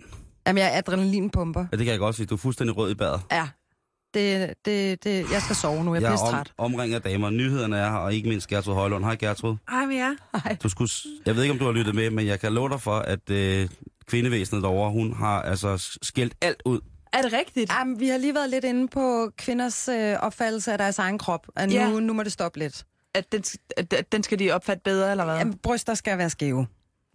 Jamen, 0.47 0.59
jeg 0.59 0.75
er 0.75 0.79
adrenalinpumper. 0.79 1.61
Ja, 1.73 1.77
det 1.77 1.85
kan 1.85 1.93
jeg 1.93 1.99
godt 1.99 2.17
sige. 2.17 2.27
Du 2.27 2.35
er 2.35 2.39
fuldstændig 2.39 2.77
rød 2.77 2.91
i 2.91 2.95
badet. 2.95 3.21
Ja, 3.33 3.49
det, 4.15 4.55
det, 4.65 5.05
det, 5.05 5.31
jeg 5.33 5.43
skal 5.43 5.57
sove 5.57 5.85
nu. 5.85 5.95
Jeg, 5.95 6.03
Jeg 6.03 6.09
bliver 6.11 6.27
er 6.27 6.31
træt. 6.31 6.53
om, 6.59 6.65
omringet 6.73 6.97
af 6.97 7.03
damer. 7.03 7.31
Nyhederne 7.31 7.77
er 7.79 7.91
her, 7.91 7.97
og 7.97 8.15
ikke 8.15 8.29
mindst 8.29 8.49
Gertrud 8.49 8.75
Højlund. 8.75 9.05
Hej, 9.05 9.15
Gertrud. 9.17 9.57
Hej 9.71 9.87
med 9.87 9.97
jer. 9.97 10.15
Du 10.63 10.69
skulle, 10.69 10.91
jeg 11.27 11.37
ved 11.37 11.43
ikke, 11.43 11.53
om 11.53 11.59
du 11.59 11.65
har 11.65 11.73
lyttet 11.73 11.95
med, 11.95 12.11
men 12.11 12.27
jeg 12.27 12.41
kan 12.41 12.53
love 12.53 12.69
dig 12.69 12.81
for, 12.81 12.99
at 12.99 13.31
øh, 13.31 13.69
kvindevæsenet 14.07 14.63
derovre, 14.63 14.91
hun 14.91 15.13
har 15.13 15.43
altså 15.43 15.99
skældt 16.03 16.35
alt 16.41 16.63
ud. 16.65 16.81
Er 17.13 17.23
det 17.23 17.33
rigtigt? 17.33 17.73
Jamen, 17.73 18.01
vi 18.01 18.09
har 18.09 18.19
lige 18.19 18.35
været 18.35 18.51
lidt 18.51 18.65
inde 18.65 18.89
på 18.89 19.31
kvinders 19.39 19.89
øh, 19.89 20.17
opfattelse 20.21 20.73
af 20.73 20.79
deres 20.79 20.99
egen 20.99 21.19
krop, 21.19 21.47
og 21.57 21.67
nu, 21.69 21.75
Ja. 21.75 21.91
nu 22.01 22.13
må 22.13 22.23
det 22.23 22.33
stoppe 22.33 22.59
lidt. 22.59 22.85
At 23.15 23.33
den, 23.33 23.45
at, 23.77 23.93
at 23.93 24.13
den 24.13 24.23
skal 24.23 24.39
de 24.39 24.51
opfatte 24.51 24.81
bedre, 24.85 25.11
eller 25.11 25.25
hvad? 25.25 25.37
Jamen, 25.39 25.55
bryster 25.63 25.95
skal 25.95 26.19
være 26.19 26.31
skæve. 26.31 26.67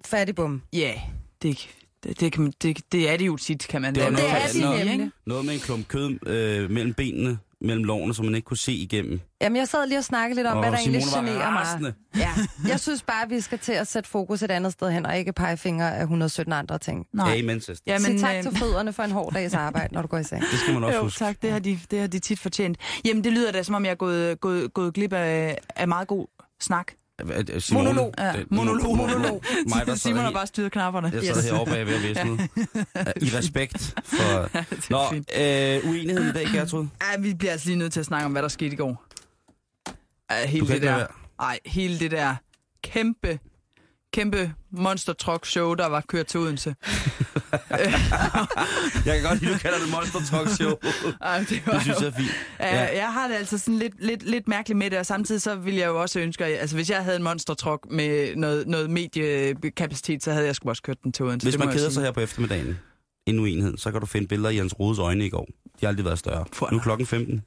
Fattigbum. 0.06 0.62
Ja, 0.74 0.94
det, 1.42 1.70
det, 2.04 2.20
det, 2.20 2.32
kan, 2.32 2.44
man- 2.44 2.54
det, 2.62 2.80
det 2.92 3.10
er 3.10 3.18
det 3.18 3.26
jo 3.28 3.38
tit, 3.38 3.68
kan 3.70 3.82
man 3.82 3.96
Det 3.96 4.04
var 4.04 4.10
noget 4.10 4.30
fald 4.30 4.42
er 4.44 4.48
de 4.48 4.52
sige, 4.54 4.86
nemlig. 4.86 5.12
Noget 5.28 5.46
med 5.46 5.54
en 5.54 5.60
klump 5.60 5.88
kød 5.88 6.28
øh, 6.28 6.72
mellem 6.72 6.94
benene, 6.94 7.40
mellem 7.62 7.84
lovene, 7.84 8.14
som 8.16 8.26
man 8.26 8.36
ikke 8.36 8.46
kunne 8.46 8.58
se 8.58 8.72
igennem. 8.74 9.20
Jamen, 9.42 9.56
jeg 9.58 9.68
sad 9.68 9.88
lige 9.88 9.98
og 9.98 10.04
snakkede 10.04 10.36
lidt 10.40 10.48
om, 10.48 10.58
hvad 10.60 10.72
der 10.72 10.78
Simone 10.78 10.98
egentlig 10.98 11.34
generer 11.34 11.52
mig. 11.82 11.94
Ja, 12.18 12.30
jeg 12.68 12.80
synes 12.80 13.02
bare, 13.04 13.24
at 13.24 13.30
vi 13.30 13.42
skal 13.42 13.60
til 13.60 13.72
at 13.72 13.88
sætte 13.88 14.10
fokus 14.10 14.44
et 14.44 14.52
andet 14.52 14.72
sted 14.72 14.92
hen, 14.92 15.06
og 15.06 15.18
ikke 15.18 15.34
pege 15.34 15.58
fingre 15.58 15.96
af 15.98 16.02
117 16.02 16.54
andre 16.54 16.78
ting. 16.80 17.06
Nej. 17.14 17.38
Amen, 17.40 17.62
søster. 17.62 17.84
Ja, 17.94 17.98
Sig 18.00 18.12
men, 18.12 18.20
tak 18.22 18.36
øh, 18.36 18.44
til 18.44 18.58
fødderne 18.58 18.94
for 18.94 19.04
en 19.04 19.12
hård 19.12 19.34
dags 19.34 19.54
arbejde, 19.54 19.94
når 19.94 20.02
du 20.02 20.08
går 20.08 20.18
i 20.18 20.24
seng. 20.24 20.42
Det 20.52 20.60
skal 20.60 20.74
man 20.74 20.84
også 20.84 20.98
Jo, 20.98 21.04
huske. 21.04 21.20
tak. 21.20 21.42
Det 21.42 21.52
har, 21.52 21.60
de, 21.60 21.80
det 21.92 22.00
har 22.00 22.08
de 22.08 22.20
tit 22.20 22.40
fortjent. 22.40 22.78
Jamen, 23.06 23.24
det 23.24 23.34
lyder 23.34 23.52
da, 23.52 23.64
som 23.64 23.76
om 23.76 23.86
jeg 23.86 23.92
er 23.92 23.96
gået, 23.96 24.42
gået, 24.42 24.74
gået 24.74 24.94
glip 24.94 25.14
af, 25.14 25.58
af 25.76 25.88
meget 25.88 26.08
god 26.08 26.28
snak. 26.62 26.92
Øh, 27.32 27.46
øh, 27.54 27.62
Simone, 27.62 27.86
Monolog. 27.86 28.14
Ja, 28.18 28.32
det- 28.32 28.52
monolog, 28.52 28.98
monolog. 28.98 29.44
Mig, 29.68 29.86
der 29.86 29.96
Simon 29.96 30.24
har 30.24 30.32
bare 30.32 30.48
styret 30.48 30.72
knapperne. 30.72 31.12
Jeg 31.14 31.36
sad 31.36 31.44
heroppe 31.44 31.72
bag 31.74 31.86
ved 31.88 31.94
at 31.96 32.02
visne. 32.04 32.50
I 33.28 33.38
respekt 33.38 33.94
for... 34.04 34.50
Nå, 34.94 35.04
øh, 35.16 35.90
uenigheden 35.90 36.30
i 36.30 36.32
dag, 36.32 36.48
Gertrud? 36.54 36.88
Ja, 37.14 37.20
vi 37.20 37.34
bliver 37.34 37.52
altså 37.52 37.68
lige 37.68 37.78
nødt 37.80 37.94
til 37.94 38.00
at 38.00 38.06
snakke 38.06 38.26
om, 38.26 38.32
hvad 38.32 38.42
der 38.42 38.48
skete 38.48 38.74
i 38.74 38.76
går. 38.76 39.04
Ja, 40.32 40.46
hele 40.48 40.60
Du 40.62 40.66
kan 40.66 40.76
det 40.76 40.84
der, 40.84 41.06
ej, 41.40 41.60
hele 41.66 42.00
det 42.00 42.12
der 42.12 42.36
kæmpe, 42.84 43.40
kæmpe 44.14 44.54
monster 44.72 45.14
truck 45.14 45.46
show, 45.46 45.74
der 45.74 45.86
var 45.88 46.04
kørt 46.08 46.26
til 46.26 46.40
Odense. 46.40 46.76
Jeg 49.06 49.20
kan 49.22 49.24
godt 49.30 49.42
lide, 49.42 49.54
du 49.54 49.58
kalder 49.60 49.78
det 49.80 49.90
Monster 49.92 50.20
Talk 50.38 50.50
Show. 50.50 50.72
Ej, 51.22 51.40
det, 51.50 51.62
var 51.68 51.74
Det 51.74 51.82
synes 51.82 52.00
jeg 52.02 52.08
er 52.08 52.12
fint. 52.12 52.32
Ja, 52.60 52.98
jeg 52.98 53.14
har 53.14 53.28
det 53.28 53.36
altså 53.36 53.58
sådan 53.58 53.80
lidt, 53.80 53.94
lidt, 54.00 54.24
lidt 54.30 54.48
mærkeligt 54.48 54.78
med 54.78 54.90
det, 54.90 55.00
og 55.00 55.06
samtidig 55.06 55.42
så 55.42 55.56
ville 55.56 55.80
jeg 55.80 55.88
jo 55.88 56.02
også 56.02 56.20
ønske, 56.20 56.46
at- 56.46 56.60
altså 56.60 56.76
hvis 56.76 56.90
jeg 56.90 57.04
havde 57.04 57.18
en 57.18 57.24
monster 57.24 57.54
truck 57.54 57.86
med 57.92 58.36
noget, 58.36 58.68
noget 58.68 58.90
mediekapacitet, 58.90 60.24
så 60.24 60.32
havde 60.32 60.46
jeg 60.46 60.56
sgu 60.56 60.70
også 60.70 60.82
kørt 60.84 61.04
den 61.04 61.12
til 61.12 61.26
Odense. 61.26 61.46
Hvis 61.48 61.58
man 61.58 61.72
keder 61.72 61.90
sig 61.90 62.04
her 62.04 62.12
på 62.12 62.20
eftermiddagen, 62.20 62.80
en 63.26 63.40
uenighed, 63.40 63.78
så 63.78 63.92
kan 63.92 64.00
du 64.00 64.06
finde 64.06 64.28
billeder 64.28 64.50
i 64.50 64.58
Jens 64.58 64.80
Rodes 64.80 65.00
øjne 65.00 65.26
i 65.26 65.30
går. 65.30 65.46
De 65.46 65.86
har 65.86 65.88
aldrig 65.88 66.06
været 66.06 66.20
større. 66.20 66.46
Nu 66.72 66.78
er 66.78 66.82
klokken 66.82 67.08
15. 67.08 67.42